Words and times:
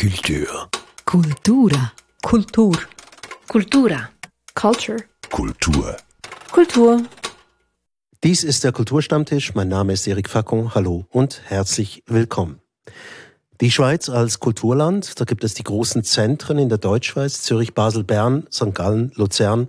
Kultur. 0.00 0.68
Kultura. 1.04 1.92
Kultur. 2.22 2.76
Kultura. 3.48 4.08
Culture. 4.54 4.98
Kultur. 5.28 5.96
Kultur. 6.52 7.02
Dies 8.22 8.44
ist 8.44 8.62
der 8.62 8.70
Kulturstammtisch. 8.70 9.56
Mein 9.56 9.66
Name 9.66 9.94
ist 9.94 10.06
Erik 10.06 10.28
Fackung. 10.28 10.72
Hallo 10.76 11.06
und 11.10 11.42
herzlich 11.46 12.04
willkommen. 12.06 12.60
Die 13.60 13.72
Schweiz 13.72 14.08
als 14.08 14.38
Kulturland, 14.38 15.18
da 15.20 15.24
gibt 15.24 15.42
es 15.42 15.54
die 15.54 15.64
großen 15.64 16.04
Zentren 16.04 16.58
in 16.58 16.68
der 16.68 16.78
Deutschschweiz, 16.78 17.42
Zürich, 17.42 17.74
Basel, 17.74 18.04
Bern, 18.04 18.46
St. 18.52 18.72
Gallen, 18.72 19.10
Luzern. 19.16 19.66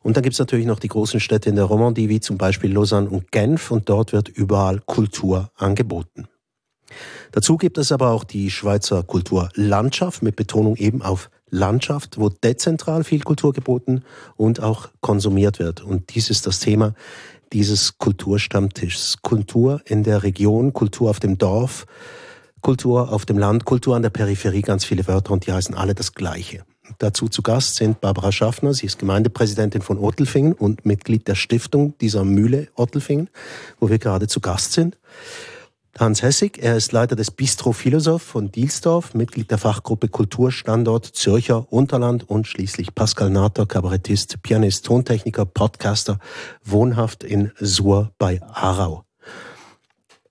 Und 0.00 0.16
dann 0.16 0.22
gibt 0.22 0.32
es 0.32 0.38
natürlich 0.38 0.64
noch 0.64 0.78
die 0.78 0.88
großen 0.88 1.20
Städte 1.20 1.50
in 1.50 1.56
der 1.56 1.66
Romandie, 1.66 2.08
wie 2.08 2.20
zum 2.20 2.38
Beispiel 2.38 2.72
Lausanne 2.72 3.10
und 3.10 3.30
Genf. 3.32 3.70
Und 3.70 3.90
dort 3.90 4.14
wird 4.14 4.30
überall 4.30 4.80
Kultur 4.86 5.50
angeboten. 5.56 6.26
Dazu 7.32 7.56
gibt 7.56 7.78
es 7.78 7.92
aber 7.92 8.10
auch 8.10 8.24
die 8.24 8.50
Schweizer 8.50 9.02
Kulturlandschaft 9.02 10.22
mit 10.22 10.36
Betonung 10.36 10.76
eben 10.76 11.02
auf 11.02 11.30
Landschaft, 11.50 12.18
wo 12.18 12.28
dezentral 12.28 13.04
viel 13.04 13.22
Kultur 13.22 13.52
geboten 13.52 14.02
und 14.36 14.60
auch 14.60 14.88
konsumiert 15.00 15.58
wird. 15.58 15.82
Und 15.82 16.14
dies 16.14 16.30
ist 16.30 16.46
das 16.46 16.60
Thema 16.60 16.94
dieses 17.52 17.98
Kulturstammtischs. 17.98 19.22
Kultur 19.22 19.80
in 19.84 20.02
der 20.02 20.22
Region, 20.22 20.72
Kultur 20.72 21.10
auf 21.10 21.20
dem 21.20 21.38
Dorf, 21.38 21.86
Kultur 22.60 23.12
auf 23.12 23.24
dem 23.24 23.38
Land, 23.38 23.64
Kultur 23.64 23.96
an 23.96 24.02
der 24.02 24.10
Peripherie, 24.10 24.62
ganz 24.62 24.84
viele 24.84 25.06
Wörter 25.06 25.32
und 25.32 25.46
die 25.46 25.52
heißen 25.52 25.74
alle 25.74 25.94
das 25.94 26.14
Gleiche. 26.14 26.64
Dazu 26.98 27.28
zu 27.28 27.42
Gast 27.42 27.76
sind 27.76 28.00
Barbara 28.00 28.32
Schaffner, 28.32 28.72
sie 28.72 28.86
ist 28.86 28.98
Gemeindepräsidentin 28.98 29.82
von 29.82 29.98
Ottelfingen 29.98 30.54
und 30.54 30.86
Mitglied 30.86 31.28
der 31.28 31.34
Stiftung 31.34 31.96
dieser 31.98 32.24
Mühle 32.24 32.68
Ottelfingen, 32.74 33.28
wo 33.78 33.90
wir 33.90 33.98
gerade 33.98 34.26
zu 34.26 34.40
Gast 34.40 34.72
sind. 34.72 34.96
Hans 35.98 36.22
Hessig, 36.22 36.62
er 36.62 36.76
ist 36.76 36.92
Leiter 36.92 37.16
des 37.16 37.32
Bistro 37.32 37.72
Philosoph 37.72 38.22
von 38.22 38.52
Dielsdorf, 38.52 39.14
Mitglied 39.14 39.50
der 39.50 39.58
Fachgruppe 39.58 40.06
Kulturstandort 40.06 41.04
Zürcher 41.04 41.66
Unterland 41.72 42.28
und 42.30 42.46
schließlich 42.46 42.94
Pascal 42.94 43.30
Natter, 43.30 43.66
Kabarettist, 43.66 44.40
Pianist, 44.42 44.86
Tontechniker, 44.86 45.44
Podcaster, 45.44 46.20
wohnhaft 46.62 47.24
in 47.24 47.50
Sur 47.58 48.12
bei 48.16 48.40
Aarau. 48.42 49.02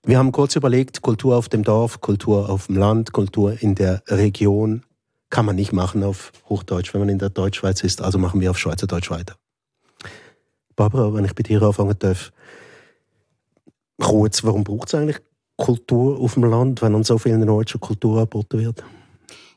Wir 0.04 0.16
haben 0.16 0.32
kurz 0.32 0.56
überlegt, 0.56 1.02
Kultur 1.02 1.36
auf 1.36 1.50
dem 1.50 1.64
Dorf, 1.64 2.00
Kultur 2.00 2.48
auf 2.48 2.68
dem 2.68 2.76
Land, 2.76 3.12
Kultur 3.12 3.60
in 3.60 3.74
der 3.74 4.02
Region 4.08 4.84
kann 5.28 5.44
man 5.44 5.56
nicht 5.56 5.74
machen 5.74 6.02
auf 6.02 6.32
Hochdeutsch, 6.48 6.94
wenn 6.94 7.02
man 7.02 7.10
in 7.10 7.18
der 7.18 7.28
Deutschschweiz 7.28 7.82
ist, 7.82 8.00
also 8.00 8.18
machen 8.18 8.40
wir 8.40 8.52
auf 8.52 8.58
Schweizerdeutsch 8.58 9.10
weiter. 9.10 9.34
Barbara, 10.76 11.12
wenn 11.12 11.26
ich 11.26 11.34
bei 11.34 11.42
dir 11.42 11.60
anfangen 11.60 11.98
darf, 11.98 12.32
kurz, 14.00 14.44
warum 14.44 14.64
braucht 14.64 14.88
es 14.88 14.94
eigentlich 14.94 15.18
Kultur 15.58 16.18
auf 16.20 16.34
dem 16.34 16.44
Land, 16.44 16.82
wenn 16.82 16.94
an 16.94 17.02
so 17.04 17.18
vielen 17.18 17.48
Orten 17.48 17.68
schon 17.68 17.80
Kultur 17.80 18.18
angeboten 18.18 18.60
wird? 18.60 18.84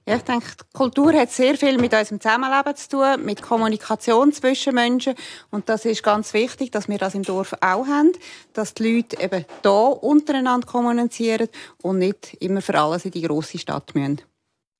Ja, 0.07 0.15
ich 0.15 0.23
denke, 0.23 0.47
Kultur 0.73 1.13
hat 1.13 1.29
sehr 1.29 1.55
viel 1.55 1.77
mit 1.77 1.93
unserem 1.93 2.19
Zusammenleben 2.19 2.75
zu 2.75 2.89
tun, 2.89 3.23
mit 3.23 3.43
Kommunikation 3.43 4.33
zwischen 4.33 4.73
Menschen. 4.73 5.13
Und 5.51 5.69
das 5.69 5.85
ist 5.85 6.01
ganz 6.01 6.33
wichtig, 6.33 6.71
dass 6.71 6.89
wir 6.89 6.97
das 6.97 7.13
im 7.13 7.21
Dorf 7.21 7.53
auch 7.61 7.85
haben, 7.85 8.11
dass 8.53 8.73
die 8.73 8.95
Leute 8.95 9.21
eben 9.21 9.45
hier 9.61 9.71
untereinander 9.71 10.65
kommunizieren 10.65 11.49
und 11.83 11.99
nicht 11.99 12.35
immer 12.39 12.63
für 12.63 12.79
alles 12.79 13.05
in 13.05 13.11
die 13.11 13.21
grosse 13.21 13.59
Stadt 13.59 13.93
müssen. 13.93 14.21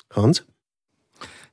Hans? 0.10 0.44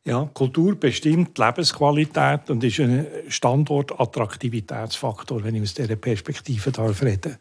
Ja, 0.04 0.30
Kultur 0.32 0.74
bestimmt 0.74 1.36
die 1.36 1.42
Lebensqualität 1.42 2.48
und 2.48 2.64
ist 2.64 2.80
ein 2.80 3.06
Standortattraktivitätsfaktor, 3.28 5.44
wenn 5.44 5.56
ich 5.56 5.62
aus 5.62 5.74
dieser 5.74 5.96
Perspektive 5.96 6.72
darf 6.72 7.02
reden 7.02 7.36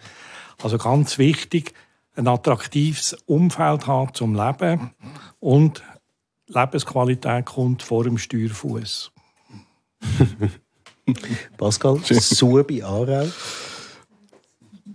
Also 0.62 0.78
ganz 0.78 1.18
wichtig, 1.18 1.74
ein 2.18 2.28
attraktives 2.28 3.14
Umfeld 3.26 3.88
haben 3.88 4.14
zum 4.14 4.36
Leben 4.36 4.92
und 5.40 5.84
Lebensqualität 6.48 7.46
kommt 7.46 7.84
vor 7.84 8.04
dem 8.04 8.18
Steuerfuß. 8.18 9.12
Pascal, 11.58 12.00
Subi, 12.04 12.84
Aarau. 12.84 13.28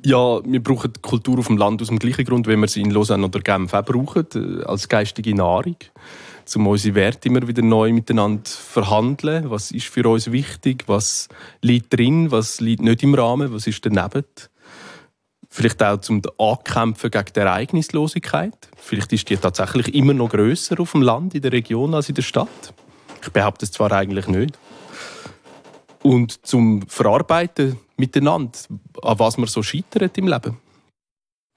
Ja, 0.05 0.45
wir 0.45 0.63
brauchen 0.63 0.93
Kultur 1.01 1.39
auf 1.39 1.47
dem 1.47 1.57
Land 1.57 1.81
aus 1.81 1.89
dem 1.89 1.99
gleichen 1.99 2.25
Grund, 2.25 2.49
wie 2.49 2.57
wir 2.57 2.67
sie 2.67 2.81
in 2.81 2.91
Lausanne 2.91 3.25
oder 3.25 3.41
Genf 3.41 3.73
auch 3.73 3.85
brauchen, 3.85 4.27
äh, 4.35 4.65
als 4.65 4.89
geistige 4.89 5.35
Nahrung. 5.35 5.77
Um 6.57 6.67
unsere 6.67 6.97
Werte 6.97 7.29
immer 7.29 7.47
wieder 7.47 7.63
neu 7.63 7.93
miteinander 7.93 8.43
verhandeln. 8.45 9.49
Was 9.51 9.71
ist 9.71 9.87
für 9.87 10.09
uns 10.09 10.33
wichtig? 10.33 10.85
Was 10.89 11.29
liegt 11.61 11.97
drin? 11.97 12.33
Was 12.33 12.61
liegt 12.61 12.83
nicht 12.83 13.05
im 13.05 13.15
Rahmen? 13.15 13.53
Was 13.53 13.69
ist 13.69 13.87
daneben? 13.87 14.25
Vielleicht 15.55 15.83
auch 15.83 16.01
zum 16.01 16.23
Ankämpfen 16.39 17.11
gegen 17.11 17.33
die 17.37 17.41
Ereignislosigkeit. 17.41 18.57
Vielleicht 18.75 19.13
ist 19.13 19.29
die 19.29 19.37
tatsächlich 19.37 19.95
immer 19.95 20.15
noch 20.15 20.31
größer 20.31 20.81
auf 20.81 20.93
dem 20.93 21.03
Land, 21.03 21.35
in 21.35 21.43
der 21.43 21.53
Region, 21.53 21.93
als 21.93 22.09
in 22.09 22.15
der 22.15 22.23
Stadt. 22.23 22.73
Ich 23.21 23.29
behaupte 23.29 23.67
es 23.67 23.71
zwar 23.71 23.93
eigentlich 23.93 24.29
nicht. 24.29 24.59
Und 26.03 26.47
zum 26.47 26.89
Verarbeiten 26.89 27.79
miteinander, 27.99 28.59
an 29.03 29.19
was 29.19 29.37
man 29.37 29.47
so 29.47 29.63
scheitert 29.63 30.17
im 30.17 30.27
Leben. 30.27 30.57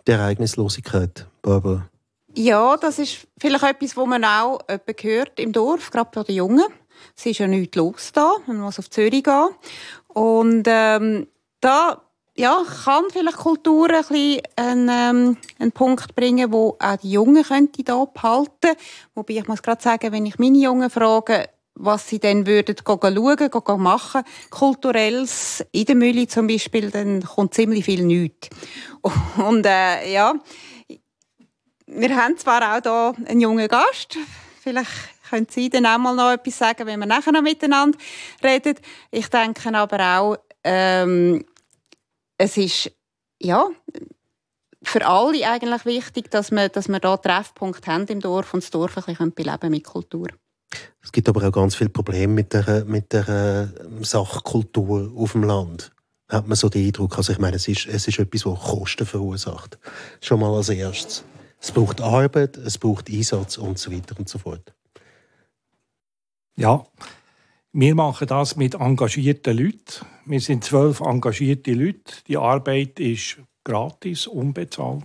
Die 0.06 0.12
Ereignislosigkeit, 0.12 1.26
Barbara. 1.42 1.90
Ja, 2.36 2.76
das 2.76 3.00
ist 3.00 3.26
vielleicht 3.40 3.64
etwas, 3.64 3.96
was 3.96 4.08
man 4.08 4.26
auch 4.26 4.60
hört 5.04 5.40
im 5.40 5.54
Dorf, 5.54 5.90
gerade 5.90 6.10
bei 6.14 6.24
den 6.24 6.36
Jungen. 6.36 6.68
Es 7.16 7.26
ist 7.26 7.40
ja 7.40 7.48
nichts 7.48 7.78
los 7.78 8.12
da, 8.12 8.34
man 8.46 8.60
muss 8.60 8.78
auf 8.78 8.90
Zürich 8.90 9.24
gehen. 9.24 9.48
Und 10.10 10.66
ähm, 10.68 11.28
da 11.62 12.02
ja, 12.38 12.64
kann 12.84 13.06
vielleicht 13.12 13.38
Kultur 13.38 13.90
ein 13.90 14.02
bisschen 14.02 14.42
einen, 14.58 14.90
ähm, 14.90 15.38
einen 15.58 15.72
Punkt 15.72 16.16
bringen, 16.16 16.52
wo 16.52 16.76
auch 16.80 16.98
die 16.98 17.12
Jungen 17.12 17.44
könnte 17.44 17.84
da 17.84 18.04
behalten. 18.06 18.76
Wobei 19.14 19.36
ich 19.36 19.48
muss 19.48 19.64
gerade 19.64 19.82
sagen, 19.82 20.12
wenn 20.12 20.26
ich 20.26 20.38
meine 20.38 20.58
Jungen 20.58 20.90
frage, 20.90 21.50
was 21.76 22.08
sie 22.08 22.20
dann 22.20 22.46
würden 22.46 22.76
schauen, 22.86 23.36
gehen 23.36 23.82
machen, 23.82 24.24
kulturelles 24.50 25.64
in 25.72 25.86
der 25.86 25.96
Mühle 25.96 26.28
zum 26.28 26.48
Beispiel, 26.48 26.90
dann 26.90 27.24
kommt 27.24 27.54
ziemlich 27.54 27.86
viel 27.86 28.04
nichts. 28.04 28.50
Und 29.38 29.66
äh, 29.66 30.12
ja, 30.12 30.34
wir 31.88 32.16
haben 32.16 32.38
zwar 32.38 32.76
auch 32.76 32.82
da 32.82 33.14
einen 33.26 33.42
jungen 33.42 33.68
Gast, 33.68 34.18
vielleicht 34.62 34.92
können 35.30 35.48
Sie 35.50 35.70
dann 35.70 35.86
auch 35.86 35.98
mal 35.98 36.16
noch 36.16 36.32
etwas 36.32 36.58
sagen, 36.58 36.86
wenn 36.86 37.00
wir 37.00 37.06
nachher 37.06 37.32
noch 37.32 37.42
miteinander 37.42 37.98
reden. 38.44 38.76
Ich 39.12 39.28
denke 39.30 39.74
aber 39.74 40.20
auch, 40.20 40.38
ähm, 40.64 41.44
es 42.38 42.58
ist 42.58 42.92
ja 43.40 43.68
für 44.84 45.06
alle 45.06 45.48
eigentlich 45.48 45.86
wichtig, 45.86 46.30
dass 46.32 46.52
wir, 46.52 46.70
dass 46.70 46.88
wir 46.88 47.00
da 47.00 47.18
Treffpunkt 47.18 47.88
haben 47.88 48.06
im 48.08 48.20
Dorf 48.20 48.54
und 48.54 48.64
das 48.64 48.72
Dorf 48.72 48.98
ein 48.98 49.04
bisschen 49.04 49.34
beleben 49.34 49.72
mit 49.72 49.84
Kultur. 49.84 50.28
Es 51.02 51.12
gibt 51.12 51.30
aber 51.30 51.48
auch 51.48 51.52
ganz 51.52 51.76
viele 51.76 51.90
Probleme 51.90 52.34
mit 52.34 52.54
der, 52.54 52.86
mit 52.86 53.14
der 53.14 53.70
ähm, 53.84 54.04
Sachkultur 54.04 55.12
auf 55.16 55.32
dem 55.32 55.44
Land. 55.44 55.92
Hat 56.28 56.48
man 56.48 56.56
so 56.56 56.70
den 56.70 56.88
Eindruck. 56.88 57.18
Also 57.18 57.34
ich 57.34 57.40
meine, 57.40 57.58
es 57.58 57.68
ist, 57.68 57.86
es 57.86 58.08
ist 58.08 58.20
etwas, 58.20 58.42
das 58.42 58.60
Kosten 58.60 59.06
verursacht. 59.06 59.78
Schon 60.22 60.40
mal 60.40 60.54
als 60.54 60.70
erstes. 60.70 61.24
Es 61.60 61.72
braucht 61.72 62.02
Arbeit, 62.02 62.58
es 62.58 62.78
braucht 62.78 63.10
Einsatz 63.10 63.58
und 63.58 63.78
so 63.80 63.92
weiter 63.92 64.16
und 64.18 64.28
so 64.28 64.40
fort. 64.40 64.74
Ja, 66.56 66.84
wir 67.78 67.94
machen 67.94 68.28
das 68.28 68.56
mit 68.56 68.76
engagierten 68.76 69.58
Leuten. 69.58 70.06
Wir 70.26 70.40
sind 70.40 70.64
zwölf 70.64 71.02
engagierte 71.02 71.74
Leute. 71.74 72.14
Die 72.26 72.38
Arbeit 72.38 73.02
ist 73.02 73.38
gratis, 73.66 74.28
unbezahlt. 74.28 75.04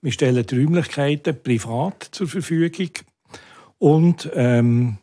Wir 0.00 0.12
stellen 0.12 0.46
die 0.46 0.56
Räumlichkeiten 0.56 1.36
privat 1.42 2.08
zur 2.12 2.26
Verfügung 2.26 2.88
und 3.76 4.30
ähm, 4.34 4.96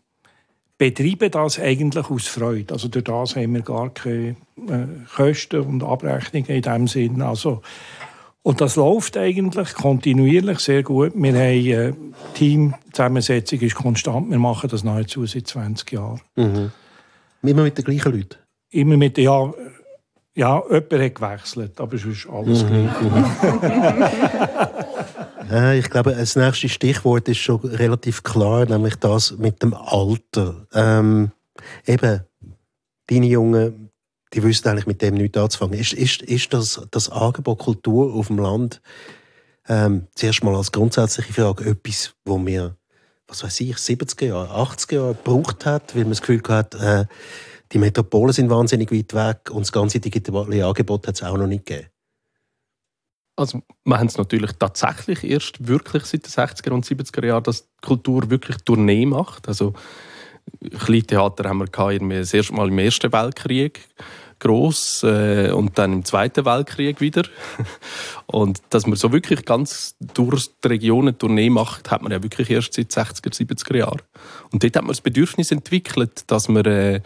betreiben 0.79 1.29
das 1.29 1.59
eigentlich 1.59 2.09
aus 2.09 2.25
Freude. 2.25 2.73
Also 2.73 2.87
durch 2.87 3.03
das 3.03 3.35
haben 3.35 3.53
wir 3.53 3.61
gar 3.61 3.91
keine 3.91 4.35
äh, 4.67 4.87
Kosten 5.15 5.61
und 5.61 5.83
Abrechnungen 5.83 6.49
in 6.49 6.61
diesem 6.63 6.87
Sinn. 6.87 7.21
Also, 7.21 7.61
und 8.41 8.59
das 8.59 8.75
läuft 8.75 9.17
eigentlich 9.17 9.75
kontinuierlich 9.75 10.59
sehr 10.59 10.81
gut. 10.81 11.11
Wir 11.13 11.33
haben 11.33 11.67
äh, 11.67 11.93
Teamzusammensetzung 12.33 13.59
ist 13.59 13.75
konstant. 13.75 14.31
Wir 14.31 14.39
machen 14.39 14.67
das 14.71 14.83
nahezu 14.83 15.27
seit 15.27 15.45
20 15.45 15.91
Jahren. 15.91 16.21
Mhm. 16.35 16.71
Immer 17.43 17.63
mit 17.63 17.77
den 17.77 17.85
gleichen 17.85 18.11
Leuten? 18.11 18.37
Immer 18.69 18.97
mit, 18.97 19.17
ja, 19.17 19.53
ja, 20.35 20.63
jemand 20.67 20.93
hat 20.93 21.15
gewechselt, 21.15 21.79
aber 21.79 21.93
es 21.93 22.05
ist 22.05 22.27
alles 22.27 22.63
mhm. 22.63 22.89
gleich. 25.49 25.79
ich 25.79 25.89
glaube, 25.89 26.15
das 26.15 26.35
nächste 26.35 26.69
Stichwort 26.69 27.27
ist 27.29 27.37
schon 27.37 27.59
relativ 27.59 28.23
klar, 28.23 28.65
nämlich 28.65 28.95
das 28.95 29.37
mit 29.37 29.61
dem 29.61 29.75
Alter. 29.75 30.65
Ähm, 30.73 31.31
eben, 31.85 32.21
deine 33.07 33.27
Jungen, 33.27 33.91
die 34.33 34.41
wissen 34.41 34.67
eigentlich 34.69 34.87
mit 34.87 35.03
dem 35.03 35.15
nichts 35.15 35.37
anzufangen. 35.37 35.77
Ist, 35.79 35.93
ist, 35.93 36.23
ist 36.23 36.53
das, 36.53 36.81
das 36.89 37.09
Angebot 37.09 37.59
Kultur 37.59 38.13
auf 38.15 38.27
dem 38.27 38.39
Land 38.39 38.81
ähm, 39.67 40.07
zuerst 40.15 40.43
mal 40.43 40.55
als 40.55 40.71
grundsätzliche 40.71 41.33
Frage 41.33 41.65
etwas, 41.65 42.15
wo 42.25 42.43
wir 42.43 42.75
was 43.33 43.43
weiß 43.43 43.61
ich, 43.61 43.75
70er 43.75 44.25
Jahre, 44.27 44.53
80er 44.53 44.93
Jahre 44.93 45.15
gebraucht 45.15 45.65
hat, 45.65 45.95
weil 45.95 46.03
man 46.03 46.11
das 46.11 46.21
Gefühl 46.21 46.41
hat, 46.49 46.75
äh, 46.75 47.05
die 47.71 47.79
Metropolen 47.79 48.31
sind 48.31 48.51
wahnsinnig 48.51 48.91
weit 48.91 49.13
weg 49.15 49.49
und 49.49 49.61
das 49.61 49.71
ganze 49.71 49.99
digitale 49.99 50.65
Angebot 50.65 51.07
hat 51.07 51.15
es 51.15 51.23
auch 51.23 51.35
noch 51.35 51.47
nicht 51.47 51.65
gegeben. 51.65 51.87
Also, 53.35 53.63
wir 53.83 53.97
haben 53.97 54.07
es 54.07 54.17
natürlich 54.17 54.51
tatsächlich 54.59 55.23
erst 55.23 55.67
wirklich 55.67 56.05
seit 56.05 56.25
den 56.25 56.31
60er 56.31 56.69
und 56.69 56.85
70er 56.85 57.25
Jahren, 57.25 57.43
dass 57.43 57.63
die 57.63 57.81
Kultur 57.81 58.29
wirklich 58.29 58.57
Tournee 58.57 59.07
macht. 59.07 59.47
Also, 59.47 59.73
Kleintheater 60.85 61.49
haben 61.49 61.59
wir 61.61 62.19
das 62.19 62.33
erste 62.33 62.53
Mal 62.53 62.67
im 62.67 62.77
Ersten 62.77 63.11
Weltkrieg 63.11 63.87
groß 64.43 65.03
äh, 65.03 65.51
und 65.51 65.77
dann 65.77 65.93
im 65.93 66.05
Zweiten 66.05 66.45
Weltkrieg 66.45 67.01
wieder. 67.01 67.23
Und 68.25 68.61
dass 68.69 68.87
man 68.87 68.95
so 68.95 69.11
wirklich 69.11 69.45
ganz 69.45 69.95
durch 70.13 70.49
die 70.63 70.67
Regionen 70.67 71.17
Tournee 71.17 71.49
macht, 71.49 71.91
hat 71.91 72.01
man 72.01 72.11
ja 72.11 72.23
wirklich 72.23 72.49
erst 72.49 72.73
seit 72.73 72.91
60er, 72.91 73.33
70er 73.33 73.77
Jahren. 73.77 74.01
Und 74.51 74.63
dort 74.63 74.75
hat 74.75 74.83
man 74.83 74.91
das 74.91 75.01
Bedürfnis 75.01 75.51
entwickelt, 75.51 76.23
dass 76.27 76.47
man 76.47 76.65
äh, 76.65 77.01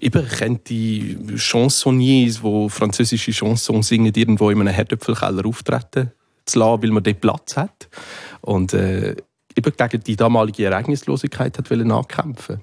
eben 0.00 0.28
kennt 0.28 0.68
die 0.68 1.18
Chansonniers, 1.36 2.40
die 2.42 2.68
französische 2.68 3.32
Chansons 3.32 3.88
singen, 3.88 4.12
irgendwo 4.14 4.50
in 4.50 4.60
einem 4.60 4.74
Herdöpfelkeller 4.74 5.46
auftreten 5.46 6.12
zu 6.46 6.58
lassen, 6.58 6.82
weil 6.82 6.90
man 6.90 7.02
dort 7.02 7.20
Platz 7.20 7.56
hat. 7.56 7.88
Und 8.40 8.72
äh, 8.72 9.16
eben 9.56 9.72
gegen 9.76 10.04
die 10.04 10.16
damalige 10.16 10.64
Ereignislosigkeit 10.64 11.58
hat 11.58 11.70
ankämpfen 11.70 12.60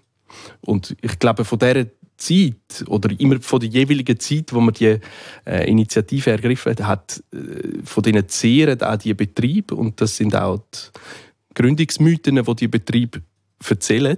Und 0.61 0.95
ich 1.01 1.19
glaube, 1.19 1.45
von 1.45 1.59
dieser 1.59 1.85
Zeit 2.17 2.83
oder 2.87 3.09
immer 3.19 3.39
von 3.39 3.59
der 3.59 3.69
jeweiligen 3.69 4.19
Zeit, 4.19 4.53
wo 4.53 4.59
man 4.59 4.73
die 4.73 4.99
äh, 5.45 5.69
Initiative 5.69 6.31
ergriffen 6.31 6.71
hat, 6.71 6.83
hat 6.83 7.23
äh, 7.31 7.83
von 7.83 8.03
denen 8.03 8.27
zehren 8.27 8.81
auch 8.81 8.97
die 8.97 9.13
Betriebe 9.13 9.75
und 9.75 10.01
das 10.01 10.17
sind 10.17 10.35
auch 10.35 10.59
die 10.73 11.53
Gründungsmythen, 11.53 12.43
die 12.43 12.55
die 12.55 12.67
Betriebe 12.67 13.21
erzählen 13.67 14.17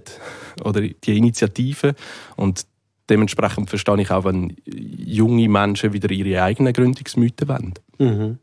oder 0.63 0.81
die 0.81 1.18
Initiativen 1.18 1.94
und 2.36 2.66
dementsprechend 3.10 3.69
verstehe 3.69 4.01
ich 4.01 4.12
auch, 4.12 4.25
wenn 4.25 4.56
junge 4.66 5.50
Menschen 5.50 5.94
wieder 5.94 6.12
ihre 6.12 6.44
eigenen 6.44 6.74
Gründungsmythen 6.74 7.48
wollen. 7.48 7.74
Mhm. 7.98 8.40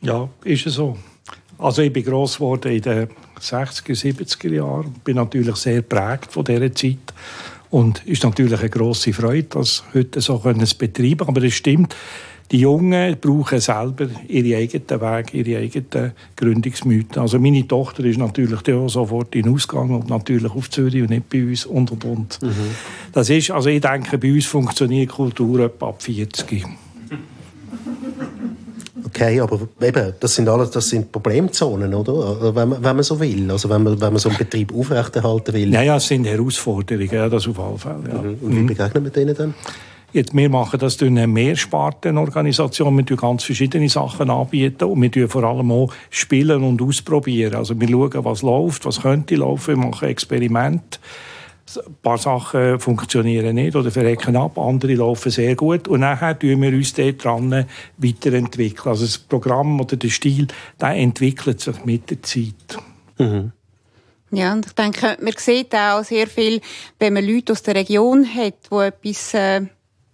Ja, 0.00 0.28
ist 0.44 0.66
es 0.66 0.74
so. 0.74 0.96
Also 1.58 1.82
ich 1.82 1.92
bin 1.92 2.04
gross 2.04 2.36
geworden 2.36 2.72
in 2.72 2.80
den 2.80 3.08
60er, 3.38 3.94
70er 3.94 4.50
Jahren, 4.50 4.94
bin 5.04 5.16
natürlich 5.16 5.56
sehr 5.56 5.82
prägt 5.82 6.32
von 6.32 6.44
dieser 6.44 6.74
Zeit 6.74 7.12
und 7.70 8.04
ist 8.06 8.24
natürlich 8.24 8.58
eine 8.58 8.68
grosse 8.68 9.12
Freude, 9.12 9.48
das 9.50 9.84
heute 9.94 10.20
so 10.20 10.38
können 10.38 10.68
betreiben 10.78 11.28
Aber 11.28 11.42
es 11.42 11.54
stimmt, 11.54 11.94
die 12.50 12.58
Jungen 12.58 13.16
brauchen 13.20 13.60
selber 13.60 14.08
ihre 14.26 14.58
eigenen 14.58 15.00
Wege, 15.00 15.36
ihre 15.38 15.62
eigenen 15.62 16.12
Gründungsmythen. 16.34 17.22
Also 17.22 17.38
meine 17.38 17.66
Tochter 17.66 18.04
ist 18.04 18.18
natürlich 18.18 18.68
auch 18.68 18.88
sofort 18.88 19.36
in 19.36 19.48
Ausgang 19.48 19.90
und 19.90 20.10
natürlich 20.10 20.50
auf 20.50 20.68
Zürich 20.68 21.02
und 21.02 21.10
nicht 21.10 21.28
bei 21.28 21.44
uns 21.44 21.64
und 21.64 21.92
und 21.92 22.04
und. 22.04 22.42
Mhm. 22.42 22.50
Das 23.12 23.30
ist, 23.30 23.52
also 23.52 23.68
ich 23.68 23.80
denke, 23.80 24.18
bei 24.18 24.32
uns 24.32 24.46
funktioniert 24.46 25.10
Kultur 25.10 25.60
etwa 25.60 25.90
ab 25.90 26.02
40. 26.02 26.64
Okay, 29.12 29.40
aber 29.40 29.58
eben, 29.82 30.12
das 30.20 30.34
sind 30.36 30.48
alles, 30.48 30.70
das 30.70 30.88
sind 30.88 31.10
Problemzonen, 31.10 31.92
oder? 31.92 32.54
Wenn 32.54 32.68
man, 32.68 32.82
wenn 32.82 32.96
man 32.96 33.02
so 33.02 33.18
will, 33.18 33.50
also 33.50 33.68
wenn 33.68 33.82
man, 33.82 34.00
wenn 34.00 34.12
man 34.12 34.18
so 34.18 34.28
einen 34.28 34.38
Betrieb 34.38 34.72
aufrechterhalten 34.72 35.52
will. 35.52 35.72
Ja, 35.74 35.82
ja, 35.82 35.96
es 35.96 36.06
sind 36.06 36.26
Herausforderungen, 36.26 37.10
ja, 37.12 37.28
das 37.28 37.48
auf 37.48 37.58
alle 37.58 37.76
Fälle. 37.76 38.08
Ja. 38.08 38.22
Mhm. 38.22 38.38
Und 38.40 38.56
wie 38.56 38.60
mhm. 38.60 38.66
begegnen 38.68 39.02
wir 39.04 39.10
denen 39.10 39.36
dann? 39.36 39.54
Jetzt, 40.12 40.34
wir 40.34 40.48
machen 40.48 40.78
das 40.78 40.96
durch 40.96 41.10
eine 41.10 41.26
Mehrspartenorganisation. 41.26 42.96
Wir 42.96 43.04
bieten 43.04 43.16
ganz 43.16 43.44
verschiedene 43.44 43.88
Sachen 43.88 44.30
anbieten 44.30 44.84
und 44.84 45.02
wir 45.02 45.10
tun 45.10 45.28
vor 45.28 45.44
allem 45.44 45.70
auch 45.72 45.92
spielen 46.10 46.62
und 46.62 46.80
ausprobieren. 46.82 47.54
Also 47.54 47.80
wir 47.80 47.88
schauen, 47.88 48.24
was 48.24 48.42
läuft, 48.42 48.84
was 48.86 49.02
könnte 49.02 49.36
laufen, 49.36 49.76
wir 49.76 49.86
machen 49.86 50.08
Experimente. 50.08 50.98
Ein 51.76 51.96
paar 52.02 52.18
Sachen 52.18 52.80
funktionieren 52.80 53.54
nicht 53.54 53.76
oder 53.76 53.90
verrecken 53.90 54.36
ab, 54.36 54.58
andere 54.58 54.94
laufen 54.94 55.30
sehr 55.30 55.54
gut. 55.56 55.88
Und 55.88 56.00
nachher 56.00 56.38
tun 56.38 56.60
wir 56.62 56.72
uns 56.72 56.94
dort 56.94 57.22
dran 57.22 57.66
weiterentwickeln. 57.96 58.88
Also 58.88 59.04
das 59.04 59.18
Programm 59.18 59.80
oder 59.80 59.96
der 59.96 60.08
Stil, 60.08 60.46
der 60.80 60.90
entwickelt 60.90 61.60
sich 61.60 61.84
mit 61.84 62.10
der 62.10 62.22
Zeit. 62.22 62.78
Mhm. 63.18 63.52
Ja, 64.32 64.52
und 64.52 64.66
ich 64.66 64.72
denke, 64.72 65.16
man 65.20 65.34
sieht 65.36 65.74
auch 65.74 66.04
sehr 66.04 66.26
viel, 66.28 66.60
wenn 66.98 67.14
man 67.14 67.24
Leute 67.24 67.52
aus 67.52 67.62
der 67.62 67.74
Region 67.74 68.24
hat, 68.24 68.54
die 68.70 68.76
etwas 68.76 69.34
äh, 69.34 69.62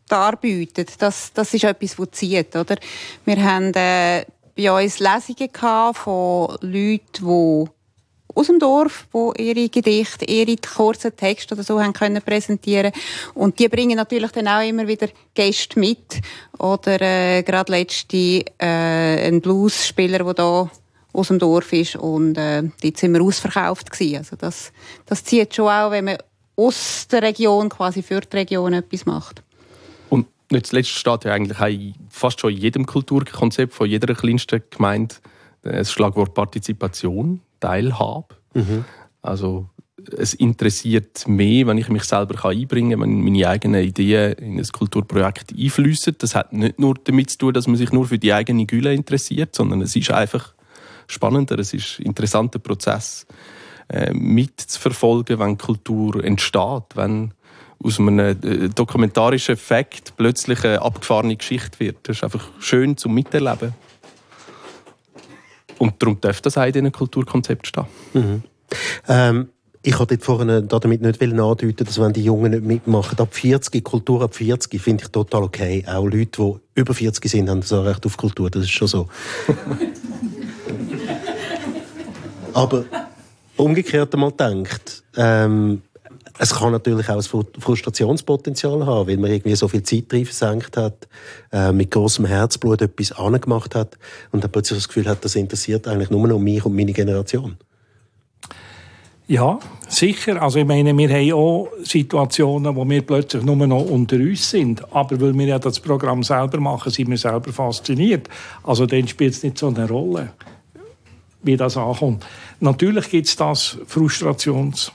darbieten. 0.09 0.87
Das, 0.99 1.33
das 1.33 1.53
ist 1.53 1.65
etwas, 1.65 1.97
das 1.97 2.11
zieht, 2.13 2.57
oder? 2.57 2.77
Wir 3.25 3.45
haben 3.45 3.73
äh, 3.75 4.25
bei 4.57 4.85
uns 4.85 5.01
Lesungen 5.01 5.95
von 5.95 6.57
Leuten, 6.63 7.01
die 7.21 7.65
aus 8.37 8.49
dem 8.49 8.59
Dorf, 8.59 9.07
wo 9.13 9.33
ihre 9.37 9.69
Gedichte, 9.71 10.27
ihre 10.27 10.57
kurzen 10.57 11.17
Texte 11.17 11.55
oder 11.55 11.65
so 11.65 11.81
haben 11.81 11.95
können 11.95 12.21
präsentieren 12.21 12.93
und 13.35 13.59
die 13.59 13.69
bringen 13.69 13.97
natürlich 13.97 14.31
dann 14.31 14.47
auch 14.47 14.67
immer 14.67 14.87
wieder 14.87 15.09
Gäste 15.35 15.81
mit 15.81 16.21
oder 16.59 17.01
äh, 17.01 17.43
gerade 17.43 17.73
letzte 17.73 18.45
äh, 18.59 19.27
ein 19.27 19.41
Bluesspieler, 19.41 20.23
der 20.23 20.35
da 20.35 20.71
aus 21.15 21.29
dem 21.29 21.39
Dorf 21.39 21.73
ist 21.73 21.97
und 21.97 22.37
äh, 22.37 22.63
dort 22.83 22.97
sind 22.99 23.15
wir 23.15 23.23
ausverkauft 23.23 23.91
gewesen. 23.91 24.19
Also 24.19 24.37
das, 24.37 24.71
das 25.07 25.25
zieht 25.25 25.55
schon 25.55 25.69
auch, 25.69 25.91
wenn 25.91 26.05
man 26.05 26.19
aus 26.57 27.09
der 27.11 27.23
Region 27.23 27.71
quasi 27.71 28.03
für 28.03 28.21
die 28.21 28.37
Region 28.37 28.75
etwas 28.75 29.07
macht. 29.07 29.43
Und 30.11 30.27
nicht 30.51 30.67
zuletzt 30.67 30.91
steht 30.91 31.25
ja 31.25 31.33
eigentlich 31.33 31.95
fast 32.11 32.41
schon 32.41 32.53
in 32.53 32.59
jedem 32.59 32.85
Kulturkonzept 32.85 33.73
von 33.73 33.89
jeder 33.89 34.15
kleinsten 34.15 34.63
Gemeinde 34.69 35.15
das 35.63 35.91
Schlagwort 35.91 36.35
Partizipation. 36.35 37.41
Teilhabe. 37.61 38.35
Mhm. 38.55 38.85
Also 39.23 39.69
es 40.17 40.35
interessiert 40.35 41.27
mich, 41.27 41.67
wenn 41.67 41.79
ich 41.79 41.89
mich 41.89 42.05
selber 42.05 42.49
einbringen 42.49 42.93
kann, 42.93 43.01
wenn 43.01 43.23
meine 43.23 43.49
eigenen 43.49 43.83
Ideen 43.83 44.35
in 44.35 44.59
ein 44.59 44.67
Kulturprojekt 44.67 45.53
einfließen. 45.53 46.17
Das 46.19 46.35
hat 46.35 46.53
nicht 46.53 46.79
nur 46.79 46.95
damit 47.03 47.31
zu 47.31 47.39
tun, 47.39 47.55
dass 47.55 47.67
man 47.67 47.77
sich 47.77 47.93
nur 47.93 48.07
für 48.07 48.19
die 48.19 48.33
eigene 48.33 48.67
Gülle 48.67 48.95
interessiert, 48.95 49.55
sondern 49.55 49.81
es 49.81 49.97
ist 49.97 50.11
einfach 50.11 50.55
spannender, 51.07 51.59
es 51.59 51.73
ist 51.73 51.99
ein 51.99 52.07
interessanter 52.07 52.59
Prozess 52.59 53.27
äh, 53.89 54.13
mitzuverfolgen, 54.13 55.39
wenn 55.39 55.59
Kultur 55.59 56.25
entsteht, 56.25 56.95
wenn 56.95 57.33
aus 57.83 58.01
einem 58.01 58.19
äh, 58.19 58.69
dokumentarischen 58.69 59.55
Effekt 59.55 60.15
plötzlich 60.17 60.65
eine 60.65 60.83
abgefahrene 60.83 61.37
Geschichte 61.37 61.79
wird. 61.81 61.99
Das 62.03 62.17
ist 62.19 62.25
einfach 62.25 62.49
schön 62.59 62.97
zum 62.97 63.15
Miterleben. 63.15 63.75
Und 65.79 65.95
darum 65.99 66.21
darf 66.21 66.41
das 66.41 66.57
auch 66.59 66.65
in 66.65 66.73
diesem 66.73 66.93
Kulturkonzept 66.93 67.67
stehen. 67.67 67.87
Mhm. 68.15 68.43
Ähm, 69.09 69.49
ich 69.83 69.99
wollte 70.01 70.19
vorhin 70.19 70.67
damit 70.69 71.01
nicht 71.01 71.23
andeuten, 71.23 71.77
dass 71.77 72.01
wenn 72.01 72.13
die 72.13 72.25
Jungen 72.25 72.51
nicht 72.51 72.65
mitmachen, 72.65 73.17
ab 73.21 73.33
40, 73.33 73.85
Kultur 73.85 74.23
ab 74.23 74.35
40, 74.35 74.83
finde 74.83 75.05
ich 75.05 75.11
total 75.11 75.45
okay. 75.45 75.85
Auch 75.87 76.05
Leute, 76.05 76.27
die 76.43 76.55
über 76.75 76.93
40 76.93 77.31
sind, 77.31 77.49
haben 77.49 77.63
so 77.63 77.83
Recht 77.83 78.05
auf 78.05 78.17
Kultur. 78.17 78.51
Das 78.51 78.65
ist 78.65 78.71
schon 78.71 78.89
so. 78.89 79.09
Aber 82.53 82.85
umgekehrt 83.57 84.13
einmal 84.15 84.33
denkt, 84.33 85.05
ähm, 85.17 85.83
es 86.39 86.55
kann 86.55 86.73
natürlich 86.73 87.09
auch 87.09 87.17
ein 87.17 87.45
Frustrationspotenzial 87.61 88.85
haben, 88.85 89.09
weil 89.09 89.17
man 89.17 89.31
irgendwie 89.31 89.57
so 89.57 89.69
viel 89.69 89.83
Zeit 89.83 90.11
drin 90.11 90.27
versenkt 90.27 90.77
hat, 90.77 91.09
äh, 91.53 91.73
mit 91.73 91.91
großem 91.91 92.27
Herzblut 92.27 92.83
etwas 92.83 93.13
angemacht 93.13 93.75
hat 93.75 93.97
und 94.33 94.45
dann 94.45 94.53
plötzlich 94.53 94.79
das 94.79 94.89
Gefühl 94.89 95.09
hat, 95.09 95.25
das 95.25 95.35
interessiert 95.35 95.89
eigentlich 95.89 96.11
nur 96.11 96.27
noch 96.29 96.39
mich 96.39 96.65
und 96.65 96.77
meine 96.77 96.93
Generation. 96.93 97.57
Ja, 99.29 99.59
sicher. 99.89 100.41
Also 100.41 100.61
ich 100.61 100.67
meine, 100.67 100.97
wir 100.97 101.09
haben 101.09 101.33
auch 101.33 101.69
Situationen, 101.83 102.77
wo 102.77 102.89
wir 102.89 103.03
plötzlich 103.03 103.43
nur 103.43 103.57
noch 103.57 103.85
unter 103.85 104.17
uns 104.17 104.51
sind. 104.51 104.85
Aber 104.95 105.21
weil 105.21 105.37
wir 105.37 105.47
ja 105.47 105.59
das 105.59 105.81
Programm 105.81 106.23
selber 106.23 106.61
machen, 106.61 106.93
sind 106.93 107.11
wir 107.11 107.19
selber 107.19 107.53
fasziniert. 107.53 108.29
Also 108.63 108.87
dann 108.87 109.09
spielt 109.09 109.35
es 109.35 109.43
nicht 109.43 109.59
so 109.59 109.67
eine 109.67 109.89
Rolle, 109.89 110.33
wie 111.43 111.57
das 111.57 111.77
ankommt. 111.77 112.25
Natürlich 112.61 113.11
gibt 113.11 113.27
es 113.27 113.35
das 113.35 113.79
Frustrations 113.89 114.93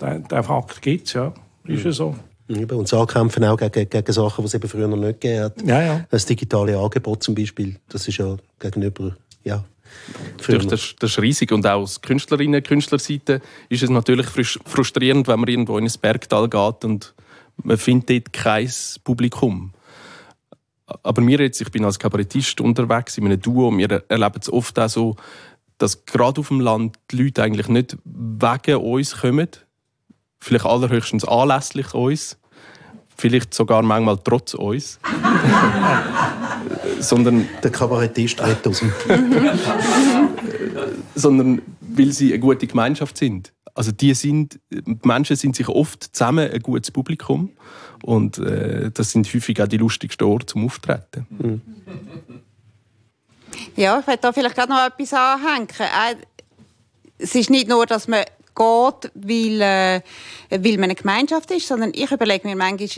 den, 0.00 0.24
den 0.24 0.42
Fakt 0.42 0.82
gibt 0.82 1.06
es, 1.06 1.12
ja. 1.14 1.32
Ist 1.64 1.84
ja 1.84 1.92
so. 1.92 2.14
Eben, 2.48 2.78
und 2.78 2.90
das 2.90 2.98
Ankämpfen 2.98 3.44
auch 3.44 3.56
gegen, 3.56 3.88
gegen 3.88 4.12
Sachen, 4.12 4.42
die 4.42 4.46
es 4.46 4.54
eben 4.54 4.68
früher 4.68 4.86
noch 4.86 4.98
nicht 4.98 5.20
gegeben 5.20 5.44
hat. 5.44 5.62
Ja, 5.62 5.82
ja. 5.82 6.06
Das 6.10 6.26
digitale 6.26 6.78
Angebot 6.78 7.22
zum 7.22 7.34
Beispiel, 7.34 7.76
das 7.88 8.06
ist 8.06 8.18
ja 8.18 8.36
gegenüber, 8.58 9.16
ja, 9.44 9.64
das, 10.46 10.66
das, 10.98 11.10
ist 11.10 11.22
riesig 11.22 11.52
und 11.52 11.66
auch 11.66 11.82
aus 11.82 12.00
Künstlerinnen 12.02 12.56
und 12.56 12.66
Künstlerseite 12.66 13.40
ist 13.68 13.82
es 13.82 13.90
natürlich 13.90 14.26
frustrierend, 14.66 15.28
wenn 15.28 15.40
man 15.40 15.48
irgendwo 15.48 15.78
in 15.78 15.84
ein 15.84 15.92
Bergtal 16.00 16.48
geht 16.48 16.84
und 16.84 17.14
man 17.62 17.78
findet 17.78 18.10
dort 18.10 18.32
kein 18.32 18.70
Publikum. 19.04 19.72
Aber 21.02 21.22
mir 21.22 21.40
jetzt, 21.40 21.60
ich 21.60 21.70
bin 21.70 21.84
als 21.84 21.98
Kabarettist 21.98 22.60
unterwegs 22.60 23.16
in 23.16 23.24
einem 23.24 23.40
Duo, 23.40 23.76
wir 23.76 24.04
erleben 24.08 24.38
es 24.40 24.52
oft 24.52 24.78
auch 24.78 24.88
so, 24.88 25.16
dass 25.78 26.04
gerade 26.04 26.40
auf 26.40 26.48
dem 26.48 26.60
Land 26.60 26.98
die 27.10 27.22
Leute 27.22 27.42
eigentlich 27.42 27.68
nicht 27.68 27.96
wegen 28.04 28.76
uns 28.76 29.16
kommen, 29.16 29.48
vielleicht 30.44 30.66
allerhöchstens 30.66 31.24
anlässlich 31.24 31.94
uns, 31.94 32.36
vielleicht 33.16 33.54
sogar 33.54 33.82
manchmal 33.82 34.18
trotz 34.22 34.54
uns, 34.54 35.00
sondern 37.00 37.48
der 37.62 37.70
Kabarettist 37.70 38.40
redet 38.42 38.66
aus 38.66 38.80
dem 38.80 38.92
sondern 41.14 41.62
weil 41.80 42.12
sie 42.12 42.32
eine 42.32 42.40
gute 42.40 42.66
Gemeinschaft 42.66 43.16
sind. 43.16 43.52
Also 43.74 43.90
die 43.90 44.14
sind, 44.14 44.60
die 44.70 44.98
Menschen 45.02 45.36
sind 45.36 45.56
sich 45.56 45.68
oft 45.68 46.14
zusammen 46.14 46.50
ein 46.50 46.60
gutes 46.60 46.90
Publikum 46.90 47.50
und 48.02 48.38
äh, 48.38 48.90
das 48.92 49.12
sind 49.12 49.32
häufig 49.32 49.60
auch 49.62 49.66
die 49.66 49.78
lustigsten 49.78 50.26
Orte 50.26 50.46
zum 50.46 50.66
Auftreten. 50.66 51.26
Mhm. 51.30 51.60
Ja, 53.76 54.00
ich 54.00 54.06
werde 54.06 54.22
da 54.22 54.32
vielleicht 54.32 54.54
gerade 54.54 54.72
noch 54.72 54.86
etwas 54.86 55.12
anhängen. 55.12 55.68
Äh, 55.78 56.16
es 57.18 57.34
ist 57.34 57.50
nicht 57.50 57.68
nur, 57.68 57.86
dass 57.86 58.08
man 58.08 58.24
geht, 58.54 59.10
weil, 59.14 59.60
äh, 59.60 60.00
weil 60.50 60.74
man 60.74 60.84
eine 60.84 60.94
Gemeinschaft 60.94 61.50
ist, 61.50 61.68
sondern 61.68 61.92
ich 61.94 62.10
überlege 62.10 62.46
mir 62.46 62.56
manchmal, 62.56 62.88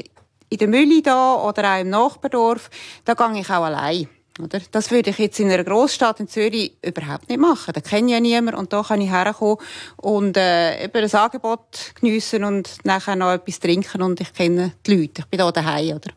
in 0.48 0.58
der 0.58 0.68
Mühle 0.68 1.02
da 1.02 1.34
oder 1.42 1.74
auch 1.74 1.80
im 1.80 1.90
Nachbardorf, 1.90 2.70
da 3.04 3.14
gehe 3.14 3.40
ich 3.40 3.50
auch 3.50 3.64
allein. 3.64 4.08
Oder? 4.40 4.60
Das 4.70 4.90
würde 4.90 5.10
ich 5.10 5.18
jetzt 5.18 5.40
in 5.40 5.50
einer 5.50 5.64
Großstadt 5.64 6.20
in 6.20 6.28
Zürich 6.28 6.76
überhaupt 6.82 7.28
nicht 7.28 7.40
machen. 7.40 7.72
Da 7.72 7.80
kenne 7.80 8.08
ich 8.08 8.12
ja 8.12 8.20
niemand 8.20 8.56
und 8.56 8.72
da 8.72 8.82
kann 8.82 9.00
ich 9.00 9.10
herkommen 9.10 9.56
und 9.96 10.36
äh, 10.36 10.84
eben 10.84 11.04
ein 11.04 11.14
Angebot 11.14 11.94
geniessen 11.98 12.44
und 12.44 12.84
nachher 12.84 13.16
noch 13.16 13.32
etwas 13.32 13.60
trinken 13.60 14.02
und 14.02 14.20
ich 14.20 14.32
kenne 14.34 14.72
die 14.86 14.94
Leute. 14.94 15.22
Ich 15.22 15.26
bin 15.26 15.38
da 15.38 15.50
daheim, 15.50 15.96
oder? 15.96 16.10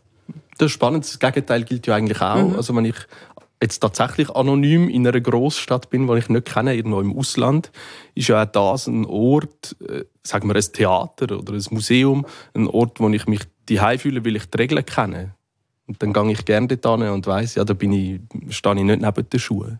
Das 0.58 0.65
ist 0.65 0.74
spannend. 0.74 1.05
Das 1.05 1.17
Gegenteil 1.17 1.63
gilt 1.63 1.88
ja 1.88 1.96
eigentlich 1.96 2.22
auch. 2.22 2.36
Mhm. 2.36 2.55
Also 2.58 2.75
wenn 2.75 2.86
ich 2.86 2.98
jetzt 3.62 3.80
tatsächlich 3.80 4.30
anonym 4.30 4.88
in 4.89 5.08
einer 5.08 5.20
Großstadt 5.20 5.89
bin, 5.89 6.08
die 6.08 6.18
ich 6.18 6.30
nicht 6.30 6.46
kenne, 6.46 6.75
irgendwo 6.75 7.01
im 7.01 7.18
Ausland, 7.18 7.72
ist 8.16 8.30
ja 8.30 8.44
auch 8.44 8.46
das 8.46 8.88
ein 8.88 9.06
Ort, 9.06 9.75
äh, 9.88 10.06
sagen 10.24 10.48
wir 10.48 10.56
ein 10.56 10.74
Theater 10.74 11.38
oder 11.38 11.54
ein 11.54 11.66
Museum, 11.72 12.25
ein 12.54 12.68
Ort, 12.68 13.00
wo 13.00 13.10
ich 13.10 13.28
mich 13.28 13.42
die 13.68 13.80
fühle, 13.98 14.25
weil 14.25 14.38
ich 14.38 14.50
die 14.50 14.58
Regeln 14.58 14.86
kenne. 14.86 15.36
Und 15.88 16.01
dann 16.01 16.13
gehe 16.13 16.32
ich 16.32 16.46
gerne 16.46 16.68
dort 16.68 17.01
und 17.01 17.28
weiss, 17.28 17.56
ja, 17.56 17.66
da 17.66 17.74
bin 17.74 17.92
ich, 17.92 18.22
stehe 18.56 18.75
ich 18.75 18.84
nicht 18.84 19.01
neben 19.01 19.30
den 19.30 19.39
Schuhen. 19.39 19.80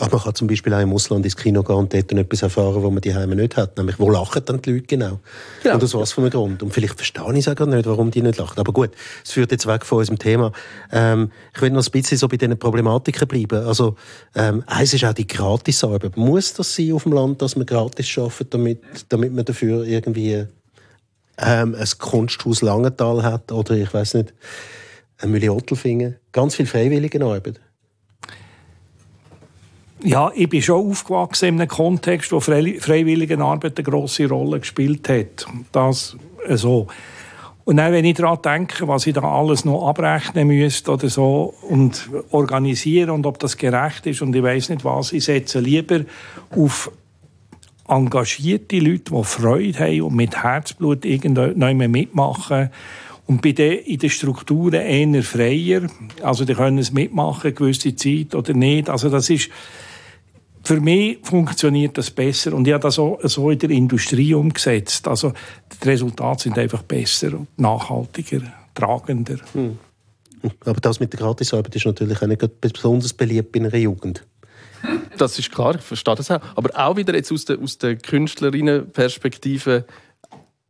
Aber 0.00 0.16
man 0.16 0.24
kann 0.24 0.34
zum 0.34 0.48
Beispiel 0.48 0.72
auch 0.72 0.80
im 0.80 0.94
Ausland 0.94 1.26
ins 1.26 1.36
Kino 1.36 1.62
gehen 1.62 1.76
und 1.76 1.92
dort 1.92 2.10
etwas 2.10 2.40
erfahren, 2.40 2.82
was 2.82 2.90
man 2.90 3.02
die 3.02 3.14
Heime 3.14 3.36
nicht 3.36 3.58
hat. 3.58 3.76
Nämlich, 3.76 3.98
wo 3.98 4.08
lachen 4.08 4.42
dann 4.46 4.62
die 4.62 4.72
Leute 4.72 4.86
genau? 4.86 5.20
genau. 5.62 5.74
Und 5.74 5.84
aus 5.84 5.92
was 5.92 6.12
für 6.12 6.22
einem 6.22 6.30
Grund? 6.30 6.62
Und 6.62 6.72
vielleicht 6.72 6.94
verstehe 6.94 7.30
ich 7.34 7.46
es 7.46 7.48
auch 7.48 7.66
nicht, 7.66 7.86
warum 7.86 8.10
die 8.10 8.22
nicht 8.22 8.38
lachen. 8.38 8.58
Aber 8.58 8.72
gut, 8.72 8.92
es 9.22 9.32
führt 9.32 9.52
jetzt 9.52 9.66
weg 9.66 9.84
von 9.84 9.98
unserem 9.98 10.18
Thema. 10.18 10.52
Ähm, 10.90 11.30
ich 11.54 11.60
will 11.60 11.68
noch 11.68 11.84
ein 11.84 11.90
bisschen 11.90 12.16
so 12.16 12.28
bei 12.28 12.38
diesen 12.38 12.58
Problematiken 12.58 13.28
bleiben. 13.28 13.66
Also, 13.66 13.96
ähm, 14.34 14.64
eins 14.66 14.94
ist 14.94 15.04
auch 15.04 15.12
die 15.12 15.26
Gratisarbeit. 15.26 16.16
Muss 16.16 16.54
das 16.54 16.74
sein 16.74 16.92
auf 16.92 17.02
dem 17.02 17.12
Land, 17.12 17.42
dass 17.42 17.56
man 17.56 17.66
gratis 17.66 18.16
arbeitet, 18.16 18.54
damit, 18.54 18.80
damit 19.10 19.34
man 19.34 19.44
dafür 19.44 19.84
irgendwie 19.84 20.46
ähm, 21.36 21.74
ein 21.74 21.88
Kunsthaus 21.98 22.62
Langenthal 22.62 23.22
hat 23.22 23.52
oder 23.52 23.74
ich 23.74 23.92
weiß 23.92 24.14
nicht, 24.14 24.32
ein 25.18 25.30
Mühle 25.30 25.52
Ottelfingen? 25.52 26.16
Ganz 26.32 26.54
viel 26.54 26.66
Freiwilligenarbeit. 26.66 27.60
Ja, 30.02 30.32
ich 30.34 30.48
bin 30.48 30.62
schon 30.62 30.90
aufgewachsen 30.90 31.50
in 31.50 31.60
einem 31.60 31.68
Kontext, 31.68 32.32
wo 32.32 32.40
Freiwilligenarbeit 32.40 33.78
eine 33.78 33.84
grosse 33.84 34.28
Rolle 34.28 34.60
gespielt 34.60 35.08
hat. 35.08 35.46
Das 35.72 36.16
äh, 36.46 36.56
so. 36.56 36.86
Und 37.64 37.76
dann, 37.76 37.92
wenn 37.92 38.04
ich 38.04 38.16
daran 38.16 38.38
denke, 38.42 38.88
was 38.88 39.06
ich 39.06 39.14
da 39.14 39.20
alles 39.20 39.64
noch 39.64 39.86
abrechnen 39.86 40.48
müsste 40.48 40.90
oder 40.90 41.08
so 41.08 41.54
und 41.68 42.08
organisieren 42.30 43.10
und 43.10 43.26
ob 43.26 43.38
das 43.38 43.58
gerecht 43.58 44.06
ist 44.06 44.22
und 44.22 44.34
ich 44.34 44.42
weiß 44.42 44.70
nicht 44.70 44.84
was, 44.84 45.12
ich 45.12 45.24
setze 45.24 45.60
lieber 45.60 46.00
auf 46.56 46.90
engagierte 47.86 48.78
Leute, 48.78 49.12
die 49.14 49.24
Freude 49.24 49.78
haben 49.78 50.02
und 50.02 50.14
mit 50.14 50.42
Herzblut 50.42 51.04
irgendwann 51.04 51.76
mitmachen. 51.76 52.70
Und 53.26 53.42
bei 53.42 53.52
den, 53.52 53.78
in 53.84 53.98
den 53.98 54.10
Strukturen 54.10 54.74
eher 54.74 55.22
freier. 55.22 55.82
Also, 56.22 56.44
die 56.44 56.54
können 56.54 56.78
es 56.78 56.92
mitmachen, 56.92 57.54
gewisse 57.54 57.94
Zeit 57.94 58.34
oder 58.34 58.54
nicht. 58.54 58.90
Also, 58.90 59.08
das 59.08 59.30
ist, 59.30 59.50
für 60.70 60.80
mich 60.80 61.18
funktioniert 61.24 61.98
das 61.98 62.12
besser 62.12 62.52
und 62.54 62.64
ich 62.64 62.72
habe 62.72 62.84
das 62.84 62.96
auch 62.96 63.18
so 63.24 63.50
in 63.50 63.58
der 63.58 63.70
Industrie 63.70 64.34
umgesetzt. 64.34 65.08
Also 65.08 65.32
die 65.82 65.88
Resultate 65.88 66.44
sind 66.44 66.56
einfach 66.58 66.84
besser, 66.84 67.44
nachhaltiger, 67.56 68.40
tragender. 68.72 69.38
Hm. 69.52 69.76
Aber 70.64 70.80
das 70.80 71.00
mit 71.00 71.12
der 71.12 71.18
Gratisarbeit 71.18 71.74
ist 71.74 71.86
natürlich 71.86 72.22
auch 72.22 72.26
nicht 72.28 72.60
besonders 72.60 73.12
beliebt 73.12 73.56
in 73.56 73.66
einer 73.66 73.78
Jugend. 73.78 74.24
Das 75.18 75.40
ist 75.40 75.50
klar, 75.50 75.74
ich 75.74 75.80
verstehe 75.80 76.14
das 76.14 76.30
auch. 76.30 76.40
Aber 76.54 76.70
auch 76.78 76.96
wieder 76.96 77.16
jetzt 77.16 77.32
aus 77.32 77.46
der, 77.46 77.58
aus 77.58 77.76
der 77.78 77.96
Künstlerinnenperspektive 77.96 79.86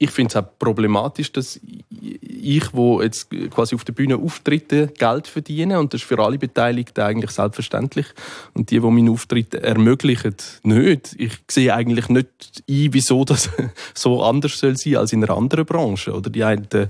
ich 0.02 0.10
finde 0.10 0.30
es 0.30 0.36
auch 0.36 0.48
problematisch, 0.58 1.30
dass 1.30 1.60
ich, 2.00 2.72
wo 2.72 3.02
jetzt 3.02 3.28
quasi 3.50 3.74
auf 3.74 3.84
der 3.84 3.92
Bühne 3.92 4.16
auftrete, 4.16 4.86
Geld 4.98 5.26
verdiene 5.26 5.78
und 5.78 5.92
das 5.92 6.00
ist 6.00 6.06
für 6.08 6.18
alle 6.18 6.38
Beteiligten 6.38 7.02
eigentlich 7.02 7.30
selbstverständlich 7.32 8.06
und 8.54 8.70
die, 8.70 8.80
die 8.80 8.90
meinen 8.90 9.10
Auftritt 9.10 9.54
ermöglichen, 9.54 10.36
nicht. 10.62 11.14
Ich 11.18 11.32
sehe 11.50 11.74
eigentlich 11.74 12.08
nicht 12.08 12.28
ein, 12.66 12.88
wieso 12.94 13.26
das 13.26 13.50
so 13.94 14.22
anders 14.22 14.58
soll 14.58 14.74
sein 14.78 14.96
als 14.96 15.12
in 15.12 15.22
einer 15.22 15.36
anderen 15.36 15.66
Branche 15.66 16.14
oder 16.14 16.30
die 16.30 16.44
einen 16.44 16.66
äh, 16.72 16.88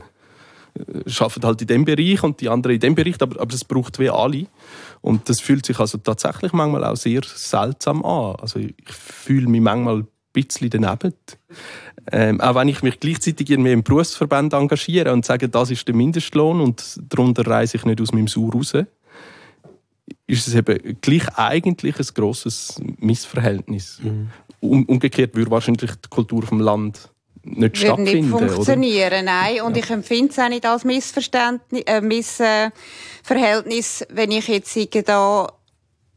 arbeiten 1.18 1.44
halt 1.44 1.62
in 1.62 1.66
dem 1.66 1.84
Bereich 1.84 2.22
und 2.22 2.40
die 2.40 2.48
anderen 2.48 2.76
in 2.76 2.80
dem 2.80 2.94
Bereich, 2.94 3.16
aber, 3.20 3.40
aber 3.40 3.52
es 3.52 3.64
braucht 3.64 3.98
wie 3.98 4.08
alle. 4.08 4.46
Und 5.00 5.28
das 5.28 5.40
fühlt 5.40 5.66
sich 5.66 5.80
also 5.80 5.98
tatsächlich 5.98 6.52
manchmal 6.52 6.84
auch 6.84 6.96
sehr 6.96 7.22
seltsam 7.24 8.04
an. 8.04 8.36
Also 8.36 8.60
ich 8.60 8.74
fühle 8.86 9.48
mich 9.48 9.62
manchmal 9.62 10.06
bisschen 10.32 10.70
daneben. 10.70 11.14
Ähm, 12.12 12.40
auch 12.40 12.54
wenn 12.54 12.68
ich 12.68 12.82
mich 12.82 13.00
gleichzeitig 13.00 13.50
in 13.50 13.66
im 13.66 13.82
Berufsverband 13.82 14.52
engagiere 14.52 15.12
und 15.12 15.24
sage, 15.24 15.48
das 15.48 15.70
ist 15.70 15.86
der 15.86 15.94
Mindestlohn 15.94 16.60
und 16.60 16.98
darunter 17.08 17.46
reise 17.46 17.76
ich 17.76 17.84
nicht 17.84 18.00
aus 18.00 18.12
meinem 18.12 18.28
Sau 18.28 18.48
raus, 18.48 18.74
ist 20.26 20.48
es 20.48 20.54
eben 20.54 20.98
gleich 21.00 21.28
eigentlich 21.36 21.98
ein 21.98 22.06
grosses 22.14 22.80
Missverhältnis. 22.98 24.00
Mhm. 24.02 24.30
Um, 24.60 24.84
umgekehrt 24.84 25.34
würde 25.34 25.50
wahrscheinlich 25.50 25.92
die 25.92 26.08
Kultur 26.10 26.42
vom 26.42 26.60
Land 26.60 27.10
nicht 27.42 27.58
würde 27.58 27.76
stattfinden. 27.76 28.30
nicht 28.30 28.52
funktionieren, 28.52 29.06
oder? 29.06 29.22
nein. 29.22 29.60
Und 29.62 29.76
ja. 29.76 29.82
ich 29.82 29.90
empfinde 29.90 30.30
es 30.30 30.38
auch 30.38 30.48
nicht 30.48 30.66
als 30.66 30.84
Missverständnis, 30.84 31.82
äh, 31.86 32.00
Missverhältnis, 32.00 34.06
wenn 34.10 34.30
ich 34.30 34.48
jetzt 34.48 34.78
da 35.06 35.48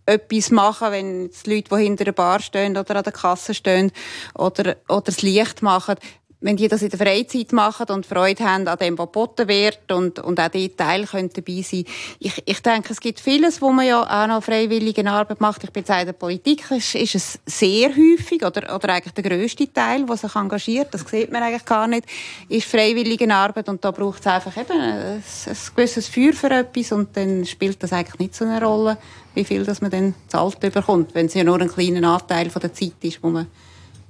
etwas 0.05 0.51
machen, 0.51 0.91
wenn 0.91 1.29
die 1.29 1.49
Leute, 1.55 1.75
die 1.75 1.83
hinter 1.83 2.03
der 2.05 2.11
Bar 2.11 2.39
stehen 2.41 2.77
oder 2.77 2.97
an 2.97 3.03
der 3.03 3.13
Kasse 3.13 3.53
stehen 3.53 3.91
oder, 4.35 4.75
oder 4.87 5.01
das 5.01 5.21
Licht 5.21 5.61
machen, 5.61 5.95
wenn 6.43 6.57
die 6.57 6.67
das 6.67 6.81
in 6.81 6.89
der 6.89 6.99
Freizeit 6.99 7.53
machen 7.53 7.87
und 7.89 8.05
Freude 8.05 8.43
haben 8.43 8.67
an 8.67 8.77
dem, 8.77 8.97
was 8.97 9.05
geboten 9.05 9.47
wird 9.47 9.91
und, 9.91 10.19
und 10.19 10.39
auch 10.39 10.49
die 10.49 10.69
Teil 10.69 11.05
können 11.05 11.29
dabei 11.33 11.61
sein. 11.61 11.85
Ich, 12.19 12.43
ich 12.45 12.61
denke, 12.61 12.91
es 12.91 12.99
gibt 12.99 13.21
vieles, 13.21 13.61
wo 13.61 13.71
man 13.71 13.87
ja 13.87 14.01
auch 14.01 14.27
noch 14.27 14.43
freiwillige 14.43 15.09
Arbeit 15.09 15.39
macht. 15.39 15.63
Ich 15.63 15.71
bin 15.71 15.85
in 15.85 16.05
der 16.05 16.13
Politik. 16.13 16.69
Ist, 16.69 16.95
ist 16.95 17.15
es 17.15 17.39
sehr 17.45 17.89
häufig 17.89 18.45
oder, 18.45 18.75
oder 18.75 18.89
eigentlich 18.89 19.13
der 19.13 19.23
grösste 19.23 19.71
Teil, 19.71 20.05
der 20.05 20.17
sich 20.17 20.35
engagiert, 20.35 20.93
das 20.93 21.09
sieht 21.09 21.31
man 21.31 21.43
eigentlich 21.43 21.65
gar 21.65 21.87
nicht, 21.87 22.05
ist 22.49 22.67
freiwillige 22.67 23.33
Arbeit 23.33 23.69
und 23.69 23.83
da 23.83 23.91
braucht 23.91 24.19
es 24.19 24.27
einfach 24.27 24.55
eben 24.57 24.79
ein, 24.79 25.23
ein 25.23 25.57
gewisses 25.75 26.09
Feuer 26.09 26.33
für 26.33 26.51
etwas 26.51 26.91
und 26.91 27.15
dann 27.15 27.45
spielt 27.45 27.81
das 27.81 27.93
eigentlich 27.93 28.19
nicht 28.19 28.35
so 28.35 28.43
eine 28.43 28.61
Rolle, 28.63 28.97
wie 29.33 29.43
viel 29.43 29.63
das 29.65 29.81
man 29.81 29.91
dann 29.91 30.13
zahlt 30.27 30.59
bekommt, 30.59 31.15
wenn 31.15 31.27
es 31.27 31.33
ja 31.33 31.43
nur 31.43 31.59
ein 31.59 31.67
kleiner 31.67 32.07
Anteil 32.13 32.49
von 32.49 32.61
der 32.61 32.73
Zeit 32.73 32.93
ist, 33.01 33.21
wo 33.23 33.29
man, 33.29 33.47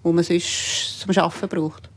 wo 0.04 0.12
man 0.12 0.24
sonst 0.24 1.00
zum 1.00 1.16
Arbeiten 1.18 1.50
braucht. 1.50 1.90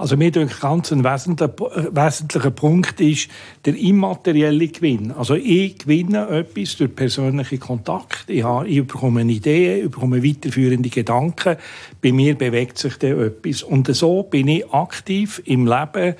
Also 0.00 0.16
mir 0.16 0.30
denke 0.30 0.54
ganz 0.58 0.92
ein 0.92 1.04
äh, 1.04 1.04
wesentlicher 1.04 2.50
Punkt 2.50 3.02
ist 3.02 3.28
der 3.66 3.76
immaterielle 3.76 4.68
Gewinn. 4.68 5.12
Also 5.12 5.34
ich 5.34 5.76
gewinne 5.76 6.26
etwas 6.28 6.78
durch 6.78 6.96
persönlichen 6.96 7.60
Kontakt. 7.60 8.30
Ich, 8.30 8.42
habe, 8.42 8.66
ich 8.66 8.86
bekomme 8.86 9.20
eine 9.20 9.32
Idee, 9.32 9.82
ich 9.82 9.90
bekomme 9.90 10.24
weiterführende 10.24 10.88
Gedanken. 10.88 11.56
Bei 12.00 12.12
mir 12.12 12.34
bewegt 12.34 12.78
sich 12.78 12.96
dann 12.96 13.20
etwas. 13.20 13.62
Und 13.62 13.94
so 13.94 14.22
bin 14.22 14.48
ich 14.48 14.72
aktiv 14.72 15.42
im 15.44 15.66
Leben 15.66 16.14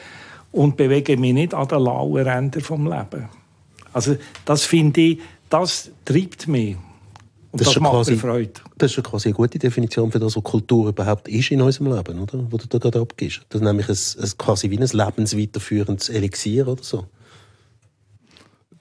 und 0.53 0.77
bewege 0.77 1.17
mich 1.17 1.33
nicht 1.33 1.55
an 1.55 1.69
den 1.69 1.81
lauen 1.81 2.23
Rändern 2.23 2.61
vom 2.63 2.85
Leben. 2.87 3.31
Also 3.95 4.17
das 4.45 4.65
finde 4.65 5.01
ich, 5.01 5.21
das 5.51 5.91
treibt 6.05 6.49
mich. 6.49 6.77
Und 7.53 7.61
das, 7.61 7.73
das 7.73 7.81
macht 7.81 7.93
quasi, 7.93 8.13
mir 8.13 8.19
Freude. 8.19 8.53
Das 8.79 8.91
ist 8.91 8.95
schon 8.95 9.05
quasi 9.05 9.29
eine 9.29 9.35
gute 9.35 9.59
Definition 9.59 10.13
für 10.13 10.21
das, 10.21 10.37
was 10.37 10.43
Kultur 10.45 10.89
überhaupt 10.89 11.29
ist 11.29 11.51
in 11.51 11.61
unserem 11.61 11.93
Leben, 11.93 12.21
oder? 12.21 12.47
Wo 12.49 12.57
du 12.57 12.67
da 12.69 12.79
gerade 12.79 13.01
abgibst. 13.01 13.43
Das 13.49 13.61
ist 13.61 13.67
nämlich 13.67 13.89
ein, 13.89 14.25
ein, 14.25 14.39
quasi 14.39 14.71
wie 14.71 14.79
ein 14.79 14.87
lebensweiterführendes 14.87 16.09
Elixier 16.11 16.69
oder 16.69 16.83
so. 16.83 17.07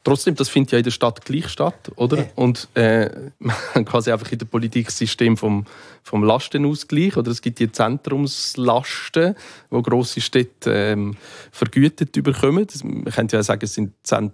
Trotzdem, 0.04 0.36
das 0.36 0.50
findet 0.50 0.72
ja 0.72 0.78
in 0.78 0.84
der 0.84 0.92
Stadt 0.92 1.26
gleich 1.26 1.50
statt, 1.50 1.92
oder? 1.96 2.18
Ja. 2.18 2.26
Und 2.36 2.70
äh, 2.76 3.10
quasi 3.86 4.12
einfach 4.12 4.32
in 4.32 4.38
der 4.38 4.46
Politik 4.46 4.86
das 4.86 4.98
System 4.98 5.36
vom, 5.36 5.66
vom 6.04 6.24
Lastenausgleich, 6.24 7.18
oder 7.18 7.32
es 7.32 7.42
gibt 7.42 7.60
die 7.60 7.72
Zentrumslasten, 7.72 9.36
wo 9.70 9.82
grosse 9.82 10.22
Städte 10.22 10.72
ähm, 10.72 11.18
vergütet 11.52 12.12
bekommen. 12.24 12.68
Man 12.84 13.06
könnte 13.06 13.36
ja 13.36 13.44
sagen, 13.44 13.62
es 13.64 13.74
sind 13.74 13.94
Zent 14.04 14.34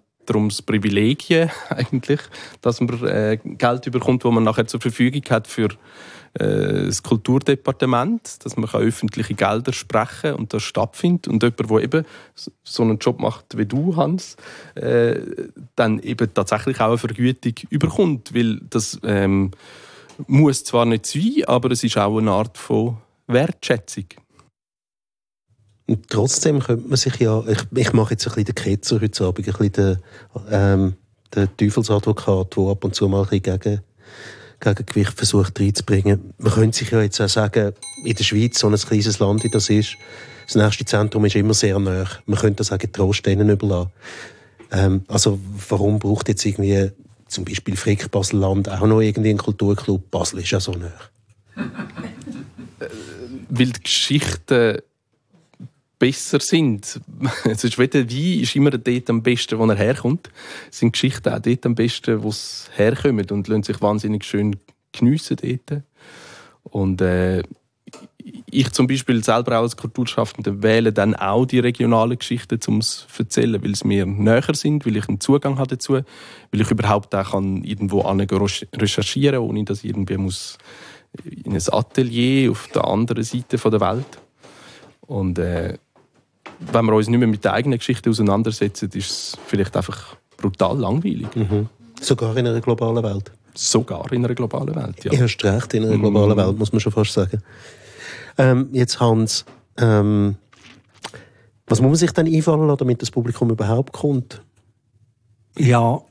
Privilegien 0.65 1.49
eigentlich, 1.69 2.21
dass 2.61 2.81
man 2.81 3.03
äh, 3.05 3.37
Geld 3.43 3.91
bekommt, 3.91 4.23
das 4.23 4.31
man 4.31 4.43
nachher 4.43 4.67
zur 4.67 4.81
Verfügung 4.81 5.23
hat 5.29 5.47
für 5.47 5.69
äh, 6.39 6.85
das 6.85 7.01
Kulturdepartement, 7.01 8.43
dass 8.43 8.57
man 8.57 8.69
öffentliche 8.69 9.33
Gelder 9.33 9.71
sprechen 9.71 10.33
und 10.33 10.53
das 10.53 10.63
stattfindet 10.63 11.27
und 11.27 11.41
jemand, 11.43 11.69
der 11.69 11.83
eben 11.83 12.05
so 12.63 12.83
einen 12.83 12.97
Job 12.97 13.19
macht 13.19 13.57
wie 13.57 13.65
du, 13.65 13.95
Hans, 13.95 14.35
äh, 14.75 15.15
dann 15.75 15.99
eben 15.99 16.33
tatsächlich 16.33 16.79
auch 16.81 16.89
eine 16.89 16.97
Vergütung 16.97 17.53
überkommt, 17.69 18.33
weil 18.33 18.59
das 18.69 18.99
ähm, 19.03 19.51
muss 20.27 20.63
zwar 20.63 20.85
nicht 20.85 21.05
sein, 21.05 21.43
aber 21.47 21.71
es 21.71 21.83
ist 21.83 21.97
auch 21.97 22.17
eine 22.17 22.31
Art 22.31 22.57
von 22.57 22.97
Wertschätzung. 23.27 24.05
Und 25.87 26.09
trotzdem 26.09 26.59
könnte 26.61 26.87
man 26.87 26.97
sich 26.97 27.15
ja, 27.17 27.43
ich, 27.47 27.59
ich 27.75 27.93
mache 27.93 28.11
jetzt 28.11 28.27
ein 28.27 28.33
bisschen 28.33 28.45
den 28.45 28.55
Ketzer 28.55 29.01
heute 29.01 29.23
Abend, 29.23 29.47
ein 29.47 29.53
bisschen 29.53 29.71
den, 29.71 29.97
ähm, 30.49 30.95
den 31.35 31.57
Teufelsadvokat, 31.57 32.57
der 32.57 32.63
ab 32.63 32.83
und 32.83 32.95
zu 32.95 33.07
mal 33.07 33.23
ein 33.23 33.39
bisschen 33.41 33.59
gegen 33.59 33.81
Gegengewicht 34.59 35.13
versucht 35.13 35.59
reinzubringen. 35.59 36.33
Man 36.37 36.53
könnte 36.53 36.77
sich 36.77 36.89
ja 36.89 37.01
jetzt 37.01 37.21
auch 37.21 37.29
sagen, 37.29 37.73
in 38.03 38.15
der 38.15 38.23
Schweiz, 38.23 38.59
so 38.59 38.67
ein 38.67 38.75
kleines 38.75 39.19
Land 39.19 39.43
wie 39.43 39.49
das 39.49 39.69
ist, 39.69 39.95
das 40.47 40.55
nächste 40.55 40.85
Zentrum 40.85 41.25
ist 41.25 41.35
immer 41.35 41.53
sehr 41.53 41.79
nah. 41.79 42.05
Man 42.25 42.39
könnte 42.39 42.57
das 42.57 42.71
auch 42.71 42.77
getrost 42.77 43.25
denen 43.25 43.49
überlassen. 43.49 43.91
Ähm, 44.71 45.03
also 45.07 45.39
warum 45.69 45.99
braucht 45.99 46.29
jetzt 46.29 46.45
irgendwie 46.45 46.91
zum 47.27 47.45
Beispiel 47.45 47.75
Frick 47.75 48.11
Baselland 48.11 48.69
auch 48.69 48.85
noch 48.85 49.01
irgendwie 49.01 49.29
einen 49.29 49.39
Kulturclub? 49.39 50.09
Basel 50.11 50.39
ist 50.39 50.51
ja 50.51 50.59
so 50.59 50.71
nah. 50.73 50.91
Weil 53.49 53.67
die 53.67 53.83
Geschichten 53.83 54.79
besser 56.05 56.39
sind. 56.39 57.01
Ist 57.45 57.79
wie 57.79 57.87
der 57.87 58.07
Wein 58.07 58.39
ist 58.41 58.55
immer 58.55 58.69
dort 58.69 59.09
am 59.09 59.23
besten, 59.23 59.57
wo 59.57 59.65
er 59.65 59.75
herkommt. 59.75 60.29
Es 60.69 60.77
sind 60.79 60.91
Geschichten 60.91 61.29
auch 61.29 61.39
dort 61.39 61.65
am 61.65 61.73
besten, 61.73 62.21
wo 62.21 62.29
es 62.29 62.69
herkommt 62.75 63.31
und 63.31 63.47
lassen 63.47 63.63
sich 63.63 63.81
wahnsinnig 63.81 64.23
schön 64.23 64.55
geniessen 64.91 65.37
dort. 65.41 65.81
Und 66.61 67.01
äh, 67.01 67.41
ich 68.51 68.71
zum 68.71 68.85
Beispiel 68.85 69.23
selber 69.23 69.57
auch 69.57 69.63
als 69.63 69.77
Kulturschaffender 69.77 70.61
wähle 70.61 70.93
dann 70.93 71.15
auch 71.15 71.47
die 71.47 71.57
regionalen 71.57 72.19
Geschichten, 72.19 72.59
um 72.67 72.77
es 72.77 73.07
zu 73.11 73.23
erzählen, 73.23 73.63
weil 73.63 73.73
sie 73.73 73.87
mir 73.87 74.05
näher 74.05 74.53
sind, 74.53 74.85
weil 74.85 74.97
ich 74.97 75.09
einen 75.09 75.19
Zugang 75.19 75.57
habe 75.57 75.69
dazu, 75.69 75.93
weil 75.93 76.61
ich 76.61 76.69
überhaupt 76.69 77.15
auch 77.15 77.31
kann 77.31 77.63
irgendwo 77.63 78.01
recherchieren 78.01 79.39
kann, 79.39 79.49
ohne 79.49 79.63
dass 79.63 79.83
ich 79.83 79.89
irgendwie 79.89 80.17
muss 80.17 80.59
in 81.23 81.53
ein 81.53 81.63
Atelier 81.71 82.51
auf 82.51 82.67
der 82.67 82.85
anderen 82.85 83.23
Seite 83.23 83.57
der 83.57 83.81
Welt. 83.81 84.19
Und 85.01 85.39
äh, 85.39 85.77
wenn 86.59 86.85
wir 86.85 86.93
uns 86.93 87.07
nicht 87.07 87.19
mehr 87.19 87.27
mit 87.27 87.43
der 87.43 87.53
eigenen 87.53 87.79
Geschichte 87.79 88.09
auseinandersetzen, 88.09 88.89
ist 88.93 89.09
es 89.09 89.37
vielleicht 89.47 89.75
einfach 89.75 90.15
brutal 90.37 90.77
langweilig. 90.77 91.27
Mhm. 91.35 91.69
Sogar 91.99 92.35
in 92.37 92.47
einer 92.47 92.61
globalen 92.61 93.03
Welt. 93.03 93.31
Sogar 93.53 94.11
in 94.11 94.25
einer 94.25 94.35
globalen 94.35 94.75
Welt, 94.75 95.03
ja. 95.05 95.13
Erst 95.13 95.43
recht 95.43 95.73
in 95.73 95.85
einer 95.85 95.97
globalen 95.97 96.35
mm. 96.35 96.37
Welt, 96.37 96.59
muss 96.59 96.73
man 96.73 96.81
schon 96.81 96.91
fast 96.91 97.13
sagen. 97.13 97.41
Ähm, 98.37 98.67
jetzt 98.73 98.99
Hans, 98.99 99.45
ähm, 99.77 100.35
was 101.67 101.79
muss 101.79 101.89
man 101.89 101.95
sich 101.95 102.11
denn 102.11 102.27
einfallen 102.27 102.67
lassen, 102.67 102.79
damit 102.79 103.01
das 103.01 103.11
Publikum 103.11 103.49
überhaupt 103.49 103.93
kommt? 103.93 104.41
Ja, 105.57 106.01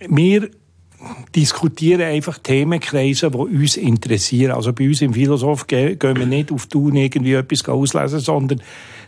wir 0.00 0.50
diskutieren 1.34 2.02
einfach 2.02 2.38
Themenkreise, 2.38 3.30
die 3.30 3.36
uns 3.36 3.76
interessieren. 3.76 4.52
Also 4.52 4.72
bei 4.72 4.88
uns 4.88 5.00
im 5.02 5.14
Philosoph 5.14 5.66
gehen 5.66 5.98
wir 6.00 6.26
nicht 6.26 6.50
auf 6.50 6.66
Tun 6.66 6.96
irgendwie 6.96 7.34
etwas 7.34 7.68
auslesen, 7.68 8.20
sondern 8.20 8.60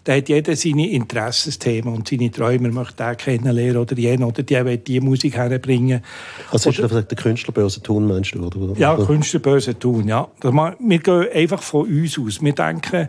da 0.04 0.14
hat 0.14 0.28
jeder 0.28 0.56
seine 0.56 0.88
Interessensthemen 0.90 1.94
und 1.94 2.08
seine 2.08 2.30
Träume. 2.30 2.68
Er 2.68 2.72
möchte 2.72 3.04
den 3.04 3.16
kennenlernen 3.16 3.76
oder 3.76 3.96
jenen 3.96 4.24
oder 4.24 4.42
die 4.42 4.64
will 4.64 4.78
die 4.78 5.00
Musik 5.00 5.36
herbringen. 5.36 6.02
Also 6.50 6.70
ist 6.70 6.78
das 6.78 6.90
der 6.90 7.18
Künstlerbörse 7.18 7.82
Tun, 7.82 8.06
meinst 8.06 8.34
du? 8.34 8.44
Oder? 8.44 8.78
Ja, 8.78 8.96
Künstlerbörse 8.96 9.78
Tun, 9.78 10.08
ja. 10.08 10.28
Wir 10.42 10.98
gehen 10.98 11.26
einfach 11.32 11.62
von 11.62 11.86
uns 11.86 12.18
aus. 12.18 12.42
Wir 12.42 12.54
denken, 12.54 13.08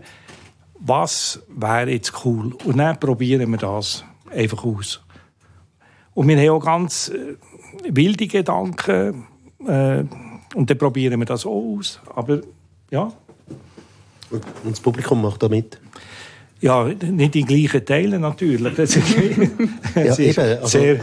was 0.80 1.42
wäre 1.48 1.92
jetzt 1.92 2.26
cool? 2.26 2.54
Und 2.66 2.78
dann 2.78 3.00
probieren 3.00 3.50
wir 3.52 3.58
das 3.58 4.04
einfach 4.32 4.64
aus. 4.64 5.02
Und 6.14 6.28
wir 6.28 6.38
haben 6.38 6.50
auch 6.50 6.66
ganz 6.66 7.10
äh, 7.10 7.36
wilde 7.90 8.28
Gedanken 8.28 9.26
äh, 9.66 10.04
und 10.56 10.70
dann 10.70 10.78
probieren 10.78 11.20
wir 11.20 11.26
das 11.26 11.46
auch 11.46 11.78
aus. 11.78 12.00
Aber 12.16 12.42
ja. 12.90 13.14
Und 14.30 14.44
das 14.72 14.80
Publikum 14.80 15.22
macht 15.22 15.44
da 15.44 15.50
mit? 15.50 15.80
Ja, 16.62 16.86
nicht 16.86 17.36
in 17.36 17.46
gleichen 17.46 17.86
Teilen 17.86 18.22
natürlich. 18.22 18.76
Das 18.76 18.96
ist, 18.96 19.16
ja, 19.96 20.18
eben, 20.18 20.40
also, 20.40 20.68
sehr 20.68 21.00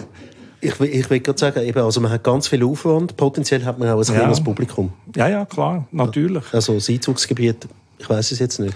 ich, 0.61 0.81
ich 0.81 1.11
will 1.11 1.21
gerade 1.21 1.39
sagen, 1.39 1.65
eben, 1.65 1.79
also 1.79 2.01
man 2.01 2.11
hat 2.11 2.25
ganz 2.25 2.49
viel 2.49 2.65
Aufwand, 2.65 3.17
potenziell 3.17 3.65
hat 3.65 3.79
man 3.79 3.89
auch 3.89 3.99
ein 3.99 4.13
ja. 4.13 4.21
kleines 4.21 4.43
Publikum. 4.43 4.93
Ja, 5.15 5.29
ja, 5.29 5.45
klar, 5.45 5.87
natürlich. 5.93 6.43
Also 6.53 6.75
das 6.75 6.89
Einzugsgebiet, 6.89 7.69
ich 7.99 8.09
weiß 8.09 8.33
es 8.33 8.39
jetzt 8.39 8.59
nicht. 8.59 8.75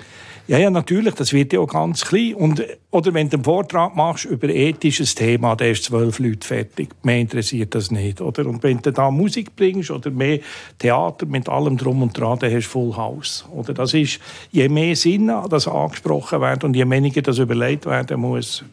Ja, 0.48 0.58
ja, 0.58 0.70
natürlich, 0.70 1.14
das 1.14 1.32
wird 1.32 1.52
ja 1.52 1.60
auch 1.60 1.68
ganz 1.68 2.04
klein. 2.04 2.34
Und, 2.34 2.64
oder 2.90 3.14
wenn 3.14 3.30
du 3.30 3.36
einen 3.36 3.44
Vortrag 3.44 3.94
machst 3.94 4.24
über 4.24 4.48
ein 4.48 4.56
ethisches 4.56 5.14
Thema, 5.14 5.54
dann 5.54 5.70
ist 5.70 5.84
zwölf 5.84 6.18
Leute 6.18 6.46
fertig. 6.46 6.90
Mehr 7.04 7.20
interessiert 7.20 7.74
das 7.74 7.90
nicht. 7.90 8.20
Oder? 8.20 8.46
Und 8.46 8.62
wenn 8.62 8.82
du 8.82 8.92
da 8.92 9.10
Musik 9.10 9.54
bringst 9.54 9.90
oder 9.90 10.10
mehr 10.10 10.40
Theater 10.78 11.26
mit 11.26 11.48
allem 11.48 11.76
Drum 11.76 12.02
und 12.02 12.18
Dran, 12.18 12.38
dann 12.40 12.52
hast 12.52 12.66
du 12.66 12.70
Full 12.70 12.96
House. 12.96 13.44
Oder? 13.52 13.72
Das 13.72 13.94
ist, 13.94 14.18
je 14.50 14.68
mehr 14.68 14.96
Sinn 14.96 15.32
das 15.48 15.68
angesprochen 15.68 16.40
wird 16.40 16.64
und 16.64 16.74
je 16.74 16.88
weniger 16.90 17.22
das 17.22 17.38
überlegt 17.38 17.86
werden 17.86 18.20
muss, 18.20 18.64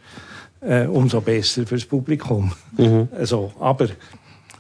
äh, 0.62 0.86
umso 0.88 1.22
besser 1.22 1.66
fürs 1.68 1.86
Publikum. 1.86 2.52
Mhm. 2.78 3.08
Also, 3.18 3.52
aber 3.60 3.90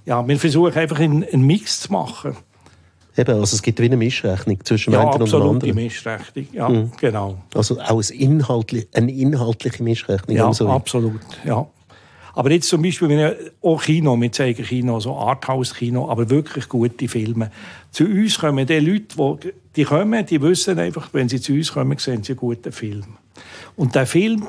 ja, 0.06 0.26
wir 0.28 0.38
versuchen 0.38 0.74
einfach 0.76 1.00
einen, 1.00 1.24
einen 1.24 1.45
Mix 1.45 1.82
zu 1.82 1.91
machen. 1.91 2.38
Eben, 3.17 3.32
also 3.39 3.56
es 3.56 3.62
gibt 3.62 3.80
wie 3.80 3.86
eine 3.86 3.98
Mischrechnung 3.98 4.63
zwischen 4.63 4.93
ja, 4.93 5.02
einen 5.02 5.22
und 5.22 5.32
dem 5.32 5.41
anderen. 5.41 5.76
Mischrechnung, 5.76 6.48
ja, 6.54 6.69
mhm. 6.69 6.91
genau. 7.00 7.38
Also 7.54 7.80
auch 7.80 8.02
eine 8.02 8.19
inhaltliche, 8.19 8.88
eine 8.93 9.12
inhaltliche 9.12 9.84
Mischrechnung. 9.84 10.38
Ja, 10.38 10.54
so 10.54 10.69
absolut, 10.69 11.19
ja. 11.43 11.67
Aber 12.34 12.52
jetzt 12.52 12.69
zum 12.69 12.82
Beispiel, 12.82 13.10
wenn 13.10 13.36
auch 13.62 13.82
Kino, 13.82 14.15
wir 14.15 14.32
zeigen 14.32 14.63
Kino, 14.63 15.00
so 15.00 15.15
Arthouse-Kino, 15.15 16.10
aber 16.10 16.30
wirklich 16.30 16.69
gute 16.69 17.08
Filme. 17.08 17.52
Zu 17.91 18.06
uns 18.06 18.39
kommen 18.39 18.65
die 18.65 18.80
Leute, 18.80 19.15
die, 19.43 19.54
die 19.76 19.84
kommen, 19.84 20.26
die 20.26 20.41
wissen 20.41 20.80
einfach, 20.80 21.10
wenn 21.12 21.28
sie 21.28 21.41
zu 21.41 21.54
uns 21.54 21.74
kommen, 21.74 21.98
sehen 21.98 22.24
sie 22.24 22.34
einen 22.34 22.39
guten 22.39 22.72
Film. 22.72 23.17
Und 23.76 23.95
der 23.95 24.06
Film 24.06 24.48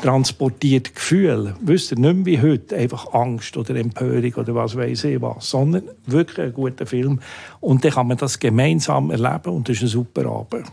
transportiert 0.00 0.94
Gefühle. 0.94 1.54
Wisst 1.60 1.92
ihr, 1.92 1.98
nicht 1.98 2.14
mehr 2.14 2.26
wie 2.26 2.40
heute, 2.40 2.76
einfach 2.76 3.12
Angst 3.12 3.56
oder 3.56 3.74
Empörung 3.76 4.34
oder 4.34 4.54
was 4.54 4.76
weiß 4.76 5.04
ich 5.04 5.20
was, 5.20 5.50
sondern 5.50 5.84
wirklich 6.06 6.46
ein 6.46 6.52
guter 6.52 6.86
Film. 6.86 7.20
Und 7.60 7.84
dann 7.84 7.92
kann 7.92 8.08
man 8.08 8.16
das 8.16 8.38
gemeinsam 8.38 9.10
erleben 9.10 9.54
und 9.54 9.68
das 9.68 9.76
ist 9.76 9.82
ein 9.82 9.88
super 9.88 10.26
Abend. 10.26 10.66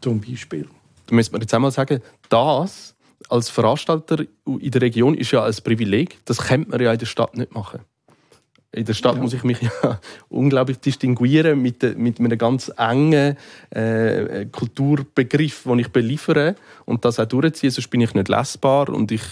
Zum 0.00 0.20
Beispiel. 0.20 0.68
Du 1.06 1.14
müsst 1.14 1.32
mir 1.32 1.40
jetzt 1.40 1.54
einmal 1.54 1.70
sagen, 1.70 2.00
das 2.28 2.94
als 3.28 3.48
Veranstalter 3.48 4.24
in 4.46 4.70
der 4.70 4.82
Region 4.82 5.14
ist 5.14 5.30
ja 5.30 5.44
ein 5.44 5.54
Privileg. 5.62 6.18
Das 6.24 6.38
könnte 6.38 6.70
man 6.70 6.80
ja 6.80 6.92
in 6.92 6.98
der 6.98 7.06
Stadt 7.06 7.36
nicht 7.36 7.54
machen. 7.54 7.80
In 8.74 8.84
der 8.84 8.94
Stadt 8.94 9.16
ja. 9.16 9.22
muss 9.22 9.32
ich 9.32 9.44
mich 9.44 9.60
ja 9.82 10.00
unglaublich 10.28 10.78
distinguieren 10.78 11.62
mit, 11.62 11.96
mit 11.96 12.18
einem 12.18 12.36
ganz 12.36 12.72
engen 12.76 13.36
äh, 13.70 14.46
Kulturbegriff, 14.50 15.62
den 15.64 15.78
ich 15.78 15.88
beliefere 15.88 16.56
und 16.84 17.04
das 17.04 17.20
auch 17.20 17.26
durchziehen, 17.26 17.70
sonst 17.70 17.88
bin 17.88 18.00
ich 18.00 18.14
nicht 18.14 18.28
lesbar 18.28 18.88
und 18.88 19.12
ich 19.12 19.22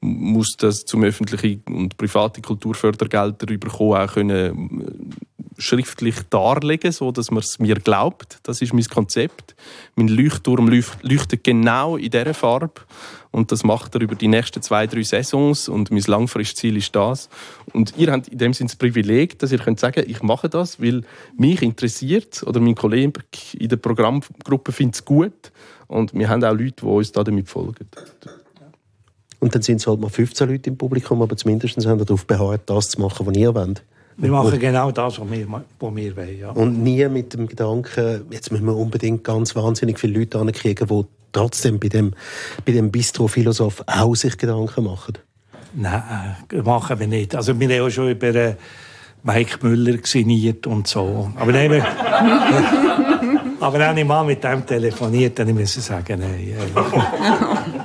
muss 0.00 0.56
das 0.56 0.84
zum 0.84 1.02
öffentlichen 1.02 1.62
und 1.66 1.96
privaten 1.96 2.42
Kulturfördergelder 2.42 3.46
bekommen 3.58 3.94
auch 3.94 4.12
können 4.12 4.30
äh, 4.80 5.22
schriftlich 5.58 6.16
darlegen, 6.30 6.92
so 6.92 7.12
dass 7.12 7.30
man 7.30 7.40
es 7.40 7.58
mir 7.58 7.76
glaubt. 7.76 8.38
Das 8.42 8.62
ist 8.62 8.72
mein 8.72 8.84
Konzept. 8.84 9.54
Mein 9.96 10.08
Leuchtturm 10.08 10.68
leuchtet 10.68 11.44
genau 11.44 11.96
in 11.96 12.10
dieser 12.10 12.34
Farbe 12.34 12.82
und 13.32 13.50
das 13.50 13.64
macht 13.64 13.94
er 13.94 14.02
über 14.02 14.14
die 14.14 14.28
nächsten 14.28 14.60
zwei, 14.60 14.86
drei 14.86 15.02
Saisons. 15.02 15.68
Und 15.68 15.90
mein 15.90 16.02
langfristiges 16.06 16.60
Ziel 16.60 16.76
ist 16.76 16.94
das. 16.94 17.30
Und 17.72 17.94
ihr 17.96 18.12
habt 18.12 18.28
in 18.28 18.38
dem 18.38 18.52
Sinne 18.52 18.68
das 18.68 18.76
Privileg, 18.76 19.38
dass 19.38 19.50
ihr 19.52 19.58
könnt 19.58 19.80
sagen, 19.80 20.04
ich 20.06 20.22
mache 20.22 20.50
das, 20.50 20.80
weil 20.80 21.02
mich 21.36 21.62
interessiert 21.62 22.42
oder 22.46 22.60
mein 22.60 22.74
Kollege 22.74 23.12
in 23.58 23.68
der 23.68 23.76
Programmgruppe 23.76 24.70
findet 24.70 24.96
es 24.96 25.04
gut. 25.04 25.50
Und 25.88 26.12
wir 26.12 26.28
haben 26.28 26.44
auch 26.44 26.52
Leute, 26.52 26.74
die 26.82 26.86
uns 26.86 27.10
da 27.10 27.24
damit 27.24 27.48
folgen. 27.48 27.88
Und 29.40 29.54
dann 29.54 29.62
sind 29.62 29.80
es 29.80 29.86
halt 29.86 29.98
mal 29.98 30.10
15 30.10 30.48
Leute 30.48 30.70
im 30.70 30.76
Publikum, 30.76 31.22
aber 31.22 31.36
zumindest 31.36 31.84
haben 31.86 31.98
wir 31.98 32.04
darauf 32.04 32.26
beharrt, 32.26 32.62
das 32.66 32.90
zu 32.90 33.00
machen, 33.00 33.26
was 33.26 33.36
ihr 33.36 33.54
wollt. 33.54 33.82
Wir 34.16 34.30
machen 34.30 34.58
genau 34.58 34.90
das, 34.90 35.18
was 35.18 35.30
wir, 35.30 35.46
was 35.50 35.96
wir 35.96 36.16
wollen. 36.16 36.38
Ja. 36.38 36.50
Und 36.50 36.82
nie 36.82 37.06
mit 37.08 37.34
dem 37.34 37.46
Gedanken, 37.46 38.26
jetzt 38.30 38.52
müssen 38.52 38.66
wir 38.66 38.76
unbedingt 38.76 39.24
ganz 39.24 39.56
wahnsinnig 39.56 39.98
viele 39.98 40.18
Leute 40.18 40.38
ankriegen, 40.38 40.86
die 40.86 41.04
trotzdem 41.32 41.78
bei 41.78 41.88
dem, 41.88 42.12
bei 42.64 42.72
dem 42.72 42.90
Bistro-Philosoph 42.90 43.82
auch 43.86 44.14
sich 44.14 44.36
Gedanken 44.36 44.84
machen? 44.84 45.18
Nein, 45.74 46.36
machen 46.64 47.00
wir 47.00 47.06
nicht. 47.06 47.34
Also 47.34 47.58
wir 47.58 47.68
haben 47.68 47.86
auch 47.86 47.90
schon 47.90 48.10
über 48.10 48.34
äh, 48.34 48.54
Mike 49.22 49.58
Müller 49.62 49.96
geniert 49.98 50.66
und 50.66 50.86
so. 50.86 51.30
Aber 51.36 51.52
dann, 51.52 51.70
wir, 51.70 51.84
aber 53.60 53.86
habe 53.86 54.00
ich 54.00 54.06
mal 54.06 54.24
mit 54.24 54.44
dem 54.44 54.66
telefoniert, 54.66 55.38
dann 55.38 55.54
musste 55.54 55.80
ich 55.80 55.86
sagen, 55.86 56.20
nein, 56.20 56.54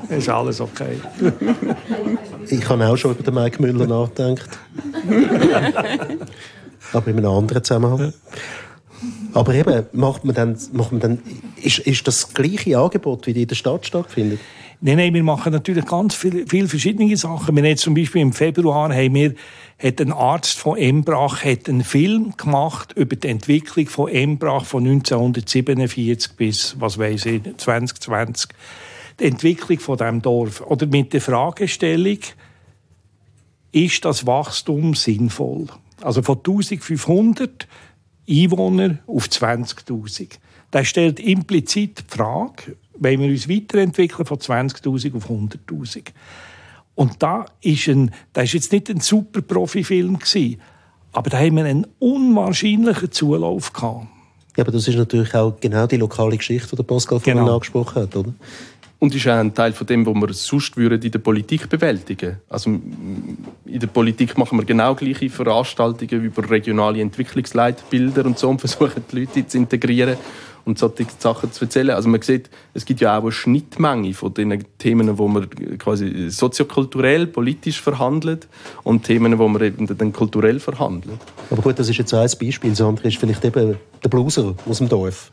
äh, 0.10 0.18
ist 0.18 0.28
alles 0.28 0.60
okay. 0.60 0.98
ich 2.50 2.70
habe 2.70 2.88
auch 2.88 2.98
schon 2.98 3.12
über 3.12 3.24
den 3.24 3.34
Mike 3.34 3.62
Müller 3.62 3.88
nachgedacht. 3.88 4.50
aber 6.94 7.08
in 7.08 7.18
einem 7.18 7.32
anderen 7.32 7.64
Zusammenhang. 7.64 8.14
Aber 9.34 9.54
eben, 9.54 9.86
macht 9.92 10.26
man 10.26 10.34
dann, 10.34 10.58
macht 10.74 10.92
man 10.92 11.02
dann, 11.02 11.20
ist, 11.62 11.80
ist 11.80 12.08
das, 12.08 12.22
das 12.22 12.34
gleiche 12.34 12.78
Angebot, 12.78 13.28
wie 13.28 13.32
in 13.32 13.48
der 13.48 13.56
Stadt 13.56 13.86
stattfindet? 13.86 14.40
Nein, 14.80 14.98
nein, 14.98 15.14
wir 15.14 15.24
machen 15.24 15.54
natürlich 15.54 15.86
ganz 15.86 16.14
viele, 16.14 16.46
viele 16.48 16.68
verschiedene 16.68 17.16
Sachen. 17.18 17.56
Wir 17.56 17.64
haben 17.64 17.78
zum 17.78 17.96
Beispiel 17.96 18.22
im 18.22 18.32
Februar 18.32 18.94
haben 18.94 19.14
wir, 19.16 19.34
hat 19.82 20.00
ein 20.00 20.14
Arzt 20.14 20.60
von 20.60 20.78
Embrach 20.78 21.44
hat 21.44 21.68
einen 21.68 21.84
Film 21.84 22.34
gemacht 22.38 22.94
über 22.94 23.16
die 23.16 23.28
Entwicklung 23.28 23.88
von 23.88 24.08
Embrach 24.10 24.66
von 24.66 24.86
1947 24.86 26.34
bis, 26.34 26.76
was 26.80 26.98
weiß 27.00 27.26
ich, 27.26 27.42
2020. 27.58 28.52
Die 29.20 29.26
Entwicklung 29.26 29.80
von 29.80 29.98
dem 29.98 30.22
Dorf. 30.22 30.62
Oder 30.62 30.86
mit 30.86 31.14
der 31.14 31.22
Fragestellung, 31.22 32.20
ist 33.72 34.06
das 34.06 34.26
Wachstum 34.26 34.94
sinnvoll? 34.96 35.68
Also 36.02 36.22
von 36.22 36.38
1500 36.38 37.68
Einwohner 38.30 39.00
auf 39.08 39.28
20.000. 39.28 40.30
Das 40.72 40.88
stellt 40.88 41.20
implizit 41.20 42.00
die 42.12 42.18
Frage, 42.18 42.76
wenn 43.00 43.20
wir 43.22 43.30
uns 43.30 43.50
weiterentwickeln 43.50 44.26
von 44.26 44.38
20.000 44.38 45.16
auf 45.16 45.30
100.000. 45.30 46.08
Und 46.96 47.22
da 47.22 47.46
ist 47.62 47.88
ein, 47.88 48.12
das 48.34 48.46
ist 48.46 48.54
jetzt 48.54 48.72
nicht 48.72 48.90
ein 48.90 49.00
super 49.00 49.42
Profifilm 49.42 50.18
gewesen, 50.20 50.60
aber 51.14 51.30
da 51.30 51.38
haben 51.40 51.56
wir 51.56 51.66
einen 51.66 51.88
unwahrscheinlichen 52.00 53.12
Zulauf 53.12 53.72
gehabt. 53.72 54.08
Ja, 54.58 54.64
aber 54.64 54.72
das 54.72 54.88
ist 54.88 54.96
natürlich 54.96 55.34
auch 55.36 55.56
genau 55.60 55.86
die 55.86 55.98
lokale 55.98 56.36
Geschichte, 56.38 56.76
die 56.76 56.82
Pascal 56.84 57.20
vorhin 57.20 57.38
Genau. 57.38 57.54
angesprochen 57.54 58.02
hat, 58.02 58.16
oder? 58.16 58.34
Und 59.00 59.14
ist 59.14 59.28
auch 59.28 59.34
ein 59.38 59.54
Teil 59.54 59.74
von 59.74 59.86
dem, 59.86 60.06
was 60.08 60.16
wir 60.16 60.34
sonst 60.34 60.76
würden 60.76 61.00
in 61.02 61.12
der 61.12 61.20
Politik 61.20 61.70
bewältigen 61.70 62.38
Also 62.50 62.72
m- 62.72 63.38
in 63.66 63.80
der 63.80 63.88
Politik 63.88 64.36
machen 64.40 64.58
wir 64.58 64.66
genau 64.66 64.96
gleiche 64.96 65.30
Veranstaltungen 65.30 66.24
über 66.24 66.50
regionale 66.50 67.02
Entwicklungsleitbilder 67.02 68.26
und 68.26 68.40
so 68.40 68.50
und 68.50 68.60
versuchen 68.66 69.04
die 69.12 69.20
Leute 69.20 69.46
zu 69.46 69.58
integrieren 69.58 70.18
und 70.66 70.80
solche 70.80 71.06
Sachen 71.20 71.52
zu 71.52 71.66
erzählen. 71.66 71.92
Also 71.92 72.10
man 72.10 72.22
sieht, 72.24 72.50
es 72.74 72.86
gibt 72.86 73.00
ja 73.00 73.18
auch 73.18 73.22
eine 73.22 73.32
Schnittmenge 73.32 74.14
von 74.16 74.34
den 74.34 74.66
Themen, 74.80 75.18
wo 75.20 75.28
man 75.28 75.48
quasi 75.78 76.30
soziokulturell, 76.32 77.28
politisch 77.28 77.80
verhandelt 77.80 78.48
und 78.84 79.04
Themen, 79.04 79.38
wo 79.38 79.48
man 79.48 79.62
eben 79.62 79.86
dann 79.96 80.12
kulturell 80.12 80.60
verhandelt. 80.60 81.20
Aber 81.52 81.62
gut, 81.62 81.78
das 81.78 81.88
ist 81.88 81.98
jetzt 81.98 82.14
ein 82.16 82.28
Beispiel. 82.42 82.72
Das 82.72 82.82
andere 82.82 83.08
ist 83.10 83.18
vielleicht 83.18 83.46
eben 83.46 83.78
der 84.04 84.10
Blueser 84.10 84.56
aus 84.68 84.80
dem 84.80 84.90
Dorf. 84.90 85.32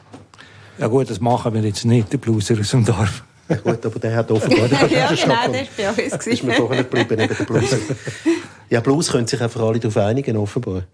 Ja 0.79 0.87
gut, 0.89 1.09
das 1.09 1.21
machen 1.21 1.55
wir 1.55 1.63
jetzt 1.63 1.85
nicht, 1.87 2.13
der 2.13 2.19
Blueser 2.19 2.57
aus 2.61 2.71
dem 2.73 2.85
Dorf. 2.85 3.25
Ja, 3.49 3.57
gut, 3.57 3.85
aber 3.85 3.99
der 3.99 4.17
hat 4.17 4.31
offenbar 4.31 4.69
den 4.69 4.91
ja, 4.91 5.09
genau, 5.09 5.19
das 5.19 5.27
war 5.27 5.93
bei 5.95 6.05
uns. 6.05 6.27
ist 6.27 6.43
mir 6.43 6.55
vorher 6.55 6.79
nicht 6.79 6.91
geblieben, 6.91 7.21
eben 7.21 7.37
der 7.37 7.45
Blueser. 7.45 7.77
Ja, 8.71 8.81
Blues 8.81 9.11
können 9.11 9.27
sich 9.27 9.41
einfach 9.41 9.61
alle 9.61 9.79
darauf 9.79 9.97
einigen, 9.99 10.37
offenbar. 10.37 10.85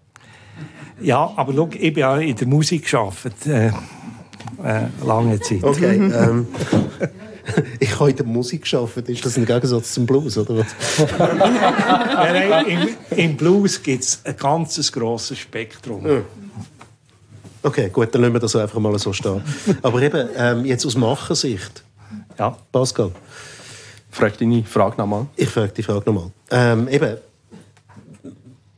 Ja, 1.01 1.31
aber 1.35 1.53
schau, 1.53 1.69
ich 1.73 1.93
bin 1.93 2.01
ja 2.01 2.17
in 2.17 2.35
der 2.35 2.47
Musik 2.47 2.89
gearbeitet, 2.89 3.47
äh, 3.47 3.67
äh, 3.67 4.87
lange 5.05 5.39
Zeit. 5.39 5.63
Okay, 5.63 5.95
ähm, 6.13 6.47
ich 7.79 7.99
habe 7.99 8.11
in 8.11 8.15
der 8.17 8.25
Musik 8.25 8.69
gearbeitet. 8.69 9.09
Ist 9.09 9.25
das 9.25 9.37
ein 9.37 9.45
Gegensatz 9.45 9.93
zum 9.93 10.05
Blues, 10.05 10.37
oder 10.37 10.57
was? 10.57 10.67
Nein, 11.17 12.49
nein, 12.49 12.65
im, 12.67 13.17
Im 13.17 13.37
Blues 13.37 13.81
gibt 13.81 14.03
es 14.03 14.19
ein 14.23 14.35
ganz 14.37 14.91
grosses 14.91 15.39
Spektrum. 15.39 16.23
Okay, 17.63 17.89
gut, 17.89 18.13
dann 18.13 18.21
lassen 18.21 18.33
wir 18.33 18.39
das 18.39 18.55
einfach 18.55 18.79
mal 18.79 18.97
so 18.99 19.13
stehen. 19.13 19.41
Aber 19.81 20.01
eben, 20.01 20.29
ähm, 20.35 20.65
jetzt 20.65 20.85
aus 20.85 20.95
Machersicht, 20.95 21.83
Ja. 22.37 22.57
Pascal, 22.71 23.11
Frag 24.09 24.37
deine 24.37 24.63
Frage 24.63 24.97
nochmal. 24.97 25.27
ich 25.35 25.49
frage 25.49 25.71
die 25.71 25.83
Frage 25.83 26.11
nochmal. 26.11 26.31
Ähm, 26.51 26.87
eben, 26.89 27.17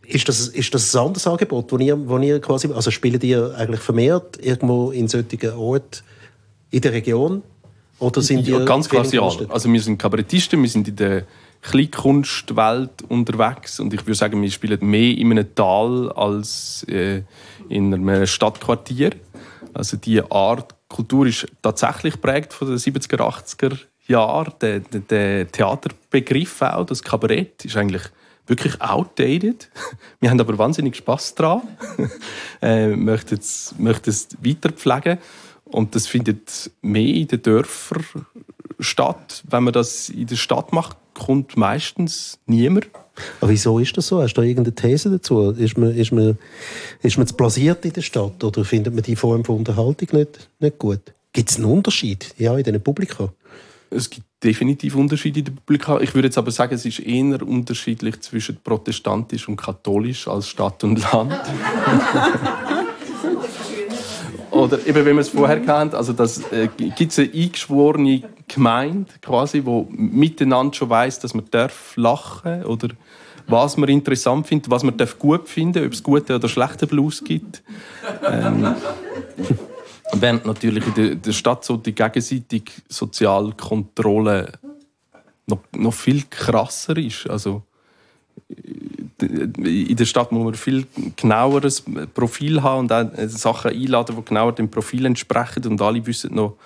ist 0.04 0.30
das, 0.30 0.48
ist 0.48 0.74
das 0.74 0.96
ein 0.96 1.06
anderes 1.08 1.26
Angebot, 1.26 1.72
wo 1.72 1.78
ihr, 1.78 2.08
wo 2.08 2.20
ihr 2.20 2.39
quasi, 2.39 2.72
also 2.72 2.92
spielt 2.92 3.24
ihr 3.24 3.56
eigentlich 3.58 3.80
vermehrt 3.80 4.38
irgendwo 4.44 4.92
in 4.92 5.08
solchen 5.08 5.50
Orten 5.54 6.04
in 6.70 6.82
der 6.82 6.94
Region? 6.94 7.42
Oder 8.00 8.22
sind 8.22 8.48
Ja, 8.48 8.60
ihr 8.60 8.66
ganz 8.66 8.89
klar 8.89 9.06
ja. 9.06 9.24
Also 9.50 9.72
wir 9.72 9.82
sind 9.82 9.98
Kabarettisten, 9.98 10.62
wir 10.62 10.70
sind 10.70 10.88
in 10.88 10.96
der 10.96 11.24
Kleinkunstwelt 11.62 13.04
unterwegs 13.08 13.80
und 13.80 13.94
ich 13.94 14.02
würde 14.02 14.16
sagen, 14.16 14.42
wir 14.42 14.52
spielen 14.52 14.80
mehr 14.82 15.18
in 15.18 15.32
einem 15.32 15.56
Tal 15.56 16.12
als 16.12 16.86
äh, 16.89 17.22
in 17.70 17.94
einem 17.94 18.28
Stadtquartier. 18.28 19.12
Also 19.74 19.98
die 19.98 20.22
Art 20.22 20.76
Kultur 20.94 21.26
ist 21.26 21.48
tatsächlich 21.62 22.22
prägt 22.22 22.54
von 22.54 22.68
den 22.68 22.78
70er, 22.78 23.18
80er 23.18 23.78
Jahren. 24.08 24.54
Der, 24.62 24.80
der, 24.80 25.00
der 25.02 25.52
Theaterbegriff 25.52 26.62
auch, 26.62 26.86
das 26.86 27.02
Kabarett, 27.02 27.66
ist 27.66 27.76
eigentlich 27.76 28.04
wirklich 28.46 28.80
outdated. 28.80 29.70
Wir 30.20 30.30
haben 30.30 30.40
aber 30.40 30.56
wahnsinnig 30.58 30.96
Spaß 30.96 31.34
dran. 31.34 31.64
äh, 32.62 32.90
möchten 32.90 33.40
es, 33.40 33.74
möchten 33.80 34.12
es 34.12 34.30
weiterpflegen. 34.40 35.18
Und 35.66 35.96
das 35.96 36.06
findet 36.06 36.70
mehr 36.84 37.16
in 37.16 37.28
den 37.28 37.42
Dörfern 37.42 38.28
statt. 38.80 39.44
Wenn 39.50 39.64
man 39.64 39.74
das 39.74 40.10
in 40.10 40.28
der 40.28 40.36
Stadt 40.36 40.74
macht, 40.74 40.98
kommt 41.16 41.58
meistens 41.58 42.40
niemand. 42.46 42.90
Aber 43.39 43.52
wieso 43.52 43.80
ist 43.80 43.95
das 43.95 44.08
so? 44.08 44.21
Hast 44.21 44.34
du 44.34 44.41
da 44.41 44.47
irgendeine 44.47 44.76
These 44.76 45.12
dazu? 45.12 45.52
Ist 45.52 45.78
man, 45.78 45.95
ist 45.95 46.12
man, 46.12 46.38
ist 47.02 47.17
man 47.17 47.28
zu 47.28 47.36
blasiert 47.36 47.86
in 47.86 47.93
der 47.93 48.02
Stadt 48.02 48.43
oder 48.43 48.65
findet 48.65 48.93
man 48.93 49.04
die 49.04 49.15
Form 49.15 49.45
von 49.45 49.58
Unterhaltung 49.58 50.08
nicht, 50.12 50.49
nicht 50.60 50.80
gut? 50.80 51.13
Gibt 51.32 51.49
es 51.49 51.58
einen 51.58 51.65
Unterschied 51.65 52.34
ja, 52.38 52.58
in 52.58 52.63
diesen 52.63 52.82
Publika? 52.82 53.32
Es 53.89 54.10
gibt 54.10 54.26
definitiv 54.43 54.95
Unterschiede 54.95 55.39
in 55.39 55.45
der 55.45 55.52
Publika. 55.54 55.99
Ich 55.99 56.15
würde 56.15 56.28
jetzt 56.28 56.38
aber 56.38 56.52
sagen, 56.52 56.73
es 56.73 56.86
ist 56.86 56.99
eher 56.99 57.41
unterschiedlich 57.47 58.19
zwischen 58.21 58.58
protestantisch 58.63 59.47
und 59.47 59.58
katholisch 59.58 60.28
als 60.28 60.47
Stadt 60.47 60.84
und 60.84 60.99
Land. 61.12 61.34
Oder 64.52 64.86
eben, 64.86 65.04
wie 65.06 65.13
wir 65.13 65.19
es 65.19 65.30
vorher 65.30 65.60
kennt, 65.62 65.95
also 65.95 66.13
das 66.13 66.39
äh, 66.52 66.69
gibt 66.78 67.12
es 67.12 67.17
eine 67.17 67.32
eingeschworene 67.34 68.21
Gemeinde 68.54 69.12
quasi, 69.22 69.62
wo 69.66 69.88
miteinander 69.89 70.74
schon 70.74 70.89
weiß, 70.89 71.20
dass 71.20 71.34
man 71.34 71.46
darf 71.52 71.96
lachen 71.96 72.63
oder 72.66 72.89
was 73.48 73.78
man 73.78 73.89
interessant 73.89 74.48
findet, 74.48 74.70
was 74.70 74.84
man 74.84 74.98
darf 74.98 75.20
gut 75.20 75.50
finden, 75.50 75.86
ob 75.86 75.94
es 75.94 76.04
gute 76.04 76.36
oder 76.36 76.48
schlechte 76.48 76.88
Blues 76.88 77.24
gibt. 77.24 77.63
Ähm, 78.30 78.76
Während 80.16 80.46
natürlich 80.46 80.86
in 80.96 81.22
der, 81.22 81.32
Stadt 81.32 81.66
so 81.66 81.76
die 81.78 81.96
gegenseitige 81.96 82.72
Sozialkontrolle 82.88 84.52
noch, 85.48 85.60
noch 85.72 85.94
viel 85.94 86.24
krasser 86.30 86.96
ist. 86.98 87.28
Also 87.28 87.63
in 89.20 89.96
der 89.96 90.06
Stadt 90.06 90.32
muss 90.32 90.44
man 90.44 90.54
viel 90.54 90.86
genaueres 91.16 91.84
Profil 92.13 92.62
haben 92.62 92.82
und 92.82 92.92
auch 92.92 93.10
Sachen 93.28 93.72
einladen, 93.72 94.16
die 94.16 94.26
genauer 94.26 94.54
dem 94.54 94.70
Profil 94.70 95.06
entsprechen 95.06 95.66
und 95.66 95.82
alle 95.82 96.06
wissen 96.06 96.36
noch, 96.36 96.58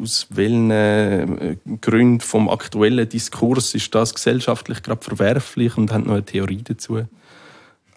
aus 0.00 0.26
welchen 0.30 0.70
äh, 0.70 1.56
Gründen 1.80 2.20
vom 2.20 2.48
aktuellen 2.48 3.08
Diskurs 3.08 3.74
ist 3.74 3.94
das 3.94 4.14
gesellschaftlich 4.14 4.82
gerade 4.82 5.02
verwerflich 5.02 5.76
und 5.76 5.92
haben 5.92 6.04
noch 6.04 6.14
eine 6.14 6.24
Theorie 6.24 6.62
dazu. 6.62 7.02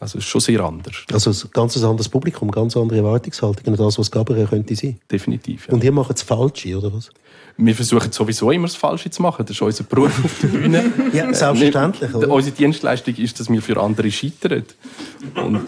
Also 0.01 0.17
es 0.17 0.23
ist 0.23 0.29
schon 0.29 0.41
sehr 0.41 0.61
anders, 0.61 0.95
Also 1.11 1.29
ein 1.31 1.49
ganz 1.51 1.75
anderes 1.83 2.07
Publikum, 2.07 2.49
ganz 2.51 2.77
andere 2.77 2.99
Erwartungshaltungen 2.99 3.77
an 3.79 3.85
das, 3.85 3.99
was 3.99 4.09
Gabriel 4.09 4.47
könnte 4.47 4.75
sein. 4.75 4.97
definitiv. 5.11 5.67
Ja. 5.67 5.73
Und 5.73 5.83
ihr 5.83 5.91
macht 5.91 6.11
das 6.11 6.21
Falsche, 6.21 6.77
oder 6.77 6.93
was? 6.93 7.09
Wir 7.57 7.75
versuchen 7.75 8.09
sowieso 8.13 8.49
immer 8.51 8.67
das 8.67 8.77
Falsche 8.77 9.09
zu 9.09 9.21
machen. 9.21 9.45
Das 9.45 9.53
ist 9.57 9.61
unser 9.61 9.83
Beruf 9.83 10.23
auf 10.23 10.39
der 10.41 10.47
Bühne. 10.47 10.93
Ja, 11.13 11.33
selbstverständlich, 11.33 12.09
Äh, 12.11 12.15
oder? 12.15 12.29
Unsere 12.29 12.55
Dienstleistung 12.55 13.13
ist, 13.15 13.37
dass 13.41 13.49
wir 13.49 13.61
für 13.61 13.77
andere 13.81 14.09
scheitern. 14.09 14.63
Und, 15.35 15.59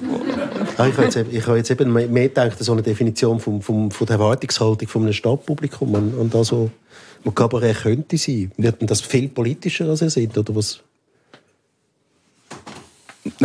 Ah, 0.77 0.87
ich 0.87 0.93
habe 0.93 1.03
jetzt, 1.03 1.17
eben- 1.17 1.35
ich 1.35 1.45
habe 1.47 1.57
jetzt 1.57 1.69
eben 1.69 1.91
mehr 1.91 2.07
gedacht, 2.07 2.57
so 2.63 2.71
eine 2.71 2.81
Definition 2.81 3.41
vom, 3.41 3.61
vom, 3.61 3.91
von 3.91 4.07
der 4.07 4.15
Erwartungshaltung 4.15 4.87
von 4.87 5.01
einem 5.03 5.11
Stadtpublikum 5.13 5.93
an, 5.95 6.13
an 6.19 6.29
das, 6.29 6.53
was 6.53 7.35
Gabriel 7.35 7.73
könnte 7.75 8.17
sein. 8.17 8.53
Wird 8.55 8.77
das 8.89 9.01
viel 9.01 9.27
politischer, 9.27 9.89
als 9.89 10.01
ihr 10.01 10.09
seid, 10.09 10.37
oder 10.37 10.55
was? 10.55 10.79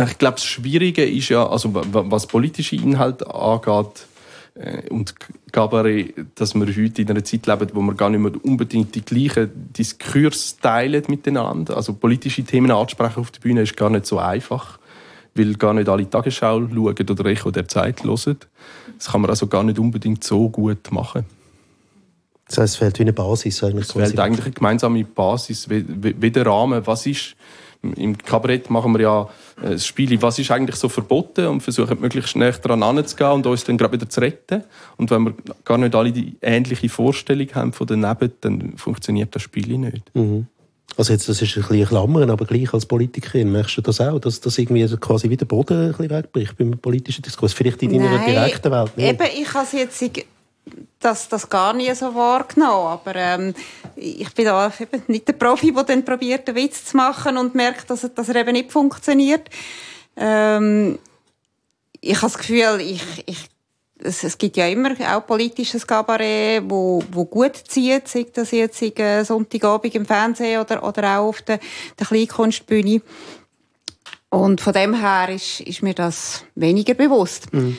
Ich 0.05 0.17
glaube, 0.17 0.35
das 0.35 0.45
Schwierige 0.45 1.03
ist 1.05 1.29
ja, 1.29 1.47
also 1.47 1.73
wa- 1.73 1.83
wa- 1.91 2.05
was 2.07 2.27
politische 2.27 2.75
Inhalte 2.75 3.33
angeht, 3.33 4.05
äh, 4.55 4.89
und 4.89 5.15
Gabaret, 5.51 6.13
dass 6.35 6.53
wir 6.55 6.65
heute 6.67 7.01
in 7.01 7.09
einer 7.09 7.23
Zeit 7.23 7.47
leben, 7.47 7.69
wo 7.73 7.81
wir 7.81 7.93
gar 7.93 8.09
nicht 8.09 8.19
mehr 8.19 8.31
unbedingt 8.43 8.93
die 8.95 9.03
gleichen 9.05 9.49
Diskurs 9.73 10.57
teilen 10.57 11.03
miteinander. 11.07 11.77
Also 11.77 11.93
politische 11.93 12.43
Themen 12.43 12.71
anzusprechen 12.71 13.19
auf 13.19 13.31
der 13.31 13.39
Bühne 13.39 13.61
ist 13.61 13.77
gar 13.77 13.89
nicht 13.89 14.05
so 14.05 14.19
einfach, 14.19 14.79
weil 15.35 15.53
gar 15.55 15.73
nicht 15.73 15.89
alle 15.89 16.09
Tagesschau 16.09 16.67
schauen 16.67 16.77
oder 16.77 17.25
Echo 17.25 17.51
der 17.51 17.67
Zeit 17.67 18.03
hören. 18.03 18.37
Das 18.97 19.11
kann 19.11 19.21
man 19.21 19.29
also 19.29 19.47
gar 19.47 19.63
nicht 19.63 19.77
unbedingt 19.79 20.23
so 20.23 20.49
gut 20.49 20.91
machen. 20.91 21.25
Das 22.47 22.57
heisst, 22.57 22.73
es 22.75 22.77
fehlt 22.77 22.97
wie 22.97 23.03
eine 23.03 23.13
Basis 23.13 23.63
eigentlich. 23.63 23.87
Es 23.87 23.91
fehlt 23.91 24.19
eigentlich 24.19 24.45
eine 24.45 24.53
gemeinsame 24.53 25.03
Basis, 25.03 25.69
wie, 25.69 25.85
wie 25.87 26.15
wie 26.19 26.31
der 26.31 26.45
Rahmen. 26.45 26.81
Was 26.87 27.05
ist, 27.05 27.35
im 27.81 28.17
Kabarett 28.17 28.69
machen 28.69 28.93
wir 28.93 29.01
ja 29.01 29.21
äh, 29.61 29.71
das 29.71 29.85
Spiel, 29.85 30.21
was 30.21 30.39
ist 30.39 30.51
eigentlich 30.51 30.75
so 30.75 30.89
verboten 30.89 31.47
und 31.47 31.61
versuchen 31.61 31.99
möglichst 31.99 32.31
schnell 32.31 32.53
daran 32.53 32.81
heranzugehen 32.81 33.31
und 33.31 33.47
uns 33.47 33.63
dann 33.63 33.77
gerade 33.77 33.93
wieder 33.93 34.09
zu 34.09 34.21
retten. 34.21 34.63
Und 34.97 35.11
wenn 35.11 35.23
wir 35.25 35.33
gar 35.63 35.77
nicht 35.77 35.95
alle 35.95 36.11
die 36.11 36.37
ähnliche 36.41 36.89
Vorstellung 36.89 37.47
haben 37.53 37.73
von 37.73 37.87
daneben, 37.87 38.31
dann 38.41 38.77
funktioniert 38.77 39.35
das 39.35 39.41
Spiel 39.41 39.77
nicht. 39.77 40.03
Also 40.95 41.13
jetzt, 41.13 41.29
das 41.29 41.41
ist 41.41 41.55
ein 41.55 41.61
bisschen 41.61 41.87
Klammern, 41.87 42.29
aber 42.31 42.45
gleich 42.45 42.73
als 42.73 42.85
Politikerin 42.87 43.51
merkst 43.51 43.77
du 43.77 43.81
das 43.81 44.01
auch, 44.01 44.19
dass 44.19 44.41
das 44.41 44.57
irgendwie 44.57 44.87
quasi 44.97 45.29
wieder 45.29 45.45
Boden 45.45 45.77
ein 45.79 45.91
bisschen 45.91 46.09
wegbricht 46.09 46.57
beim 46.57 46.71
politischen 46.71 47.21
Diskurs. 47.21 47.53
Vielleicht 47.53 47.83
in 47.83 47.91
deiner 47.91 48.25
direkten 48.25 48.71
Welt 48.71 48.97
nicht. 48.97 49.09
Eben, 49.09 49.27
ich 49.39 49.53
habe 49.53 49.67
jetzt 49.77 50.01
das, 50.99 51.29
das 51.29 51.49
gar 51.49 51.73
nie 51.73 51.93
so 51.93 52.13
wahrgenommen. 52.15 52.87
Aber 52.87 53.15
ähm, 53.15 53.53
ich 53.95 54.33
bin 54.33 54.45
da 54.45 54.71
eben 54.79 55.03
nicht 55.07 55.27
der 55.27 55.33
Profi, 55.33 55.71
der 55.71 55.83
dann 55.83 56.05
probiert, 56.05 56.47
einen 56.47 56.57
Witz 56.57 56.85
zu 56.85 56.97
machen 56.97 57.37
und 57.37 57.55
merkt, 57.55 57.89
dass, 57.89 58.07
dass 58.13 58.29
er 58.29 58.35
eben 58.35 58.53
nicht 58.53 58.71
funktioniert. 58.71 59.49
Ähm, 60.15 60.99
ich 61.99 62.17
habe 62.17 62.31
das 62.31 62.37
Gefühl, 62.37 62.79
ich, 62.79 63.03
ich, 63.25 63.49
es, 63.99 64.23
es 64.23 64.37
gibt 64.37 64.57
ja 64.57 64.67
immer 64.67 64.91
auch 65.13 65.25
politisches 65.25 65.85
Kabarett, 65.85 66.63
wo, 66.67 67.03
wo 67.11 67.25
gut 67.25 67.55
zieht, 67.55 68.07
sei 68.07 68.25
das 68.31 68.51
jetzt 68.51 68.81
äh, 68.81 69.23
Sonntagabend 69.23 69.95
im 69.95 70.05
Fernsehen 70.05 70.61
oder, 70.61 70.83
oder 70.83 71.19
auch 71.19 71.29
auf 71.29 71.41
der, 71.41 71.59
der 71.99 72.07
Kleinkunstbühne. 72.07 73.01
Und 74.29 74.61
von 74.61 74.73
dem 74.73 74.93
her 74.93 75.29
ist, 75.29 75.61
ist 75.61 75.81
mir 75.81 75.93
das 75.93 76.43
weniger 76.55 76.93
bewusst. 76.93 77.53
Mhm. 77.53 77.77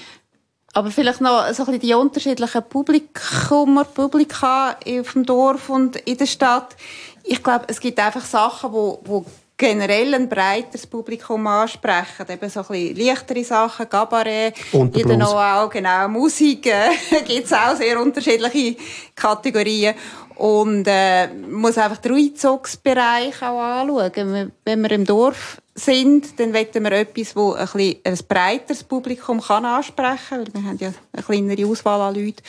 Aber 0.79 0.93
vielleicht 0.93 1.21
noch 1.21 1.43
so 1.53 1.65
ein 1.65 1.67
bisschen 1.67 1.81
die 1.81 1.95
unterschiedlichen 1.95 2.63
Publikum 2.63 3.85
Publika 3.95 4.77
auf 4.77 5.13
dem 5.13 5.27
Dorf 5.27 5.71
und 5.71 5.97
in 5.97 6.17
der 6.17 6.27
Stadt. 6.27 6.77
Ich 7.25 7.43
glaube, 7.43 7.65
es 7.67 7.81
gibt 7.81 7.99
einfach 7.99 8.25
Sachen, 8.25 8.73
wo, 8.73 9.01
wo 9.03 9.25
generell 9.57 10.15
ein 10.15 10.29
breiteres 10.29 10.87
Publikum 10.87 11.45
ansprechen. 11.49 12.27
Eben 12.29 12.49
so 12.49 12.61
ein 12.61 12.67
bisschen 12.69 12.97
leichtere 12.97 13.43
Sachen, 13.43 13.89
Kabarett, 13.89 14.55
dann 14.73 15.23
auch, 15.23 15.69
genau, 15.69 16.07
Musik, 16.07 16.67
äh, 16.67 16.91
gibt 17.27 17.47
es 17.47 17.53
auch 17.53 17.75
sehr 17.75 18.01
unterschiedliche 18.01 18.77
Kategorien. 19.17 19.97
Und 20.37 20.85
äh, 20.87 21.27
man 21.27 21.55
muss 21.55 21.77
einfach 21.77 21.99
den 21.99 22.15
Einzugsbereich 22.15 23.43
auch 23.43 23.59
anschauen. 23.59 24.53
Wenn 24.65 24.81
wir 24.83 24.91
im 24.93 25.05
Dorf 25.05 25.61
sind, 25.79 26.39
dann 26.39 26.53
wollen 26.53 26.85
wir 26.85 26.93
etwas, 26.93 27.35
das 27.35 27.75
ein, 27.75 27.97
ein 28.05 28.19
breiteres 28.29 28.85
Publikum 28.85 29.41
kann 29.41 29.65
ansprechen 29.65 30.19
kann, 30.29 30.47
weil 30.47 30.55
wir 30.55 30.69
haben 30.69 30.79
ja 30.79 30.93
eine 31.13 31.23
kleinere 31.23 31.67
Auswahl 31.67 32.01
an 32.01 32.15
Leuten. 32.15 32.43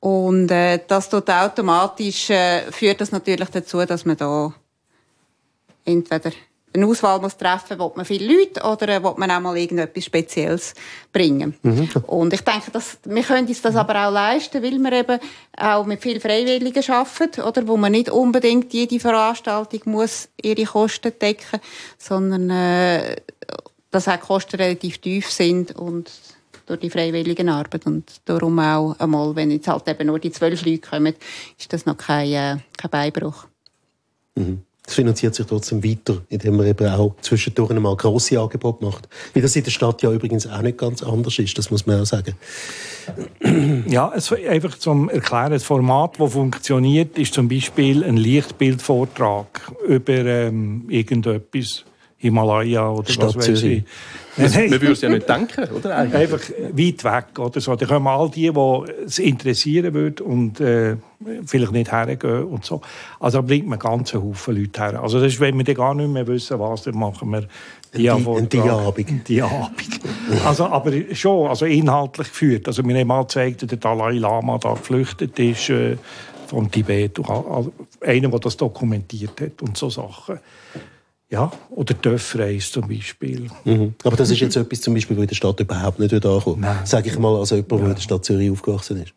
Und 0.00 0.50
äh, 0.50 0.80
das 0.86 1.10
tut 1.10 1.28
automatisch 1.28 2.30
äh, 2.30 2.72
führt 2.72 3.00
das 3.00 3.12
natürlich 3.12 3.50
dazu, 3.50 3.84
dass 3.84 4.06
man 4.06 4.16
da 4.16 4.52
entweder 5.84 6.32
eine 6.72 6.86
Auswahl 6.86 7.20
muss 7.20 7.36
treffen 7.36 7.78
muss, 7.78 7.96
man 7.96 8.04
viele 8.04 8.32
Leute 8.32 8.62
oder 8.62 9.02
will 9.02 9.14
man 9.16 9.30
auch 9.30 9.40
mal 9.40 9.56
irgendetwas 9.56 10.04
Spezielles 10.04 10.74
bringen. 11.12 11.54
Mhm. 11.62 11.88
Und 12.06 12.32
ich 12.32 12.42
denke, 12.42 12.70
dass, 12.70 12.98
wir 13.04 13.22
können 13.22 13.48
uns 13.48 13.62
das 13.62 13.74
aber 13.74 14.06
auch 14.06 14.12
leisten, 14.12 14.62
weil 14.62 14.78
wir 14.78 14.92
eben 14.92 15.18
auch 15.56 15.84
mit 15.84 16.00
vielen 16.00 16.20
Freiwilligen 16.20 16.90
arbeiten, 16.90 17.42
oder, 17.42 17.66
wo 17.66 17.76
man 17.76 17.92
nicht 17.92 18.10
unbedingt 18.10 18.72
jede 18.72 19.00
Veranstaltung 19.00 19.80
muss 19.86 20.28
ihre 20.40 20.64
Kosten 20.64 21.12
decken 21.20 21.60
sondern 21.98 22.50
äh, 22.50 23.16
dass 23.90 24.06
auch 24.06 24.16
die 24.16 24.20
Kosten 24.20 24.56
relativ 24.56 24.98
tief 24.98 25.30
sind 25.30 25.76
und 25.76 26.10
durch 26.66 26.78
die 26.78 26.90
freiwilligen 26.90 27.48
Arbeit 27.48 27.86
und 27.86 28.20
darum 28.26 28.60
auch 28.60 28.94
einmal, 29.00 29.34
wenn 29.34 29.50
jetzt 29.50 29.66
halt 29.66 29.88
eben 29.88 30.06
nur 30.06 30.20
die 30.20 30.30
zwölf 30.30 30.64
Leute 30.64 30.88
kommen, 30.88 31.14
ist 31.58 31.72
das 31.72 31.84
noch 31.84 31.96
kein, 31.96 32.32
äh, 32.32 32.56
kein 32.76 32.90
Beibruch. 32.90 33.46
Mhm 34.36 34.62
es 34.90 34.96
finanziert 34.96 35.36
sich 35.36 35.46
trotzdem 35.46 35.84
weiter, 35.84 36.18
indem 36.28 36.56
man 36.56 36.66
eben 36.66 36.88
auch 36.88 37.14
zwischendurch 37.20 37.70
einmal 37.70 37.96
grosse 37.96 38.40
Angebote 38.40 38.84
macht. 38.84 39.08
Wie 39.32 39.40
das 39.40 39.54
in 39.54 39.62
der 39.62 39.70
Stadt 39.70 40.02
ja 40.02 40.10
übrigens 40.10 40.48
auch 40.48 40.62
nicht 40.62 40.78
ganz 40.78 41.02
anders 41.02 41.38
ist, 41.38 41.56
das 41.56 41.70
muss 41.70 41.86
man 41.86 42.00
auch 42.00 42.06
sagen. 42.06 42.34
Ja, 43.86 44.12
es, 44.14 44.32
einfach 44.32 44.78
zum 44.78 45.08
Erklären, 45.08 45.52
das 45.52 45.64
Format, 45.64 46.18
das 46.18 46.32
funktioniert, 46.32 47.18
ist 47.18 47.34
zum 47.34 47.48
Beispiel 47.48 48.04
ein 48.04 48.16
Lichtbildvortrag 48.16 49.72
über 49.86 50.24
ähm, 50.24 50.84
irgendetwas 50.88 51.84
Himalaya 52.20 52.90
oder 52.90 53.10
Stadt 53.10 53.34
was 53.34 53.48
weiß 53.48 53.62
ich. 53.62 53.82
Man, 54.36 54.52
man 54.52 54.70
würde 54.72 54.92
es 54.92 55.00
ja 55.00 55.08
nicht 55.08 55.26
denken, 55.26 55.64
oder? 55.74 55.96
Eigentlich. 55.96 56.20
Einfach 56.20 56.40
weit 56.72 57.04
weg 57.04 57.38
oder 57.38 57.60
so. 57.60 57.74
Da 57.76 57.86
kommen 57.86 58.06
all 58.06 58.28
die, 58.30 58.52
die 58.52 58.92
es 59.06 59.18
interessieren 59.18 59.94
würde 59.94 60.22
und 60.22 60.60
äh, 60.60 60.96
vielleicht 61.46 61.72
nicht 61.72 61.90
hergehen 61.90 62.44
und 62.44 62.64
so. 62.64 62.82
Also 63.18 63.38
da 63.38 63.46
bringt 63.46 63.66
man 63.66 63.78
ganz 63.78 64.12
Haufen 64.12 64.54
Leute 64.54 64.82
her. 64.82 65.02
Also 65.02 65.18
das 65.18 65.32
ist, 65.32 65.40
wenn 65.40 65.66
wir 65.66 65.74
gar 65.74 65.94
nicht 65.94 66.10
mehr 66.10 66.26
wissen, 66.26 66.58
was, 66.58 66.82
dann 66.82 66.98
machen 66.98 67.30
wir 67.30 67.48
die, 67.94 68.02
die, 68.02 68.48
die 68.48 68.60
Abend. 68.60 69.28
Die 69.28 69.42
Abend. 69.42 70.00
Also, 70.44 70.66
aber 70.66 70.92
schon, 71.14 71.48
also 71.48 71.64
inhaltlich 71.64 72.28
geführt. 72.28 72.68
Also 72.68 72.86
wir 72.86 72.98
haben 72.98 73.06
mal 73.06 73.22
gezeigt, 73.22 73.62
dass 73.62 73.68
der 73.70 73.78
Dalai 73.78 74.18
Lama 74.18 74.58
da 74.58 74.74
geflüchtet 74.74 75.38
ist 75.38 75.70
äh, 75.70 75.96
vom 76.46 76.70
Tibet. 76.70 77.18
Also, 77.18 77.72
einer, 78.02 78.28
der 78.28 78.40
das 78.40 78.58
dokumentiert 78.58 79.40
hat 79.40 79.62
und 79.62 79.76
so 79.76 79.88
Sachen. 79.88 80.38
Ja, 81.30 81.52
oder 81.70 81.94
Dörfreis 81.94 82.72
zum 82.72 82.88
Beispiel. 82.88 83.48
Mhm. 83.64 83.94
Aber 84.02 84.16
das 84.16 84.30
ist 84.30 84.40
jetzt 84.40 84.56
etwas, 84.56 84.80
zum 84.80 84.94
Beispiel, 84.94 85.16
wo 85.16 85.22
in 85.22 85.28
der 85.28 85.36
Stadt 85.36 85.60
überhaupt 85.60 86.00
nicht 86.00 86.12
ankommt. 86.12 86.66
Sage 86.84 87.08
ich 87.08 87.18
mal 87.18 87.36
als 87.36 87.50
jemand, 87.50 87.70
der 87.70 87.78
in 87.78 87.94
der 87.94 88.00
Stadt 88.00 88.24
Zürich 88.24 88.50
aufgewachsen 88.50 89.02
ist. 89.02 89.14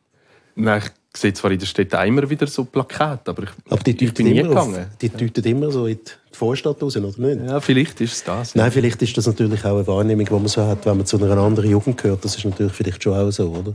Nein, 0.56 0.84
ich 0.84 1.20
sehe 1.20 1.34
zwar 1.34 1.50
in 1.50 1.58
der 1.58 1.66
Stadt 1.66 1.92
immer 2.06 2.30
wieder 2.30 2.46
so 2.46 2.66
Plakate, 2.66 3.32
aber 3.32 3.44
ich, 3.44 3.50
aber 3.68 3.82
die 3.82 4.06
ich 4.06 4.14
bin 4.14 4.28
nie 4.28 4.36
gegangen. 4.36 4.76
Auf, 4.76 4.98
die 5.02 5.10
deuten 5.10 5.44
immer 5.44 5.72
so 5.72 5.88
in 5.88 5.98
die 5.98 6.38
Vorstadt 6.38 6.82
raus, 6.84 6.96
oder 6.96 7.12
nicht? 7.18 7.50
Ja, 7.50 7.60
vielleicht 7.60 8.00
ist 8.02 8.14
es 8.14 8.24
das. 8.24 8.54
Nein, 8.54 8.72
vielleicht 8.72 9.02
ist 9.02 9.18
das 9.18 9.26
natürlich 9.26 9.66
auch 9.66 9.78
eine 9.78 9.88
Wahrnehmung, 9.88 10.26
die 10.26 10.34
man 10.34 10.48
so 10.48 10.62
hat, 10.62 10.86
wenn 10.86 10.98
man 10.98 11.08
zu 11.08 11.18
einer 11.18 11.36
anderen 11.38 11.72
Jugend 11.72 12.00
gehört. 12.00 12.24
Das 12.24 12.36
ist 12.36 12.46
natürlich 12.46 12.74
vielleicht 12.74 13.02
schon 13.02 13.18
auch 13.18 13.32
so, 13.32 13.50
oder? 13.50 13.74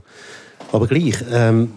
Aber 0.70 0.86
gleich, 0.86 1.16
ähm, 1.32 1.74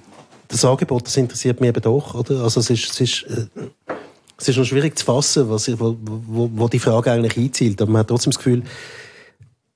das 0.48 0.64
Angebot, 0.64 1.08
das 1.08 1.18
interessiert 1.18 1.60
mich 1.60 1.70
eben 1.70 1.82
doch, 1.82 2.14
oder? 2.14 2.44
Also 2.44 2.60
es 2.60 2.70
ist, 2.70 2.92
es 2.92 3.02
ist 3.02 3.24
äh, 3.24 3.48
es 4.42 4.48
ist 4.48 4.58
noch 4.58 4.66
schwierig 4.66 4.98
zu 4.98 5.06
fassen, 5.06 5.50
was, 5.50 5.68
wo, 5.80 5.96
wo, 6.02 6.50
wo 6.54 6.68
die 6.68 6.80
Frage 6.80 7.12
eigentlich 7.12 7.38
einzielt. 7.38 7.82
Aber 7.82 7.92
man 7.92 8.00
hat 8.00 8.08
trotzdem 8.08 8.32
das 8.32 8.40
Gefühl, 8.40 8.64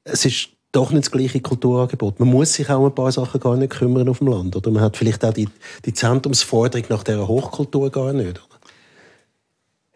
es 0.03 0.25
ist 0.25 0.49
doch 0.71 0.91
nicht 0.91 1.05
das 1.05 1.11
gleiche 1.11 1.39
Kulturangebot. 1.39 2.19
Man 2.19 2.29
muss 2.29 2.53
sich 2.53 2.69
auch 2.69 2.79
um 2.79 2.85
ein 2.85 2.95
paar 2.95 3.11
Sachen 3.11 3.39
gar 3.39 3.55
nicht 3.57 3.71
kümmern 3.71 4.09
auf 4.09 4.19
dem 4.19 4.27
Land. 4.27 4.55
Oder 4.55 4.71
man 4.71 4.81
hat 4.81 4.97
vielleicht 4.97 5.23
auch 5.23 5.33
die, 5.33 5.47
die 5.85 5.93
Zentrumsforderung 5.93 6.87
nach 6.89 7.03
dieser 7.03 7.27
Hochkultur 7.27 7.91
gar 7.91 8.11
nicht. 8.11 8.31
Oder? 8.31 8.59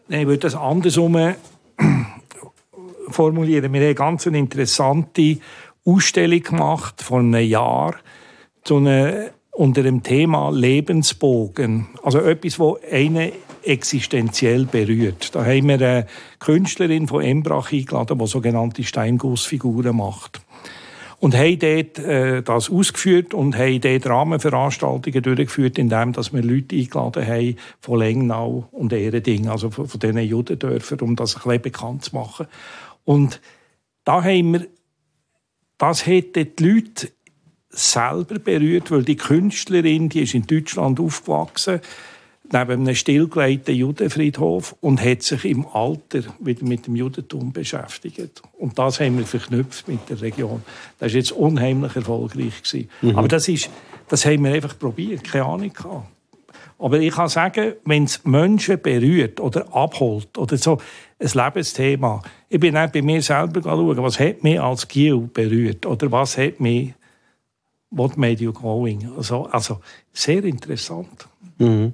Nein, 0.08 0.22
ich 0.22 0.28
würde 0.28 0.40
das 0.40 0.56
andersrum 0.56 1.18
formulieren. 3.10 3.74
Wir 3.74 3.80
haben 3.80 3.86
eine 3.86 3.96
ganz 3.96 4.26
interessante 4.28 5.40
Ausstellung 5.84 6.44
gemacht 6.44 7.02
vor 7.02 7.20
einem 7.20 7.44
Jahr 7.44 7.96
zu 8.64 8.78
einer, 8.78 9.32
unter 9.52 9.82
dem 9.82 10.04
Thema 10.04 10.52
Lebensbogen. 10.52 11.88
Also 12.04 12.20
etwas, 12.20 12.60
wo 12.60 12.78
eine 12.90 13.34
existenziell 13.64 14.66
berührt. 14.66 15.36
Da 15.36 15.46
haben 15.46 15.68
wir 15.68 15.76
eine 15.76 16.08
Künstlerin 16.40 17.08
von 17.08 17.24
Embrach 17.24 17.72
eingeladen, 17.72 18.20
die 18.20 18.28
sogenannte 18.28 18.84
Steingussfiguren 18.84 19.96
macht. 19.96 20.42
Und 21.20 21.36
haben 21.36 21.60
dort 21.60 22.00
äh, 22.00 22.42
das 22.42 22.70
ausgeführt 22.70 23.34
und 23.34 23.58
haben 23.58 23.82
dort 23.82 24.06
Rahmenveranstaltungen 24.06 25.22
durchgeführt, 25.22 25.78
indem 25.78 26.14
dass 26.14 26.32
wir 26.32 26.42
Leute 26.42 26.78
eingeladen 26.78 27.28
haben 27.28 27.56
von 27.82 28.00
Lengnau 28.00 28.70
und 28.72 28.94
Ehreding, 28.94 29.50
also 29.50 29.70
von, 29.70 29.88
von 29.88 30.00
diesen 30.00 30.20
Judendörfern, 30.20 31.02
um 31.02 31.16
das 31.18 31.46
ein 31.46 31.62
bekannt 31.62 32.06
zu 32.06 32.16
machen. 32.16 32.48
Und 33.04 33.42
da 34.06 34.24
haben 34.24 34.54
wir, 34.54 34.68
das 35.78 36.08
hat 36.08 36.36
die 36.36 36.52
Leute 36.60 37.10
selber 37.70 38.40
berührt, 38.40 38.90
weil 38.90 39.04
die 39.04 39.18
Künstlerin, 39.18 40.10
die 40.10 40.22
ist 40.22 40.34
in 40.34 40.48
Deutschland 40.48 41.00
aufgewachsen, 41.00 41.82
neben 42.52 42.82
einem 42.82 42.96
stillgelegten 42.96 43.76
Judenfriedhof 43.76 44.76
und 44.82 45.04
hat 45.04 45.22
sich 45.22 45.46
im 45.46 45.66
Alter 45.68 46.24
wieder 46.40 46.66
mit 46.66 46.88
dem 46.88 46.96
Judentum 46.96 47.52
beschäftigt. 47.52 48.42
Und 48.58 48.78
das 48.78 49.00
haben 49.00 49.18
wir 49.18 49.26
verknüpft 49.26 49.88
mit 49.88 50.10
der 50.10 50.22
Region. 50.22 50.64
Das 51.00 51.12
war 51.12 51.18
jetzt 51.18 51.32
unheimlich 51.32 51.96
erfolgreich. 51.96 52.88
Mhm. 53.02 53.18
Aber 53.18 53.28
das, 53.28 53.48
ist, 53.48 53.70
das 54.08 54.26
haben 54.26 54.44
wir 54.44 54.54
einfach 54.54 54.78
probiert, 54.78 55.24
keine 55.24 55.46
Ahnung 55.46 55.74
gehabt. 55.74 56.08
Aber 56.80 57.00
ich 57.00 57.14
kann 57.14 57.28
sagen, 57.28 57.74
wenn 57.84 58.06
es 58.06 58.24
Menschen 58.24 58.82
berührt 58.82 59.42
oder 59.42 59.74
abholt 59.76 60.38
oder 60.38 60.58
so 60.58 60.80
ein 61.20 61.30
Lebensthema, 61.34 62.22
ich 62.48 62.60
bin 62.60 62.78
auch 62.78 62.90
bei 62.90 63.02
mir 63.02 63.22
selber 63.22 63.62
schauen, 63.62 63.98
was 63.98 64.20
hat 64.20 64.44
mich 64.44 64.60
als 64.60 64.88
Giel 64.88 65.30
berührt 65.34 65.86
oder 65.86 66.10
was 66.12 66.38
hat 66.38 66.60
mich 66.60 66.94
What 67.92 68.18
made 68.18 68.44
you 68.44 68.54
going? 68.54 69.12
Also, 69.18 69.46
also 69.46 69.80
sehr 70.14 70.44
interessant. 70.44 71.28
Mhm. 71.58 71.94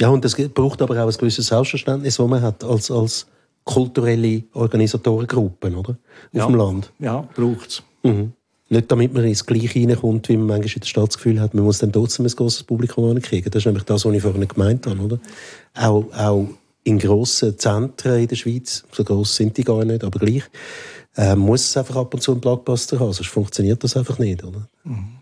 Ja, 0.00 0.08
und 0.10 0.24
es 0.24 0.36
braucht 0.50 0.82
aber 0.82 1.02
auch 1.02 1.08
ein 1.08 1.16
gewisses 1.16 1.46
Selbstverständnis, 1.46 2.16
das 2.16 2.26
man 2.26 2.42
hat 2.42 2.62
als, 2.64 2.90
als 2.90 3.26
kulturelle 3.64 4.44
Organisatorengruppen, 4.52 5.74
oder? 5.74 5.90
Auf 5.90 5.98
ja. 6.32 6.46
dem 6.46 6.54
Land. 6.54 6.92
Ja, 6.98 7.28
braucht 7.34 7.68
es. 7.68 7.82
Mhm. 8.02 8.32
Nicht 8.68 8.90
damit 8.90 9.14
man 9.14 9.24
ins 9.24 9.46
Gleiche 9.46 9.80
reinkommt, 9.80 10.28
wie 10.28 10.36
man 10.36 10.46
manchmal 10.46 10.74
in 10.74 10.80
der 10.80 10.86
Stadt 10.86 11.08
das 11.08 11.16
Gefühl 11.16 11.40
hat, 11.40 11.54
man 11.54 11.64
muss 11.64 11.78
dann 11.78 11.92
trotzdem 11.92 12.26
ein 12.26 12.32
grosses 12.32 12.62
Publikum 12.62 13.10
ankriegen. 13.10 13.50
Das 13.50 13.60
ist 13.60 13.66
nämlich 13.66 13.84
das, 13.84 14.04
was 14.04 14.12
ich 14.12 14.22
vorhin 14.22 14.46
gemeint 14.46 14.86
habe, 14.86 15.00
oder? 15.00 15.18
Auch, 15.74 16.04
auch 16.16 16.48
in 16.82 16.98
grossen 16.98 17.58
Zentren 17.58 18.20
in 18.20 18.28
der 18.28 18.36
Schweiz, 18.36 18.84
so 18.92 19.04
gross 19.04 19.36
sind 19.36 19.56
die 19.56 19.64
gar 19.64 19.84
nicht, 19.84 20.04
aber 20.04 20.18
gleich, 20.18 20.44
äh, 21.16 21.34
muss 21.34 21.64
es 21.64 21.76
einfach 21.76 21.96
ab 21.96 22.12
und 22.12 22.20
zu 22.20 22.32
einen 22.32 22.40
Blockbuster 22.40 22.98
haben, 23.00 23.12
sonst 23.12 23.28
funktioniert 23.28 23.82
das 23.82 23.96
einfach 23.96 24.18
nicht, 24.18 24.44
oder? 24.44 24.68
Mhm. 24.84 25.16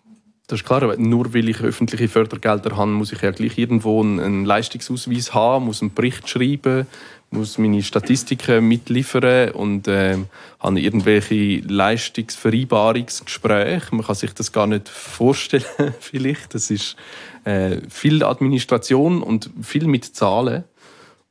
Das 0.46 0.60
ist 0.60 0.66
klar, 0.66 0.82
aber 0.82 0.98
nur 0.98 1.32
weil 1.32 1.48
ich 1.48 1.60
öffentliche 1.60 2.06
Fördergelder 2.06 2.76
habe, 2.76 2.90
muss 2.90 3.12
ich 3.12 3.22
ja 3.22 3.30
gleich 3.30 3.56
irgendwo 3.56 4.02
einen 4.02 4.44
Leistungsausweis 4.44 5.32
haben, 5.32 5.64
muss 5.64 5.80
einen 5.80 5.94
Bericht 5.94 6.28
schreiben, 6.28 6.86
muss 7.30 7.56
meine 7.56 7.82
Statistiken 7.82 8.68
mitliefern 8.68 9.52
und 9.52 9.88
äh, 9.88 10.18
habe 10.60 10.80
irgendwelche 10.80 11.60
Leistungsvereinbarungsgespräche. 11.66 13.94
Man 13.94 14.04
kann 14.04 14.14
sich 14.14 14.34
das 14.34 14.52
gar 14.52 14.66
nicht 14.66 14.90
vorstellen, 14.90 15.64
vielleicht. 16.00 16.54
Das 16.54 16.70
ist 16.70 16.96
äh, 17.44 17.78
viel 17.88 18.22
Administration 18.22 19.22
und 19.22 19.48
viel 19.62 19.86
mit 19.86 20.04
Zahlen. 20.04 20.64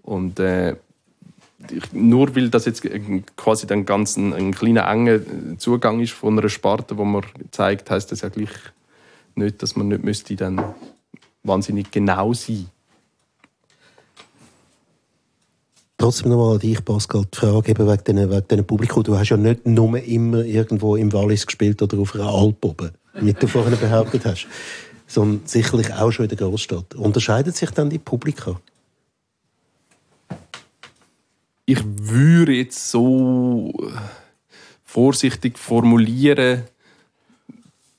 Und 0.02 0.40
äh, 0.40 0.76
nur 1.92 2.36
weil 2.36 2.50
das 2.50 2.66
jetzt 2.66 2.82
quasi 3.38 3.68
dann 3.68 3.86
ganz 3.86 4.18
ein, 4.18 4.34
ein 4.34 4.56
kleiner 4.56 4.88
enger 4.88 5.20
Zugang 5.60 6.00
ist 6.02 6.14
von 6.14 6.36
einer 6.38 6.50
Sparte, 6.50 6.98
wo 6.98 7.06
man 7.06 7.24
zeigt, 7.52 7.92
heißt 7.92 8.12
das 8.12 8.22
ja 8.22 8.30
gleich 8.30 8.50
nicht, 9.38 9.62
dass 9.62 9.76
man 9.76 9.88
nicht 9.88 10.04
müsste 10.04 10.36
dann 10.36 10.76
wahnsinnig 11.44 11.92
genau 11.92 12.34
sein 12.34 12.68
Trotzdem 16.04 16.32
nochmal 16.32 16.56
an 16.56 16.60
dich, 16.60 16.84
Pascal, 16.84 17.24
die 17.34 17.38
Frage 17.38 17.72
eben 17.72 17.88
wegen 17.88 18.44
diesen 18.50 18.68
Publikum. 18.68 19.04
Du 19.04 19.18
hast 19.18 19.30
ja 19.30 19.38
nicht 19.38 19.66
nur 19.66 19.98
immer 20.04 20.44
irgendwo 20.44 20.98
im 20.98 21.14
Wallis 21.14 21.46
gespielt 21.46 21.82
oder 21.82 21.98
auf 21.98 22.14
einer 22.14 22.28
Alp 22.28 22.66
oben, 22.66 22.92
wie 23.14 23.32
du 23.32 23.48
vorhin 23.48 23.80
behauptet 23.80 24.26
hast, 24.26 24.48
sondern 25.08 25.48
sicherlich 25.48 25.94
auch 25.94 26.12
schon 26.12 26.26
in 26.26 26.36
der 26.36 26.46
Großstadt. 26.46 26.96
Unterscheidet 26.96 27.56
sich 27.56 27.70
dann 27.72 27.90
die 27.90 28.00
Publika? 28.00 28.60
Ich 31.64 31.80
würde 31.86 32.52
jetzt 32.52 32.92
so 32.92 33.72
vorsichtig 34.84 35.58
formulieren, 35.58 36.64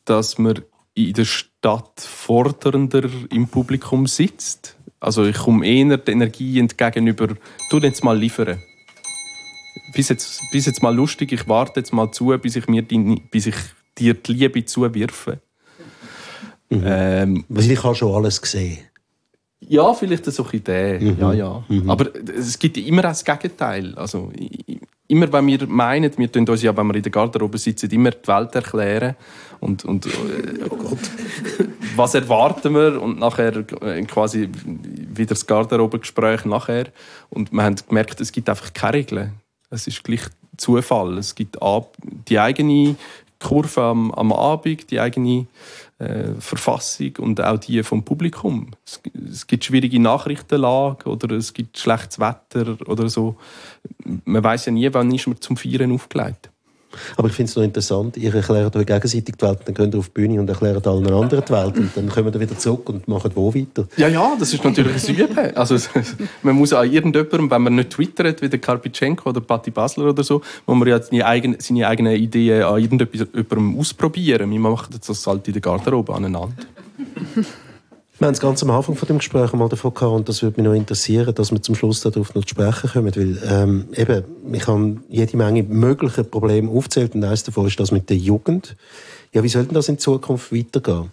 dass 0.04 0.36
man 0.36 0.60
in 0.94 1.12
der 1.12 1.24
Stadt 1.24 2.00
fordernder 2.00 3.08
im 3.30 3.48
Publikum 3.48 4.06
sitzt. 4.06 4.76
Also 5.00 5.24
ich 5.24 5.36
komme 5.36 5.66
eher 5.66 5.98
die 5.98 6.12
Energie 6.12 6.58
entgegen 6.58 7.06
über, 7.06 7.28
tu 7.68 7.78
jetzt 7.78 8.04
mal 8.04 8.16
liefern. 8.16 8.62
Bis 9.92 10.08
jetzt, 10.08 10.40
bis 10.50 10.66
jetzt 10.66 10.82
mal 10.82 10.94
lustig, 10.94 11.32
ich 11.32 11.46
warte 11.48 11.80
jetzt 11.80 11.92
mal 11.92 12.10
zu, 12.10 12.26
bis 12.38 12.56
ich, 12.56 12.68
mir 12.68 12.82
die, 12.82 13.22
bis 13.30 13.46
ich 13.46 13.56
dir 13.98 14.14
die 14.14 14.32
Liebe 14.32 14.64
zuwirfe. 14.64 15.40
Mhm. 16.70 16.82
Ähm, 16.84 17.44
Weil 17.48 17.70
ich 17.70 17.82
habe 17.82 17.94
schon 17.94 18.14
alles 18.14 18.40
gesehen. 18.40 18.78
Ja, 19.68 19.94
vielleicht 19.94 20.24
so 20.26 20.44
eine 20.44 20.52
Idee. 20.54 20.98
Mhm. 20.98 21.16
Ja, 21.20 21.32
ja. 21.32 21.64
Mhm. 21.68 21.90
Aber 21.90 22.10
es 22.14 22.58
gibt 22.58 22.76
immer 22.76 23.02
auch 23.02 23.08
das 23.08 23.24
Gegenteil. 23.24 23.94
Also, 23.96 24.30
immer 25.08 25.32
wenn 25.32 25.46
wir 25.46 25.66
meinen, 25.66 26.10
wir 26.16 26.30
tun 26.30 26.48
uns 26.48 26.62
ja, 26.62 26.76
wenn 26.76 26.86
wir 26.86 26.96
in 26.96 27.02
der 27.02 27.12
Garderobe 27.12 27.58
sitzen, 27.58 27.90
immer 27.90 28.10
die 28.10 28.26
Welt 28.28 28.54
erklären 28.54 29.16
und, 29.60 29.84
und 29.84 30.06
oh 30.70 30.96
was 31.96 32.14
erwarten 32.14 32.74
wir 32.74 33.00
und 33.00 33.18
nachher 33.18 33.56
äh, 33.82 34.02
quasi 34.02 34.48
wieder 34.64 35.34
das 35.34 35.46
Garderobengespräch 35.46 36.44
nachher 36.44 36.86
und 37.30 37.52
wir 37.52 37.62
haben 37.62 37.76
gemerkt, 37.88 38.20
es 38.20 38.32
gibt 38.32 38.48
einfach 38.48 38.72
keine 38.72 38.94
Regeln. 38.94 39.32
Es 39.70 39.86
ist 39.86 40.02
gleich 40.02 40.22
Zufall. 40.56 41.18
Es 41.18 41.34
gibt 41.34 41.58
die 42.28 42.38
eigene 42.38 42.96
Kurve 43.40 43.82
am, 43.82 44.10
am 44.12 44.32
Abend, 44.32 44.90
die 44.90 45.00
eigene 45.00 45.46
äh, 46.04 46.40
Verfassung 46.40 47.16
und 47.18 47.40
auch 47.40 47.58
die 47.58 47.82
vom 47.82 48.04
Publikum. 48.04 48.70
Es, 48.86 49.00
es, 49.30 49.46
gibt 49.46 49.64
schwierige 49.64 50.00
Nachrichtenlage 50.00 51.08
oder 51.08 51.34
es 51.34 51.52
gibt 51.52 51.78
schlechtes 51.78 52.18
Wetter 52.18 52.76
oder 52.86 53.08
so. 53.08 53.36
Man 54.24 54.44
weiß 54.44 54.66
ja 54.66 54.72
nie, 54.72 54.88
wann 54.92 55.12
ist 55.14 55.26
man 55.26 55.40
zum 55.40 55.56
Feiern 55.56 55.92
aufgelegt. 55.92 56.50
Aber 57.16 57.28
ich 57.28 57.34
finde 57.34 57.50
es 57.50 57.56
noch 57.56 57.62
interessant, 57.62 58.16
ihr 58.16 58.34
erklärt 58.34 58.74
euch 58.76 58.86
gegenseitig 58.86 59.36
die 59.36 59.46
Welt, 59.46 59.60
dann 59.64 59.74
könnt 59.74 59.94
ihr 59.94 59.98
auf 59.98 60.08
die 60.08 60.12
Bühne 60.12 60.40
und 60.40 60.48
erklärt 60.48 60.86
allen 60.86 61.06
anderen 61.06 61.44
die 61.46 61.52
Welt 61.52 61.76
und 61.78 61.96
dann 61.96 62.08
kommen 62.08 62.32
wir 62.32 62.40
wieder 62.40 62.58
zurück 62.58 62.88
und 62.88 63.08
machen 63.08 63.30
wo 63.34 63.54
weiter. 63.54 63.86
Ja, 63.96 64.08
ja, 64.08 64.36
das 64.38 64.52
ist 64.52 64.64
natürlich 64.64 65.08
ein 65.08 65.16
Üben. 65.16 65.56
Also, 65.56 65.76
man 66.42 66.56
muss 66.56 66.72
an 66.72 66.90
irgendjemandem, 66.90 67.50
wenn 67.50 67.62
man 67.62 67.74
nicht 67.76 67.90
twittert, 67.90 68.42
wie 68.42 68.48
der 68.48 68.58
Karpitschenko 68.58 69.30
oder 69.30 69.40
Patti 69.40 69.70
Basler 69.70 70.10
oder 70.10 70.22
so, 70.22 70.40
muss 70.66 70.76
man 70.76 70.88
ja 70.88 71.00
seine 71.00 71.26
eigenen, 71.26 71.60
seine 71.60 71.86
eigenen 71.86 72.14
Ideen 72.14 72.62
an 72.62 72.80
irgendjemandem 72.80 73.78
ausprobieren. 73.78 74.50
Wir 74.50 74.60
machen 74.60 74.94
das 75.06 75.26
halt 75.26 75.46
in 75.46 75.54
der 75.54 75.62
Garderobe 75.62 76.14
aneinander. 76.14 76.54
Wir 78.18 78.28
haben 78.28 78.34
es 78.34 78.40
ganz 78.40 78.62
am 78.62 78.70
Anfang 78.70 78.94
von 78.94 79.08
dem 79.08 79.18
Gespräch 79.18 79.52
mal 79.54 79.68
davon 79.68 79.92
gehabt, 79.92 80.12
und 80.12 80.28
das 80.28 80.40
würde 80.40 80.60
mich 80.60 80.68
noch 80.68 80.74
interessieren, 80.74 81.34
dass 81.34 81.50
wir 81.50 81.60
zum 81.60 81.74
Schluss 81.74 82.00
darauf 82.00 82.32
noch 82.34 82.44
zu 82.44 82.50
sprechen 82.50 82.90
kommen, 82.90 83.16
weil 83.16 83.42
ähm, 83.44 83.88
eben, 83.96 84.24
ich 84.52 84.66
habe 84.68 84.98
jede 85.08 85.36
Menge 85.36 85.64
mögliche 85.64 86.22
Probleme 86.22 86.70
aufzählt 86.70 87.16
und 87.16 87.24
eines 87.24 87.42
davon 87.42 87.66
ist 87.66 87.80
das 87.80 87.90
mit 87.90 88.08
der 88.08 88.16
Jugend. 88.16 88.76
Ja, 89.32 89.42
wie 89.42 89.48
soll 89.48 89.64
denn 89.64 89.74
das 89.74 89.88
in 89.88 89.98
Zukunft 89.98 90.52
weitergehen? 90.52 91.10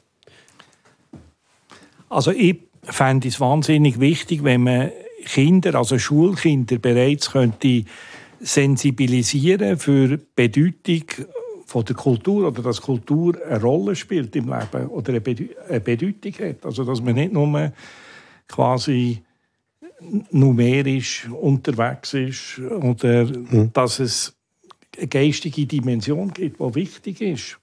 Also 2.07 2.31
ich 2.31 2.59
fände 2.83 3.29
es 3.29 3.39
wahnsinnig 3.39 3.99
wichtig, 3.99 4.43
wenn 4.43 4.63
man 4.63 4.91
Kinder, 5.25 5.75
also 5.75 5.97
Schulkinder 5.97 6.77
bereits 6.77 7.31
könnte 7.31 7.85
sensibilisieren 8.39 9.77
für 9.77 10.17
die 10.17 10.25
Bedeutung 10.35 11.25
von 11.71 11.85
der 11.85 11.95
Kultur 11.95 12.49
oder 12.49 12.61
dass 12.61 12.81
Kultur 12.81 13.37
eine 13.47 13.61
Rolle 13.61 13.95
spielt 13.95 14.35
im 14.35 14.49
Leben 14.49 14.87
oder 14.87 15.13
eine, 15.13 15.21
Bedeutung 15.79 16.33
hat. 16.33 16.65
Also 16.65 16.83
dass 16.83 17.01
man 17.01 17.15
nicht 17.15 17.31
nur 17.31 17.71
quasi 18.47 19.23
numerisch 20.31 21.29
unterwegs 21.29 22.13
ist 22.13 22.59
oder 22.59 23.25
mhm. 23.25 23.71
dass 23.71 23.99
es 23.99 24.35
eine 24.97 25.07
geistige 25.07 25.65
Dimension 25.65 26.33
gibt, 26.33 26.59
die 26.59 26.75
wichtig 26.75 27.21
ist. 27.21 27.57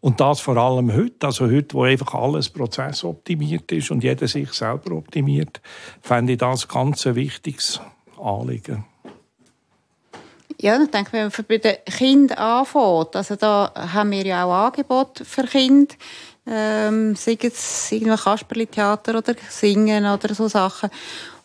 Und 0.00 0.20
das 0.20 0.40
vor 0.40 0.56
allem 0.56 0.94
heute, 0.94 1.26
also 1.26 1.44
heute, 1.44 1.74
wo 1.74 1.82
einfach 1.82 2.14
alles 2.14 2.48
prozessoptimiert 2.48 3.70
ist 3.72 3.90
und 3.90 4.02
jeder 4.02 4.26
sich 4.26 4.50
selber 4.52 4.92
optimiert, 4.92 5.60
fände 6.00 6.32
ich 6.32 6.38
das 6.38 6.66
ganz 6.66 7.06
ein 7.06 7.14
wichtiges 7.14 7.78
Anliegen. 8.18 8.86
Ja, 10.62 10.78
ich 10.78 10.90
denke, 10.90 11.12
wenn 11.14 11.22
man 11.22 11.46
bei 11.48 11.56
den 11.56 11.76
Kindern 11.86 12.36
anfängt, 12.36 13.16
also 13.16 13.34
da 13.34 13.72
haben 13.74 14.10
wir 14.10 14.26
ja 14.26 14.44
auch 14.44 14.66
Angebote 14.66 15.24
für 15.24 15.44
Kinder, 15.44 15.94
ähm, 16.46 17.16
sei 17.16 17.38
es 17.40 17.90
irgendwie 17.90 18.14
Kasperli-Theater 18.14 19.16
oder 19.16 19.34
Singen 19.48 20.04
oder 20.04 20.34
so 20.34 20.48
Sachen. 20.48 20.90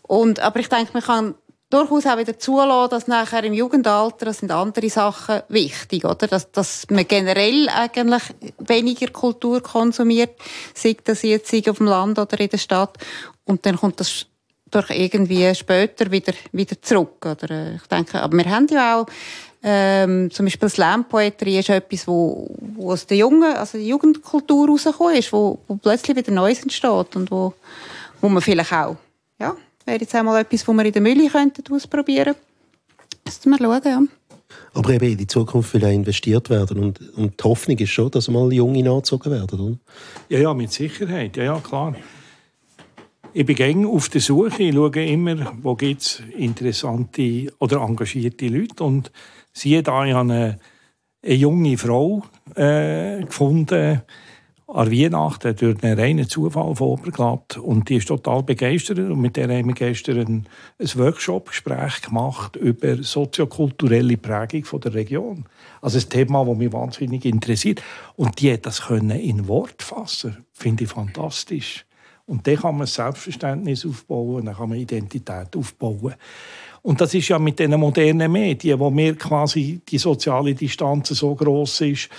Und, 0.02 0.42
aber 0.42 0.60
ich 0.60 0.68
denke, 0.68 0.92
man 0.92 1.02
kann 1.02 1.36
durchaus 1.70 2.06
auch 2.08 2.18
wieder 2.18 2.38
zulassen, 2.38 2.90
dass 2.90 3.08
nachher 3.08 3.46
im 3.46 3.54
Jugendalter 3.54 4.26
das 4.26 4.40
sind 4.40 4.52
andere 4.52 4.90
Sachen 4.90 5.44
wichtig, 5.48 6.04
oder? 6.04 6.28
Dass, 6.28 6.52
dass 6.52 6.86
man 6.90 7.08
generell 7.08 7.70
eigentlich 7.70 8.24
weniger 8.58 9.08
Kultur 9.08 9.62
konsumiert, 9.64 10.38
sei 10.74 10.98
das 11.02 11.22
jetzt 11.22 11.54
auf 11.70 11.78
dem 11.78 11.88
Land 11.88 12.20
oder 12.20 12.38
in 12.38 12.50
der 12.50 12.58
Stadt. 12.58 12.98
Und 13.46 13.66
dann 13.66 13.78
kommt 13.78 14.02
das 14.02 14.28
durch 14.76 14.90
irgendwie 14.90 15.54
später 15.56 16.12
wieder, 16.12 16.34
wieder 16.52 16.82
zurück. 16.82 17.26
Oder, 17.26 17.76
ich 17.76 17.88
denke, 17.88 18.22
aber 18.22 18.38
wir 18.38 18.46
haben 18.46 18.68
ja 18.68 19.00
auch 19.00 19.06
ähm, 19.68 20.30
zum 20.30 20.46
Beispiel 20.46 20.70
Slam-Poetry 20.70 21.58
ist 21.58 21.70
etwas, 21.70 22.08
wo, 22.08 22.56
wo 22.76 22.92
aus 22.92 23.08
der 23.08 23.18
jungen, 23.18 23.56
also 23.56 23.80
der 23.80 23.88
Jugendkultur 23.88 24.68
rausgekommen 24.68 25.16
ist, 25.16 25.34
wo, 25.34 25.58
wo 25.68 25.76
plötzlich 25.78 26.16
wieder 26.16 26.32
Neues 26.32 26.62
entsteht 26.62 27.16
und 27.16 27.32
wo, 27.32 27.54
wo 28.22 28.30
man 28.30 28.44
vielleicht 28.44 28.72
auch, 28.72 28.96
ja, 29.40 29.56
wäre 29.86 30.00
jetzt 30.00 30.14
einmal 30.14 30.40
etwas, 30.42 30.68
wo 30.68 30.74
wir 30.74 30.86
in 30.86 30.92
der 30.92 31.02
Mühle 31.02 31.28
könnten 31.30 31.74
ausprobieren. 31.74 32.36
Müssen 33.26 33.50
wir 33.50 33.58
schauen, 33.58 33.82
ja. 33.84 34.02
Aber 34.76 34.90
eben 34.92 35.10
in 35.10 35.18
die 35.18 35.26
Zukunft 35.26 35.74
will 35.74 35.86
auch 35.86 35.90
investiert 35.90 36.50
werden 36.52 36.78
und, 36.78 37.00
und 37.18 37.40
die 37.40 37.44
Hoffnung 37.44 37.78
ist 37.80 37.90
schon, 37.90 38.12
dass 38.12 38.28
mal 38.28 38.54
Junge 38.54 38.84
nachgezogen 38.84 39.32
werden, 39.32 39.60
oder? 39.60 39.78
Ja, 40.30 40.40
ja, 40.40 40.54
mit 40.54 40.72
Sicherheit, 40.72 41.36
ja, 41.38 41.44
ja, 41.46 41.60
klar. 41.60 41.96
Ich 43.38 43.46
bin 43.46 43.86
auf 43.86 44.08
der 44.08 44.22
Suche, 44.22 44.64
ich 44.64 44.74
schaue 44.74 45.06
immer, 45.06 45.52
wo 45.62 45.76
es 45.82 46.24
interessante 46.38 47.52
oder 47.60 47.82
engagierte 47.82 48.48
Leute 48.48 48.82
und 48.82 49.12
siehe 49.52 49.84
da, 49.84 50.06
ich 50.06 50.14
habe 50.14 50.32
eine, 50.32 50.60
eine 51.22 51.34
junge 51.34 51.78
Frau 51.78 52.24
äh, 52.56 53.26
gefunden, 53.26 54.04
an 54.68 54.90
Weihnachten 54.90 55.54
durch 55.54 55.84
einen 55.84 56.00
reinen 56.00 56.30
Zufall 56.30 56.78
von 56.78 56.88
Oberglatt. 56.88 57.58
Und 57.58 57.90
die 57.90 57.98
ist 57.98 58.08
total 58.08 58.42
begeistert. 58.42 59.00
Und 59.00 59.20
mit 59.20 59.36
der 59.36 59.50
haben 59.50 59.68
wir 59.68 59.76
gestern 59.76 60.20
ein, 60.20 60.46
ein 60.80 60.96
Workshop-Gespräch 60.96 62.04
gemacht 62.04 62.56
über 62.56 63.04
soziokulturelle 63.04 64.16
Prägung 64.16 64.64
von 64.64 64.80
der 64.80 64.94
Region. 64.94 65.44
Also 65.82 66.00
ein 66.00 66.10
Thema, 66.10 66.46
das 66.46 66.58
mich 66.58 66.72
wahnsinnig 66.72 67.26
interessiert. 67.26 67.84
Und 68.16 68.40
die 68.40 68.54
hat 68.54 68.66
das 68.66 68.84
können 68.84 69.20
in 69.20 69.50
Wort 69.50 69.84
fassen. 69.84 70.46
Finde 70.54 70.86
ich 70.86 70.90
fantastisch. 70.90 71.86
Und 72.28 72.48
dann 72.48 72.56
kann 72.56 72.78
man 72.78 72.88
Selbstverständnis 72.88 73.86
aufbauen, 73.86 74.46
dann 74.46 74.56
kann 74.56 74.70
man 74.70 74.80
Identität 74.80 75.56
aufbauen. 75.56 76.16
Und 76.82 77.02
das 77.02 77.14
ist 77.14 77.30
ja 77.30 77.40
mit 77.40 77.60
den 77.60 77.80
modernen 77.80 78.32
Medien, 78.32 78.80
wo 78.80 78.90
mir 78.90 79.16
quasi 79.16 79.82
die 79.88 79.98
soziale 79.98 80.54
Distanz 80.54 81.10
so 81.10 81.34
groß 81.34 81.82
ist 81.82 82.10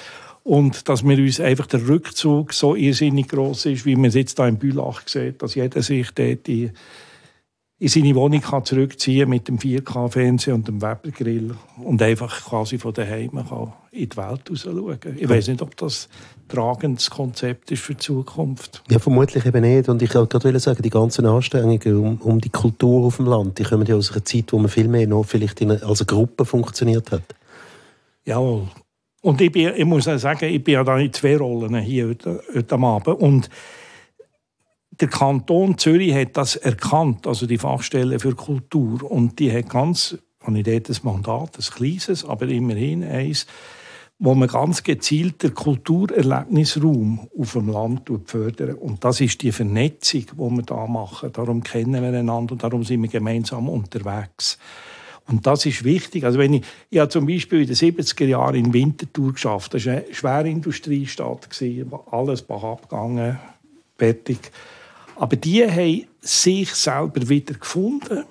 und 0.42 0.88
dass 0.88 1.04
wir 1.04 1.18
uns 1.18 1.40
einfach 1.40 1.66
der 1.66 1.86
Rückzug 1.88 2.52
so 2.52 2.76
irrsinnig 2.76 3.28
groß 3.28 3.66
ist, 3.66 3.84
wie 3.84 3.96
man 3.96 4.06
es 4.06 4.14
jetzt 4.14 4.38
hier 4.38 4.46
in 4.46 4.58
Bülach 4.58 5.02
sieht, 5.06 5.42
dass 5.42 5.56
jeder 5.56 5.82
sich 5.82 6.10
dort 6.12 6.46
die 6.46 6.70
in 7.78 7.88
seine 7.88 8.14
Wohnung 8.14 8.40
kann 8.40 8.64
zurückziehen 8.64 9.28
mit 9.28 9.48
dem 9.48 9.58
4K-Fernsehen 9.58 10.54
und 10.54 10.66
dem 10.66 10.80
Webergrill 10.80 11.54
und 11.84 12.00
einfach 12.00 12.42
quasi 12.46 12.78
von 12.78 12.94
daheim 12.94 13.32
kann 13.32 13.74
in 13.92 14.08
die 14.08 14.16
Welt 14.16 14.50
raus 14.50 14.62
schauen. 14.62 14.98
Ich 15.16 15.28
weiß 15.28 15.48
nicht, 15.48 15.60
ob 15.60 15.76
das 15.76 16.08
ein 16.36 16.48
tragendes 16.48 17.10
Konzept 17.10 17.70
ist 17.70 17.82
für 17.82 17.92
die 17.92 17.98
Zukunft. 17.98 18.82
Ja, 18.88 18.98
vermutlich 18.98 19.44
eben 19.44 19.60
nicht. 19.60 19.90
Und 19.90 20.00
ich 20.00 20.14
wollte 20.14 20.38
gerade 20.38 20.58
sagen, 20.58 20.82
die 20.82 20.90
ganzen 20.90 21.26
Anstrengungen 21.26 21.96
um, 21.96 22.16
um, 22.22 22.40
die 22.40 22.48
Kultur 22.48 23.04
auf 23.04 23.16
dem 23.16 23.26
Land, 23.26 23.58
die 23.58 23.64
kommen 23.64 23.86
ja 23.86 23.94
aus 23.94 24.10
einer 24.10 24.24
Zeit, 24.24 24.54
wo 24.54 24.58
man 24.58 24.70
viel 24.70 24.88
mehr 24.88 25.06
noch 25.06 25.24
vielleicht 25.24 25.60
in, 25.60 25.70
als 25.70 26.00
eine 26.00 26.06
Gruppe 26.06 26.46
funktioniert 26.46 27.12
hat. 27.12 27.34
Jawohl. 28.24 28.68
Und 29.20 29.40
ich, 29.42 29.52
bin, 29.52 29.72
ich 29.76 29.84
muss 29.84 30.08
auch 30.08 30.18
sagen, 30.18 30.46
ich 30.46 30.64
bin 30.64 30.74
ja 30.74 30.84
da 30.84 30.96
in 30.98 31.12
zwei 31.12 31.36
Rollen 31.36 31.76
hier 31.76 32.08
heute, 32.08 32.42
heute 32.54 32.74
Abend. 32.74 33.20
Und 33.20 33.50
der 35.00 35.08
Kanton 35.08 35.78
Zürich 35.78 36.14
hat 36.14 36.36
das 36.36 36.56
erkannt, 36.56 37.26
also 37.26 37.46
die 37.46 37.58
Fachstelle 37.58 38.18
für 38.18 38.34
Kultur. 38.34 39.10
Und 39.10 39.38
die 39.38 39.52
hat 39.52 39.68
ganz, 39.68 40.16
habe 40.42 40.58
ich 40.58 40.64
dort 40.64 40.88
ein 40.88 40.96
Mandat, 41.02 41.58
ein 41.58 41.74
kleines, 41.74 42.24
aber 42.24 42.48
immerhin 42.48 43.04
eins, 43.04 43.46
wo 44.18 44.34
man 44.34 44.48
ganz 44.48 44.82
gezielt 44.82 45.42
den 45.42 45.52
Kulturerlebnisraum 45.52 47.28
auf 47.38 47.52
dem 47.52 47.68
Land 47.68 48.10
fördern. 48.24 48.76
Und 48.76 49.04
das 49.04 49.20
ist 49.20 49.42
die 49.42 49.52
Vernetzung, 49.52 50.24
die 50.32 50.56
wir 50.56 50.62
da 50.62 50.86
machen. 50.86 51.30
Darum 51.32 51.62
kennen 51.62 52.02
wir 52.02 52.18
einander 52.18 52.52
und 52.52 52.62
darum 52.62 52.82
sind 52.82 53.02
wir 53.02 53.10
gemeinsam 53.10 53.68
unterwegs. 53.68 54.58
Und 55.28 55.46
das 55.46 55.66
ist 55.66 55.84
wichtig. 55.84 56.24
Also 56.24 56.38
wenn 56.38 56.54
ich, 56.54 56.64
ich 56.88 56.98
habe 56.98 57.10
zum 57.10 57.26
Beispiel 57.26 57.62
in 57.62 57.66
den 57.66 57.76
70er 57.76 58.24
Jahren 58.24 58.54
in 58.54 58.72
Winterthur 58.72 59.34
geschafft. 59.34 59.74
Das 59.74 59.84
war 59.84 59.92
eine 59.92 60.04
Schwerindustriestadt, 60.14 61.48
alles 62.10 62.42
bach 62.42 62.80
gegangen, 62.82 63.38
fertig. 63.98 64.50
Aber 65.16 65.36
die 65.36 65.64
haben 65.64 66.06
sich 66.20 66.74
selber 66.74 67.28
wieder 67.28 67.54
gefunden 67.54 68.24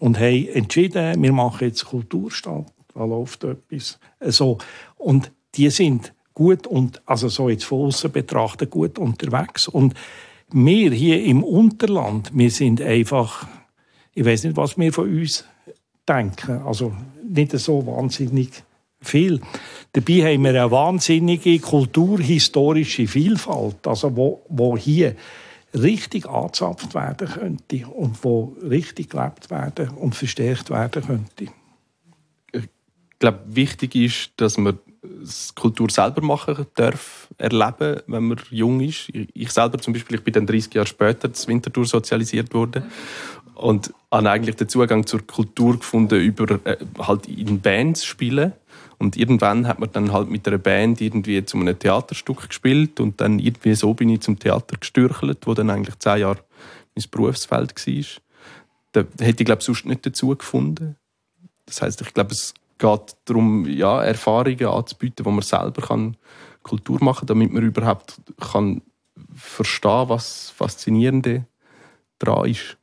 und 0.00 0.18
haben 0.18 0.48
entschieden, 0.48 1.22
wir 1.22 1.32
machen 1.32 1.68
jetzt 1.68 1.84
Kulturstadt, 1.84 2.66
da 2.94 3.04
läuft 3.04 3.44
etwas. 3.44 3.98
So. 4.20 4.58
Und 4.96 5.30
die 5.54 5.70
sind 5.70 6.12
gut 6.34 6.66
und 6.66 7.00
also 7.06 7.28
so 7.28 7.48
jetzt 7.48 7.64
von 7.64 7.86
außen 7.86 8.10
betrachtet 8.10 8.70
gut 8.70 8.98
unterwegs. 8.98 9.68
Und 9.68 9.94
wir 10.50 10.90
hier 10.90 11.22
im 11.24 11.44
Unterland, 11.44 12.30
wir 12.34 12.50
sind 12.50 12.80
einfach, 12.82 13.46
ich 14.14 14.24
weiß 14.24 14.44
nicht, 14.44 14.56
was 14.56 14.76
wir 14.76 14.92
von 14.92 15.08
uns 15.08 15.44
denken. 16.08 16.62
Also 16.62 16.92
nicht 17.26 17.52
so 17.52 17.86
wahnsinnig 17.86 18.50
viel. 19.00 19.40
Dabei 19.92 20.34
haben 20.34 20.44
wir 20.44 20.50
eine 20.50 20.70
wahnsinnige 20.70 21.58
kulturhistorische 21.58 23.06
Vielfalt, 23.06 23.86
also 23.86 24.16
wo, 24.16 24.42
wo 24.48 24.76
hier 24.76 25.16
richtig 25.74 26.28
angezapft 26.28 26.94
werden 26.94 27.28
könnte 27.28 27.86
und 27.86 28.22
wo 28.24 28.56
richtig 28.62 29.10
gelebt 29.10 29.50
werden 29.50 29.90
und 29.90 30.14
verstärkt 30.14 30.70
werden 30.70 31.02
könnte. 31.04 31.52
Ich 32.52 32.68
glaube, 33.18 33.40
wichtig 33.46 33.94
ist, 33.94 34.32
dass 34.36 34.58
man 34.58 34.78
Kultur 35.54 35.90
selber 35.90 36.22
machen 36.22 36.66
darf, 36.74 37.28
erleben, 37.38 38.00
wenn 38.06 38.24
man 38.28 38.40
jung 38.50 38.80
ist. 38.80 39.08
Ich 39.34 39.50
selber 39.50 39.78
zum 39.78 39.92
Beispiel, 39.92 40.18
ich 40.18 40.24
bin 40.24 40.34
dann 40.34 40.46
30 40.46 40.74
Jahre 40.74 40.86
später 40.86 41.28
ins 41.28 41.48
Winterthur 41.48 41.84
sozialisiert 41.84 42.54
worden 42.54 42.84
und 43.54 43.92
habe 44.10 44.30
eigentlich 44.30 44.56
den 44.56 44.68
Zugang 44.68 45.06
zur 45.06 45.26
Kultur 45.26 45.78
gefunden 45.78 46.20
über 46.20 46.60
äh, 46.64 46.76
halt 46.98 47.26
in 47.26 47.60
Bands 47.60 48.04
spielen 48.04 48.52
und 49.02 49.16
irgendwann 49.16 49.66
hat 49.66 49.80
man 49.80 49.90
dann 49.90 50.12
halt 50.12 50.30
mit 50.30 50.46
einer 50.46 50.58
Band 50.58 51.00
irgendwie 51.00 51.44
zu 51.44 51.58
einem 51.58 51.76
Theaterstück 51.76 52.48
gespielt 52.48 53.00
und 53.00 53.20
dann 53.20 53.40
irgendwie 53.40 53.74
so 53.74 53.94
bin 53.94 54.08
ich 54.08 54.20
zum 54.20 54.38
Theater 54.38 54.76
gestürchelt, 54.78 55.44
wo 55.44 55.54
dann 55.54 55.70
eigentlich 55.70 55.98
zehn 55.98 56.18
Jahre 56.18 56.38
mein 56.94 57.04
Berufsfeld 57.10 57.74
war. 57.74 58.04
Da 58.92 59.00
hätte 59.24 59.42
ich 59.42 59.46
glaube 59.46 59.62
sonst 59.62 59.86
nicht 59.86 60.06
dazu 60.06 60.28
gefunden. 60.36 60.94
Das 61.66 61.82
heißt, 61.82 62.00
ich 62.00 62.14
glaube, 62.14 62.30
es 62.30 62.54
geht 62.78 63.16
darum, 63.24 63.66
ja, 63.68 64.04
Erfahrungen 64.04 64.66
anzubieten, 64.66 65.26
wo 65.26 65.30
man 65.32 65.42
selber 65.42 65.82
kann 65.82 66.16
Kultur 66.62 67.02
machen 67.02 67.26
kann, 67.26 67.38
damit 67.38 67.52
man 67.52 67.64
überhaupt 67.64 68.20
kann 68.40 68.82
verstehen 69.34 70.08
was 70.10 70.50
Faszinierende 70.50 71.44
daran 72.20 72.48
ist. 72.48 72.78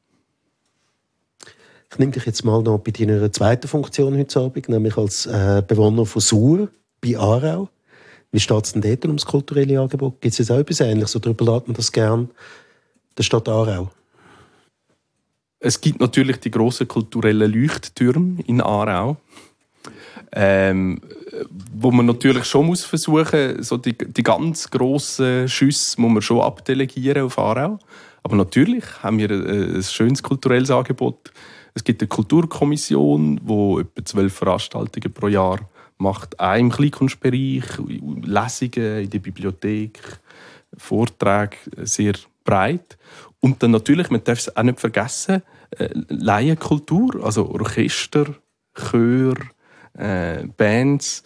Ich 1.92 1.98
nehme 1.98 2.12
dich 2.12 2.26
jetzt 2.26 2.46
mal 2.46 2.62
noch 2.62 2.80
bei 2.80 2.92
deiner 2.92 3.32
zweiten 3.32 3.68
Funktion 3.68 4.18
heute 4.18 4.40
Abend, 4.40 4.70
nämlich 4.70 4.98
als 4.98 5.26
äh, 5.26 5.64
Bewohner 5.68 6.06
von 6.06 6.22
Sur 6.22 6.70
bei 7.02 7.18
Aarau. 7.18 7.70
Wie 8.32 8.40
steht 8.40 8.66
es 8.66 8.74
denn 8.74 8.82
dort 8.82 9.06
ums 9.06 9.26
kulturelle 9.26 9.80
Angebot? 9.80 10.22
Gibt 10.22 10.34
es 10.34 10.38
jetzt 10.38 10.52
auch 10.52 10.60
etwas 10.60 10.82
Ähnliches 10.82 11.16
oder 11.16 11.32
überlässt 11.32 11.68
man 11.68 11.76
das 11.76 11.92
gern 11.92 12.30
der 13.18 13.24
Stadt 13.24 13.50
Aarau? 13.50 13.90
Es 15.60 15.82
gibt 15.82 16.00
natürlich 16.00 16.38
die 16.38 16.52
grossen 16.52 16.88
kulturellen 16.88 17.52
Leuchttürme 17.52 18.44
in 18.46 18.62
Aarau 18.62 19.18
ähm, 20.32 21.02
wo 21.74 21.92
man 21.92 22.06
natürlich 22.06 22.46
schon 22.46 22.68
muss 22.68 22.84
versuchen, 22.84 23.64
so 23.64 23.78
die, 23.78 23.98
die 23.98 24.24
ganz 24.24 24.70
grossen 24.70 25.48
Schüsse 25.48 26.00
muss 26.00 26.12
man 26.12 26.22
schon 26.22 26.42
abdelegieren 26.42 27.24
auf 27.24 27.40
Aarau. 27.40 27.80
Aber 28.24 28.36
natürlich 28.36 28.84
haben 29.02 29.18
wir 29.18 29.30
ein, 29.30 29.78
ein 29.78 29.84
schönes 29.84 30.22
kulturelles 30.22 30.72
Angebot. 30.72 31.32
Es 31.80 31.86
gibt 31.86 32.02
eine 32.02 32.10
Kulturkommission, 32.10 33.40
die 33.42 33.80
etwa 33.80 34.04
zwölf 34.04 34.34
Veranstaltungen 34.34 35.14
pro 35.14 35.30
Jahr 35.30 35.60
macht, 35.98 36.38
auch 36.38 36.58
im 36.58 36.70
Kleinkunstbereich, 36.70 37.64
Lesungen 38.26 39.04
in 39.04 39.10
der 39.10 39.20
Bibliothek, 39.20 39.98
Vorträge, 40.76 41.56
sehr 41.84 42.16
breit. 42.44 42.98
Und 43.40 43.64
dann 43.64 43.72
natürlich, 43.72 44.10
man 44.10 44.22
darf 44.26 44.40
es 44.40 44.58
auch 44.58 44.64
nicht 44.64 44.82
vergessen, 44.82 45.42
äh, 45.72 45.88
Laienkultur, 46.10 47.24
also 47.24 47.50
Orchester, 47.50 48.26
Chör, 48.74 49.36
äh, 49.94 50.48
Bands, 50.58 51.24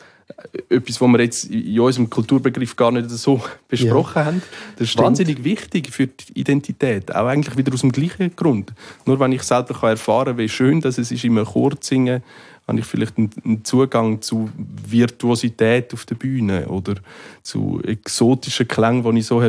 etwas, 0.70 1.02
was 1.02 1.10
wir 1.10 1.22
jetzt 1.22 1.46
in 1.46 1.80
unserem 1.80 2.10
Kulturbegriff 2.10 2.76
gar 2.76 2.92
nicht 2.92 3.10
so 3.10 3.42
besprochen 3.68 4.20
ja. 4.20 4.26
haben. 4.26 4.42
Das 4.74 4.82
ist 4.82 4.92
Stimmt. 4.92 5.08
wahnsinnig 5.08 5.44
wichtig 5.44 5.92
für 5.92 6.08
die 6.08 6.40
Identität, 6.40 7.14
auch 7.14 7.28
eigentlich 7.28 7.58
wieder 7.58 7.74
aus 7.74 7.82
dem 7.82 7.92
gleichen 7.92 8.36
Grund. 8.36 8.74
Nur 9.06 9.20
wenn 9.20 9.32
ich 9.32 9.44
selber 9.44 9.90
erfahren 9.90 10.26
kann, 10.26 10.38
wie 10.38 10.50
schön 10.50 10.82
dass 10.82 10.98
es 10.98 11.12
ist, 11.12 11.24
immer 11.24 11.46
zu 11.46 11.72
singen, 11.82 12.24
habe 12.68 12.80
ich 12.80 12.86
vielleicht 12.86 13.18
einen 13.18 13.64
Zugang 13.64 14.22
zu 14.22 14.50
Virtuosität 14.56 15.94
auf 15.94 16.06
der 16.06 16.16
Bühne 16.16 16.68
oder 16.70 16.96
zu 17.42 17.82
exotischen 17.84 18.68
Klängen, 18.68 19.04
die 19.04 19.20
ich 19.20 19.26
so, 19.26 19.42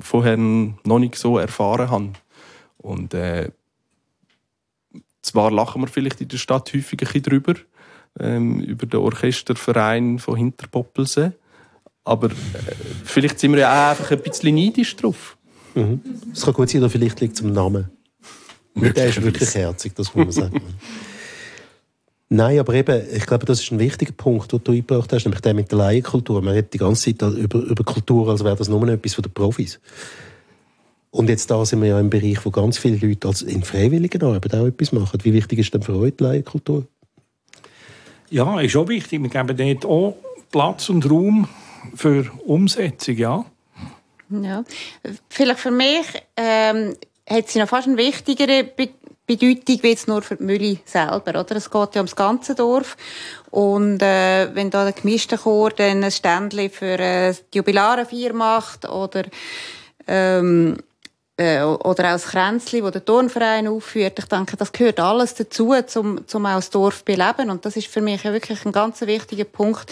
vorher 0.00 0.36
noch 0.36 0.98
nicht 0.98 1.16
so 1.16 1.38
erfahren 1.38 1.90
habe. 1.90 2.12
Und 2.78 3.12
äh, 3.14 3.50
zwar 5.22 5.50
lachen 5.50 5.82
wir 5.82 5.88
vielleicht 5.88 6.20
in 6.20 6.28
der 6.28 6.38
Stadt 6.38 6.72
häufig 6.72 6.92
ein 6.92 6.98
bisschen 6.98 7.22
drüber, 7.22 7.54
ähm, 8.18 8.60
über 8.60 8.86
den 8.86 9.00
Orchesterverein 9.00 10.18
von 10.18 10.36
Hinterpoppelsee. 10.36 11.32
Aber 12.04 12.28
äh, 12.28 12.32
vielleicht 13.04 13.38
sind 13.38 13.52
wir 13.52 13.60
ja 13.60 13.72
auch 13.72 13.90
einfach 13.90 14.10
ein 14.10 14.20
bisschen 14.20 14.54
neidisch 14.54 14.96
drauf. 14.96 15.36
Mhm. 15.74 16.00
Es 16.32 16.44
kann 16.44 16.54
gut 16.54 16.70
sein, 16.70 16.80
oder 16.80 16.90
vielleicht 16.90 17.20
liegt 17.20 17.36
es 17.36 17.42
am 17.42 17.52
Namen. 17.52 17.90
Der 18.74 19.06
ist 19.06 19.22
wirklich 19.22 19.54
herzig, 19.54 19.94
das 19.94 20.14
muss 20.14 20.24
man 20.24 20.32
sagen. 20.32 20.60
Nein, 22.32 22.60
aber 22.60 22.74
eben, 22.74 23.02
ich 23.12 23.26
glaube, 23.26 23.44
das 23.44 23.60
ist 23.60 23.72
ein 23.72 23.80
wichtiger 23.80 24.12
Punkt, 24.12 24.52
den 24.52 24.62
du 24.62 24.70
eingebracht 24.70 25.12
hast, 25.12 25.24
nämlich 25.24 25.40
der 25.40 25.52
mit 25.52 25.72
der 25.72 25.78
Laienkultur. 25.78 26.40
Man 26.40 26.54
redet 26.54 26.72
die 26.72 26.78
ganze 26.78 27.12
Zeit 27.12 27.36
über, 27.36 27.58
über 27.58 27.82
Kultur, 27.82 28.28
als 28.28 28.44
wäre 28.44 28.54
das 28.54 28.68
nur 28.68 28.86
etwas 28.88 29.14
von 29.14 29.22
den 29.22 29.32
Profis. 29.32 29.80
Und 31.10 31.28
jetzt 31.28 31.50
da 31.50 31.64
sind 31.66 31.82
wir 31.82 31.88
ja 31.88 31.98
im 31.98 32.08
Bereich, 32.08 32.44
wo 32.44 32.52
ganz 32.52 32.78
viele 32.78 33.04
Leute 33.04 33.26
als 33.26 33.42
in 33.42 33.64
freiwilligen 33.64 34.22
Arbeit 34.22 34.54
auch 34.54 34.66
etwas 34.66 34.92
machen. 34.92 35.18
Wie 35.24 35.32
wichtig 35.32 35.58
ist 35.58 35.74
denn 35.74 35.82
für 35.82 35.96
euch 35.96 36.14
die 36.16 36.22
Laienkultur? 36.22 36.86
Ja, 38.30 38.60
ist 38.60 38.76
auch 38.76 38.88
wichtig. 38.88 39.22
Wir 39.22 39.28
geben 39.28 39.56
dort 39.56 39.84
auch 39.84 40.16
Platz 40.50 40.88
und 40.88 41.08
Raum 41.10 41.48
für 41.94 42.30
Umsetzung, 42.46 43.16
ja. 43.16 43.44
Ja, 44.30 44.64
vielleicht 45.28 45.58
für 45.58 45.72
mich 45.72 46.06
ähm, 46.36 46.94
hat 47.28 47.48
sie 47.48 47.58
noch 47.58 47.68
fast 47.68 47.88
eine 47.88 47.96
wichtigere 47.96 48.64
Be 48.64 48.90
Bedeutung 49.26 49.78
wie 49.82 49.90
jetzt 49.90 50.08
nur 50.08 50.22
für 50.22 50.34
die 50.34 50.42
Mühle 50.42 50.78
selber. 50.84 51.38
Oder? 51.38 51.54
Es 51.54 51.70
geht 51.70 51.94
ja 51.94 52.00
ums 52.00 52.16
ganze 52.16 52.56
Dorf. 52.56 52.96
Und 53.52 54.02
äh, 54.02 54.52
wenn 54.54 54.70
da 54.70 54.82
der 54.82 54.92
gemischte 54.92 55.38
Chor 55.38 55.70
dann 55.70 56.02
ein 56.02 56.10
Ständchen 56.10 56.68
für 56.68 56.98
äh, 56.98 57.32
die 57.54 57.58
Jubilarenfeier 57.58 58.32
macht 58.32 58.88
oder 58.88 59.22
ähm, 60.08 60.78
äh, 61.40 61.62
oder 61.62 62.14
auch 62.14 62.20
Kränzli, 62.20 62.82
das 62.82 62.92
der 62.92 63.04
Turnverein 63.04 63.66
aufführt. 63.66 64.18
Ich 64.18 64.26
denke, 64.26 64.58
das 64.58 64.72
gehört 64.72 65.00
alles 65.00 65.34
dazu, 65.34 65.74
um, 65.96 66.20
um 66.32 66.46
auch 66.46 66.56
das 66.56 66.68
Dorf 66.68 67.02
beleben. 67.02 67.48
Und 67.48 67.64
das 67.64 67.76
ist 67.76 67.86
für 67.86 68.02
mich 68.02 68.22
ja 68.22 68.32
wirklich 68.32 68.64
ein 68.66 68.72
ganz 68.72 69.00
wichtiger 69.00 69.44
Punkt. 69.44 69.90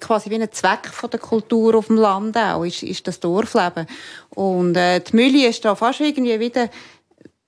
Quasi 0.00 0.28
wie 0.28 0.34
ein 0.34 0.52
Zweck 0.52 0.88
von 0.88 1.08
der 1.08 1.20
Kultur 1.20 1.76
auf 1.76 1.86
dem 1.86 1.96
Land 1.96 2.36
auch, 2.36 2.64
ist, 2.64 2.82
ist 2.82 3.08
das 3.08 3.20
Dorfleben. 3.20 3.86
Und 4.30 4.76
äh, 4.76 5.00
die 5.00 5.16
Mühle 5.16 5.48
ist 5.48 5.64
da 5.64 5.74
fast 5.74 6.00
irgendwie 6.00 6.38
wieder 6.38 6.68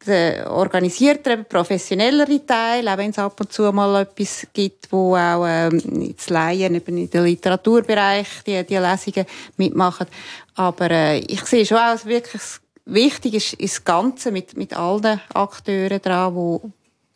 der 0.07 0.51
organisiertere, 0.51 1.39
professionellere 1.39 2.47
Teil, 2.47 2.89
auch 2.89 2.97
wenn 2.97 3.11
es 3.11 3.18
ab 3.18 3.39
und 3.41 3.53
zu 3.53 3.70
mal 3.72 4.03
etwas 4.03 4.47
gibt, 4.55 4.91
wo 4.93 5.16
auch 5.16 5.45
ähm, 5.47 6.14
das 6.16 6.31
Laien 6.31 6.76
eben 6.76 6.97
in 6.97 7.11
den 7.11 7.24
Literaturbereich 7.24 8.29
die, 8.47 8.64
die 8.64 8.76
Lesungen 8.76 9.26
mitmachen. 9.57 10.07
Aber 10.55 10.91
äh, 10.91 11.18
ich 11.18 11.45
sehe 11.45 11.66
schon 11.66 11.79
auch 11.79 12.05
wirklich 12.07 12.43
wichtig 12.89 13.34
ist, 13.34 13.53
ist 13.55 13.76
das 13.76 13.84
Ganze 13.84 14.32
mit, 14.32 14.57
mit 14.57 14.76
allen 14.76 15.20
Akteuren 15.32 16.01
dran, 16.01 16.34
die, 16.34 16.68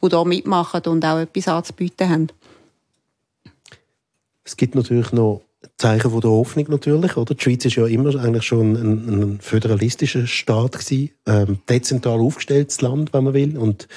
die 0.03 0.09
da 0.09 0.25
mitmachen 0.25 0.83
und 0.87 1.05
auch 1.05 1.19
etwas 1.19 1.49
anzubieten 1.49 2.09
haben. 2.09 2.29
Es 4.45 4.57
gibt 4.57 4.75
natürlich 4.75 5.13
noch 5.13 5.43
Zeichen 5.77 6.11
von 6.11 6.21
der 6.21 6.31
Hoffnung 6.31 6.67
natürlich, 6.69 7.17
oder? 7.17 7.35
Die 7.35 7.43
Schweiz 7.43 7.65
ist 7.65 7.77
ja 7.77 7.87
immer 7.87 8.15
eigentlich 8.17 8.45
schon 8.45 8.77
ein, 8.77 9.23
ein 9.23 9.41
föderalistischer 9.41 10.27
Staat 10.27 10.79
gewesen, 10.79 11.11
ähm, 11.27 11.59
dezentral 11.69 12.21
aufgestelltes 12.21 12.81
Land, 12.81 13.13
wenn 13.13 13.25
man 13.25 13.35
will, 13.35 13.57
und 13.57 13.89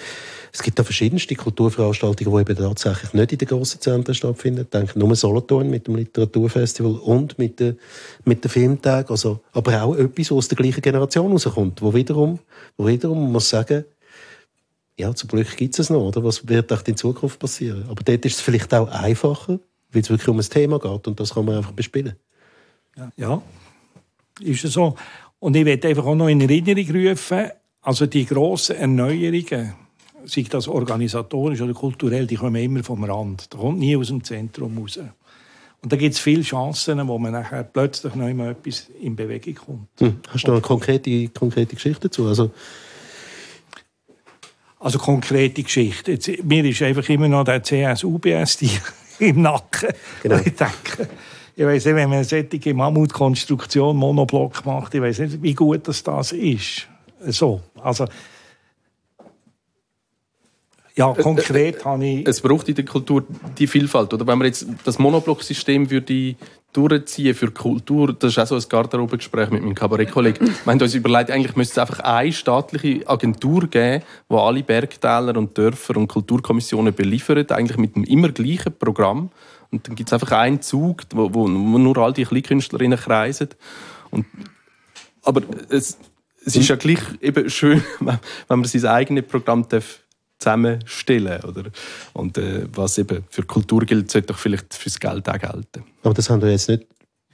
es 0.55 0.63
gibt 0.63 0.79
da 0.79 0.83
verschiedenste 0.83 1.35
Kulturveranstaltungen, 1.35 2.33
die 2.33 2.51
eben 2.51 2.57
tatsächlich 2.57 3.13
nicht 3.13 3.33
in 3.33 3.37
den 3.39 3.47
grossen 3.49 3.81
Zentren 3.81 4.15
stattfinden. 4.15 4.61
Ich 4.61 4.69
denke 4.69 4.97
nur 4.97 5.13
Solothurn 5.13 5.69
mit 5.69 5.87
dem 5.87 5.97
Literaturfestival 5.97 6.93
und 6.93 7.37
mit 7.37 7.59
den 7.59 7.77
mit 8.23 8.41
der 8.41 8.49
Filmtag. 8.49 9.11
Also, 9.11 9.41
aber 9.51 9.83
auch 9.83 9.95
etwas, 9.95 10.31
was 10.31 10.37
aus 10.37 10.47
der 10.47 10.55
gleichen 10.55 10.81
Generation 10.81 11.29
rauskommt, 11.29 11.81
wo 11.81 11.93
wiederum, 11.93 12.39
wo 12.77 12.87
wiederum 12.87 13.23
man 13.23 13.33
muss 13.33 13.49
sagen, 13.49 13.83
ja, 14.97 15.13
zum 15.13 15.27
Glück 15.27 15.57
gibt 15.57 15.77
es 15.77 15.89
noch, 15.89 15.99
oder? 15.99 16.23
Was 16.23 16.47
wird 16.47 16.71
auch 16.71 16.83
in 16.87 16.95
Zukunft 16.95 17.37
passieren? 17.37 17.83
Aber 17.89 18.01
dort 18.03 18.23
ist 18.23 18.35
es 18.35 18.41
vielleicht 18.41 18.73
auch 18.73 18.87
einfacher, 18.87 19.59
weil 19.95 20.01
es 20.01 20.09
wirklich 20.09 20.27
um 20.27 20.37
ein 20.37 20.49
Thema 20.49 20.79
geht 20.79 21.07
und 21.07 21.19
das 21.19 21.33
kann 21.33 21.45
man 21.45 21.57
einfach 21.57 21.71
bespielen. 21.71 22.15
Ja, 22.97 23.11
ja. 23.17 23.41
ist 24.41 24.63
es 24.63 24.73
so. 24.73 24.95
Und 25.39 25.55
ich 25.55 25.65
werde 25.65 25.87
einfach 25.87 26.05
auch 26.05 26.15
noch 26.15 26.27
in 26.27 26.41
Erinnerung 26.41 27.09
rufen, 27.09 27.49
also 27.81 28.05
die 28.05 28.25
grossen 28.25 28.77
Erneuerungen 28.77 29.73
sei 30.25 30.45
das 30.49 30.67
organisatorisch 30.67 31.61
oder 31.61 31.73
kulturell, 31.73 32.27
die 32.27 32.35
kommen 32.35 32.61
immer 32.61 32.83
vom 32.83 33.03
Rand. 33.03 33.53
Da 33.53 33.57
kommt 33.57 33.79
nie 33.79 33.95
aus 33.95 34.07
dem 34.07 34.23
Zentrum 34.23 34.77
raus. 34.77 34.99
Und 35.81 35.91
da 35.91 35.97
gibt 35.97 36.15
es 36.15 36.19
viele 36.19 36.41
Chancen, 36.41 37.07
wo 37.07 37.19
man 37.19 37.33
nachher 37.33 37.63
plötzlich 37.63 38.15
noch 38.15 38.27
immer 38.27 38.49
etwas 38.49 38.89
in 38.99 39.15
Bewegung 39.15 39.55
kommt. 39.55 39.87
Hm. 39.99 40.19
Hast 40.29 40.43
du 40.43 40.47
noch 40.47 40.55
eine 40.55 40.61
konkrete, 40.61 41.27
konkrete 41.29 41.75
Geschichte 41.75 42.09
dazu? 42.09 42.25
Also, 42.25 42.51
also 44.79 44.97
konkrete 44.97 45.61
Geschichte. 45.61 46.13
Jetzt, 46.13 46.43
mir 46.43 46.65
ist 46.65 46.81
einfach 46.81 47.07
immer 47.09 47.27
noch 47.27 47.43
der 47.43 47.61
CS-UBS 47.61 48.57
im 49.19 49.41
Nacken. 49.41 49.89
Genau. 50.23 50.37
Ich 50.37 50.55
denke, 50.55 51.07
ich 51.55 51.65
weiß 51.65 51.85
nicht, 51.85 51.95
wenn 51.95 52.09
man 52.09 52.17
eine 52.17 52.23
solche 52.25 52.73
Mammutkonstruktion 52.73 53.95
Monoblock 53.95 54.65
macht, 54.65 54.93
ich 54.93 55.01
weiß 55.01 55.19
nicht, 55.19 55.41
wie 55.41 55.53
gut 55.53 55.87
das, 55.87 56.03
das 56.03 56.31
ist. 56.31 56.87
So, 57.27 57.61
also 57.81 58.05
ja, 60.97 61.13
konkret 61.13 61.83
habe 61.83 62.05
ich... 62.05 62.27
Es 62.27 62.39
braucht 62.39 62.69
in 62.69 62.75
der 62.75 62.85
Kultur 62.85 63.25
die 63.57 63.67
Vielfalt. 63.67 64.13
Oder 64.13 64.25
wenn 64.25 64.37
man 64.37 64.47
jetzt 64.47 64.65
das 64.85 64.97
Monoblock-System 64.97 65.91
würde 65.91 66.35
durchziehen 66.71 67.35
für 67.35 67.51
Kultur, 67.51 68.13
das 68.13 68.31
ist 68.31 68.39
auch 68.39 68.47
so 68.47 68.55
ein 68.55 68.63
Garderobengespräch 68.69 69.49
mit 69.49 69.61
meinem 69.61 69.75
Kabarettkollegen. 69.75 70.47
Wir 70.63 70.71
haben 70.71 70.81
uns 70.81 70.95
überlegt, 70.95 71.31
eigentlich 71.31 71.57
müsste 71.57 71.73
es 71.73 71.77
einfach 71.89 71.99
eine 71.99 72.31
staatliche 72.31 73.07
Agentur 73.07 73.67
geben, 73.67 74.03
die 74.29 74.35
alle 74.35 74.63
Bergtäler 74.63 75.35
und 75.37 75.57
Dörfer 75.57 75.97
und 75.97 76.07
Kulturkommissionen 76.07 76.93
beliefert, 76.93 77.51
eigentlich 77.51 77.77
mit 77.77 77.95
dem 77.95 78.05
immer 78.05 78.29
gleichen 78.29 78.77
Programm. 78.77 79.31
Und 79.71 79.87
dann 79.87 79.95
gibt 79.95 80.09
es 80.09 80.13
einfach 80.13 80.31
einen 80.31 80.61
Zug, 80.61 81.03
wo, 81.13 81.33
wo, 81.33 81.47
nur 81.49 81.97
all 81.97 82.13
die 82.13 82.23
Kleinkünstlerinnen 82.23 82.97
kreisen. 82.97 83.49
Und, 84.11 84.25
aber 85.23 85.41
es, 85.69 85.97
es 86.45 86.55
ist 86.55 86.69
ja 86.69 86.77
gleich 86.77 86.99
eben 87.19 87.49
schön, 87.49 87.83
wenn 87.99 88.19
man 88.47 88.63
sein 88.63 88.85
eigenes 88.85 89.25
Programm 89.25 89.67
darf 89.67 90.04
zusammenstellen. 90.39 91.43
Oder? 91.43 91.63
Und 92.13 92.37
äh, 92.37 92.67
was 92.73 92.97
eben 92.97 93.23
für 93.29 93.43
Kultur 93.43 93.81
gilt, 93.85 94.11
sollte 94.11 94.27
doch 94.27 94.39
vielleicht 94.39 94.73
fürs 94.73 94.99
Geld 94.99 95.27
auch 95.29 95.39
gelten. 95.39 95.83
Aber 96.03 96.13
das 96.13 96.29
haben 96.29 96.41
wir 96.41 96.51
jetzt 96.51 96.69
nicht 96.69 96.85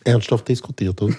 ernsthaft 0.04 0.47
diskutiert, 0.47 1.02
oder? 1.02 1.14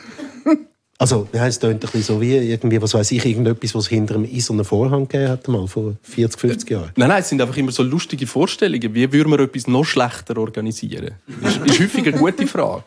also, 0.98 1.28
wie 1.32 1.40
heisst, 1.40 1.62
es 1.62 1.70
ein 1.70 1.78
bisschen 1.78 2.02
so 2.02 2.20
wie 2.20 2.36
irgendwie, 2.36 2.80
was 2.80 2.94
weiß 2.94 3.10
ich, 3.12 3.24
irgendetwas, 3.24 3.74
was 3.74 3.88
hinter 3.88 4.16
einem 4.16 4.24
eisernen 4.24 4.64
Vorhang 4.64 5.06
gegeben 5.08 5.30
hat, 5.30 5.48
mal 5.48 5.66
vor 5.66 5.96
40, 6.02 6.40
50 6.40 6.70
Jahren. 6.70 6.90
Nein, 6.96 7.08
nein, 7.08 7.20
es 7.20 7.28
sind 7.28 7.40
einfach 7.40 7.56
immer 7.56 7.72
so 7.72 7.82
lustige 7.82 8.26
Vorstellungen. 8.26 8.94
Wie 8.94 9.12
würden 9.12 9.30
wir 9.30 9.40
etwas 9.40 9.66
noch 9.66 9.84
schlechter 9.84 10.36
organisieren? 10.38 11.14
Das 11.42 11.56
ist, 11.56 11.66
ist 11.66 11.80
häufig 11.80 12.06
eine 12.08 12.18
gute 12.18 12.46
Frage. 12.46 12.84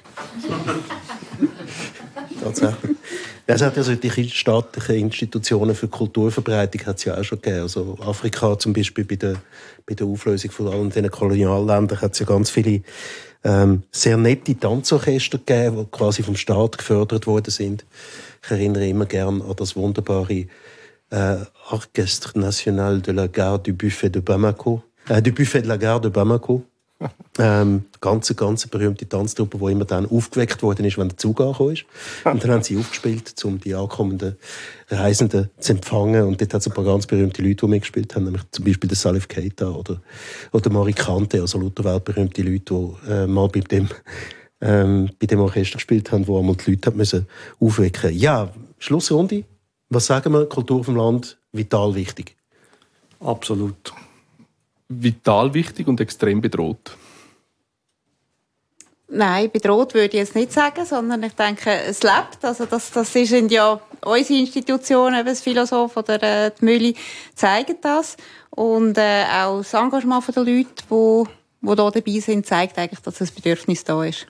Tatsächlich. 2.41 2.95
Es 3.47 3.61
hat 3.61 3.77
ja 3.77 3.83
solche 3.83 4.23
staatliche 4.29 4.95
Institutionen 4.95 5.75
für 5.75 5.87
Kulturverbreitung 5.87 6.87
hat 6.87 6.97
es 6.97 7.05
ja 7.05 7.15
auch 7.15 7.23
schon 7.23 7.41
gegeben. 7.41 7.61
Also 7.61 7.95
Afrika 8.01 8.57
zum 8.57 8.73
Beispiel 8.73 9.05
bei 9.05 9.17
der, 9.17 9.35
bei 9.85 9.93
der 9.93 10.07
Auflösung 10.07 10.49
von 10.49 10.67
allen 10.67 10.89
diesen 10.89 11.11
Kolonialländern 11.11 12.01
hat 12.01 12.13
es 12.13 12.19
ja 12.19 12.25
ganz 12.25 12.49
viele 12.49 12.81
ähm, 13.43 13.83
sehr 13.91 14.17
nette 14.17 14.57
Tanzorchester 14.57 15.37
gegeben, 15.37 15.77
die 15.77 15.91
quasi 15.95 16.23
vom 16.23 16.35
Staat 16.35 16.79
gefördert 16.79 17.27
worden 17.27 17.51
sind. 17.51 17.85
Ich 18.43 18.49
erinnere 18.49 18.87
immer 18.87 19.05
gern 19.05 19.43
an 19.43 19.55
das 19.55 19.75
wunderbare 19.75 20.47
äh, 21.11 21.37
Orchestre 21.69 22.39
National 22.39 22.99
de 22.99 23.13
la 23.13 23.27
Gare 23.27 23.59
du 23.59 23.73
Buffet 23.73 24.09
de 24.09 24.23
Bamako, 24.23 24.81
äh, 25.07 25.21
du 25.21 25.31
Buffet 25.31 25.61
de 25.61 25.69
la 25.69 25.77
Gare 25.77 26.01
de 26.01 26.09
Bamako 26.09 26.63
ähm, 27.37 27.85
ganz, 27.99 28.33
ganz 28.35 28.67
berühmte 28.67 29.07
Tanztruppe, 29.07 29.57
die 29.57 29.71
immer 29.71 29.85
dann 29.85 30.09
aufgeweckt 30.09 30.63
worden 30.63 30.85
ist, 30.85 30.97
wenn 30.97 31.09
der 31.09 31.17
Zug 31.17 31.41
angekommen 31.41 31.73
ist. 31.73 31.85
Und 32.23 32.43
dann 32.43 32.51
haben 32.51 32.63
sie 32.63 32.77
aufgespielt, 32.77 33.33
um 33.43 33.59
die 33.59 33.75
ankommenden 33.75 34.37
Reisenden 34.89 35.49
zu 35.59 35.73
empfangen. 35.73 36.23
Und 36.23 36.39
dort 36.39 36.53
hat 36.53 36.61
es 36.61 36.67
ein 36.67 36.73
paar 36.73 36.85
ganz 36.85 37.05
berühmte 37.05 37.41
Leute, 37.41 37.65
die 37.65 37.67
mitgespielt 37.67 38.15
haben, 38.15 38.25
nämlich 38.25 38.43
zum 38.51 38.63
Beispiel 38.65 38.87
der 38.87 38.97
Salif 38.97 39.27
Keita 39.27 39.69
oder, 39.69 40.01
oder 40.53 40.69
Marikante, 40.69 41.41
also 41.41 41.59
lauter 41.59 41.83
weltberühmte 41.83 42.41
Leute, 42.41 42.73
die 42.73 43.11
äh, 43.11 43.27
mal 43.27 43.49
bei 43.49 43.59
dem, 43.59 43.89
ähm, 44.61 45.09
bei 45.19 45.27
dem 45.27 45.41
Orchester 45.41 45.75
gespielt 45.75 46.11
haben, 46.11 46.27
wo 46.27 46.39
einmal 46.39 46.55
die 46.55 46.71
Leute 46.71 46.91
müssen 46.91 47.27
aufwecken 47.59 48.17
Ja, 48.17 48.51
Schlussrunde. 48.79 49.43
Was 49.89 50.07
sagen 50.07 50.33
wir? 50.33 50.45
Kultur 50.47 50.83
vom 50.83 50.95
Land, 50.95 51.37
vital 51.51 51.93
wichtig. 51.93 52.35
Absolut 53.19 53.93
vital 54.89 55.53
wichtig 55.53 55.87
und 55.87 55.99
extrem 55.99 56.41
bedroht? 56.41 56.95
Nein, 59.07 59.51
bedroht 59.51 59.93
würde 59.93 60.07
ich 60.07 60.13
jetzt 60.13 60.35
nicht 60.35 60.51
sagen, 60.51 60.83
sondern 60.83 61.21
ich 61.23 61.33
denke, 61.33 61.69
es 61.69 62.01
lebt. 62.01 62.43
Also 62.43 62.65
das, 62.65 62.91
das 62.91 63.13
sind 63.13 63.51
ja 63.51 63.79
unsere 64.03 64.39
Institutionen, 64.39 65.19
eben 65.19 65.27
das 65.27 65.41
Philosoph 65.41 65.95
oder 65.95 66.21
äh, 66.23 66.51
die 66.59 66.65
Mühle 66.65 66.93
zeigen 67.35 67.77
das. 67.81 68.17
Und 68.49 68.97
äh, 68.97 69.25
auch 69.25 69.59
das 69.59 69.73
Engagement 69.73 70.35
der 70.35 70.43
Leute, 70.43 70.83
die, 70.89 71.23
die 71.61 71.67
hier 71.67 71.75
dabei 71.75 72.19
sind, 72.19 72.45
zeigt 72.47 72.77
eigentlich, 72.79 73.01
dass 73.01 73.19
das 73.19 73.31
Bedürfnis 73.31 73.83
da 73.83 74.03
ist. 74.03 74.25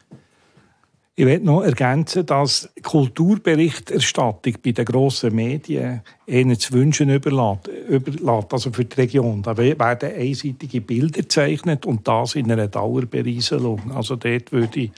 Ich 1.18 1.24
möchte 1.24 1.46
noch 1.46 1.62
ergänzen, 1.62 2.26
dass 2.26 2.70
Kulturberichterstattung 2.84 4.56
bei 4.62 4.74
den 4.74 4.84
grossen 4.84 5.34
Medien 5.34 6.02
eher 6.28 6.60
zu 6.60 6.74
wünschen 6.74 7.10
überlässt, 7.10 7.70
überlässt, 7.88 8.52
also 8.52 8.70
für 8.74 8.84
die 8.84 8.96
Region. 8.98 9.42
Da 9.42 9.56
werden 9.56 9.82
einseitige 9.82 10.82
Bilder 10.82 11.22
gezeichnet 11.22 11.86
und 11.86 12.06
das 12.06 12.36
in 12.36 12.52
einer 12.52 12.68
Dauerberieselung. 12.68 13.94
Also 13.94 14.18
dort 14.18 14.52
würde 14.52 14.78
ich 14.82 14.92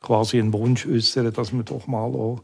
quasi 0.00 0.38
einen 0.38 0.52
Wunsch 0.52 0.86
äußern, 0.86 1.32
dass 1.32 1.52
man 1.52 1.64
doch 1.64 1.88
mal 1.88 2.06
auch 2.14 2.40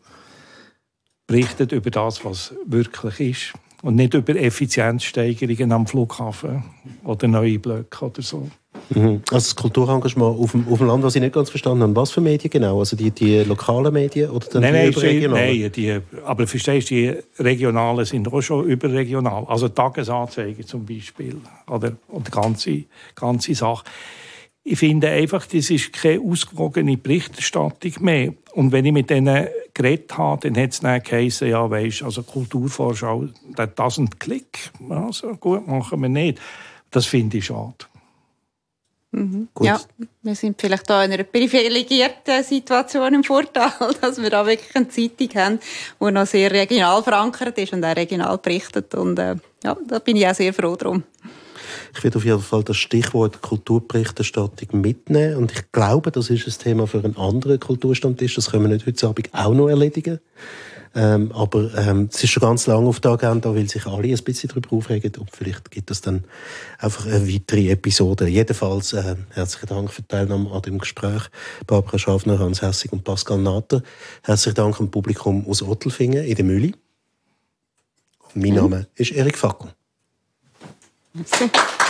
berichtet 1.28 1.70
über 1.70 1.90
das, 1.90 2.24
was 2.24 2.52
wirklich 2.66 3.20
ist. 3.20 3.52
Und 3.82 3.94
nicht 3.94 4.14
über 4.14 4.34
Effizienzsteigerungen 4.34 5.70
am 5.70 5.86
Flughafen 5.86 6.64
oder 7.04 7.28
neue 7.28 7.60
Blöcke 7.60 8.06
oder 8.06 8.22
so. 8.22 8.50
Mhm. 8.90 9.22
Also 9.30 9.46
das 9.46 9.56
Kulturengagement 9.56 10.38
auf 10.38 10.52
dem, 10.52 10.66
auf 10.68 10.78
dem 10.78 10.86
Land, 10.86 11.02
was 11.02 11.14
ich 11.14 11.22
nicht 11.22 11.34
ganz 11.34 11.50
verstanden 11.50 11.82
habe. 11.82 11.96
Was 11.96 12.10
für 12.10 12.20
Medien 12.20 12.50
genau? 12.50 12.78
Also 12.78 12.96
die, 12.96 13.10
die 13.10 13.44
lokalen 13.44 13.92
Medien 13.92 14.30
oder 14.30 14.46
dann 14.48 14.62
nein, 14.62 14.92
die 14.92 15.28
nein, 15.28 15.30
Nein, 15.30 15.72
die, 15.72 15.98
aber 16.24 16.46
verstehst 16.46 16.90
du, 16.90 16.94
die 16.94 17.14
regionalen 17.38 18.04
sind 18.04 18.32
auch 18.32 18.40
schon 18.40 18.66
überregional. 18.66 19.44
Also 19.48 19.68
Tagesanzeiger 19.68 20.66
zum 20.66 20.84
Beispiel 20.84 21.36
oder 21.68 21.92
und 22.08 22.26
die 22.26 22.30
ganze, 22.30 22.84
ganze 23.14 23.54
Sache. 23.54 23.84
Ich 24.66 24.78
finde 24.78 25.08
einfach, 25.08 25.44
das 25.44 25.68
ist 25.68 25.92
keine 25.92 26.20
ausgewogene 26.20 26.96
Berichterstattung 26.96 27.92
mehr. 28.00 28.32
Und 28.54 28.72
wenn 28.72 28.86
ich 28.86 28.92
mit 28.92 29.10
denen 29.10 29.46
geredet 29.74 30.16
habe, 30.16 30.48
dann 30.48 30.62
hat 30.62 30.70
es 30.70 30.80
dann 30.80 31.02
geheißen, 31.02 31.48
ja, 31.48 31.68
weisst, 31.68 32.02
also 32.02 32.22
Kulturvorschau, 32.22 33.26
das 33.56 33.68
doesn't 33.76 34.18
click. 34.18 34.70
Also 34.88 35.34
gut, 35.34 35.66
machen 35.66 36.00
wir 36.00 36.08
nicht. 36.08 36.40
Das 36.90 37.04
finde 37.04 37.38
ich 37.38 37.46
schade. 37.46 37.74
Mhm. 39.14 39.48
Ja, 39.60 39.80
wir 40.22 40.34
sind 40.34 40.60
vielleicht 40.60 40.90
da 40.90 41.04
in 41.04 41.12
einer 41.12 41.22
privilegierten 41.22 42.42
Situation 42.42 43.14
im 43.14 43.22
Vorteil, 43.22 43.70
dass 44.00 44.20
wir 44.20 44.28
da 44.28 44.44
wirklich 44.44 44.74
eine 44.74 44.88
Zeitung 44.88 45.28
haben, 45.36 45.60
die 46.00 46.10
noch 46.10 46.26
sehr 46.26 46.50
regional 46.50 47.00
verankert 47.02 47.56
ist 47.58 47.72
und 47.72 47.84
auch 47.84 47.94
regional 47.94 48.36
berichtet. 48.38 48.92
Und 48.96 49.18
äh, 49.20 49.36
ja, 49.62 49.76
da 49.86 49.98
bin 50.00 50.16
ich 50.16 50.26
auch 50.26 50.34
sehr 50.34 50.52
froh 50.52 50.74
drum. 50.74 51.04
Ich 51.96 52.02
werde 52.02 52.18
auf 52.18 52.24
jeden 52.24 52.40
Fall 52.40 52.64
das 52.64 52.76
Stichwort 52.76 53.40
Kulturberichterstattung 53.40 54.80
mitnehmen. 54.80 55.36
Und 55.36 55.52
ich 55.52 55.70
glaube, 55.70 56.10
das 56.10 56.28
ist 56.28 56.48
ein 56.48 56.62
Thema 56.62 56.88
für 56.88 56.98
einen 56.98 57.16
anderen 57.16 57.60
Kulturstammtisch. 57.60 58.34
Das 58.34 58.50
können 58.50 58.64
wir 58.64 58.74
nicht 58.74 58.86
heute 58.86 59.06
Abend 59.06 59.32
auch 59.32 59.54
noch 59.54 59.68
erledigen. 59.68 60.18
Ähm, 60.96 61.32
aber 61.32 61.74
ähm, 61.76 62.08
es 62.12 62.22
ist 62.22 62.30
schon 62.30 62.42
ganz 62.42 62.66
lange 62.66 62.86
auf 62.88 63.00
der 63.00 63.12
Agenda, 63.12 63.54
weil 63.54 63.68
sich 63.68 63.86
alle 63.86 64.08
ein 64.08 64.24
bisschen 64.24 64.48
darüber 64.48 64.76
aufregen. 64.76 65.12
Und 65.16 65.30
vielleicht 65.32 65.70
gibt 65.70 65.90
es 65.90 66.00
dann 66.00 66.24
einfach 66.78 67.06
eine 67.06 67.28
weitere 67.28 67.70
Episode. 67.70 68.28
Jedenfalls 68.28 68.92
äh, 68.92 69.16
herzlichen 69.30 69.66
Dank 69.66 69.92
für 69.92 70.02
die 70.02 70.08
Teilnahme 70.08 70.50
an 70.52 70.62
dem 70.62 70.78
Gespräch. 70.78 71.22
Barbara 71.66 71.98
Schaffner, 71.98 72.38
Hans 72.38 72.62
Hessig 72.62 72.92
und 72.92 73.02
Pascal 73.02 73.38
Natter. 73.38 73.82
Herzlichen 74.22 74.54
Dank 74.54 74.78
am 74.78 74.90
Publikum 74.90 75.46
aus 75.48 75.62
Ottelfingen 75.62 76.24
in 76.24 76.34
der 76.36 76.44
Mühle. 76.44 76.72
mein 78.34 78.50
mhm. 78.50 78.56
Name 78.56 78.86
ist 78.94 79.10
Erik 79.10 79.36
Fackel. 79.36 79.74
Merci. 81.12 81.50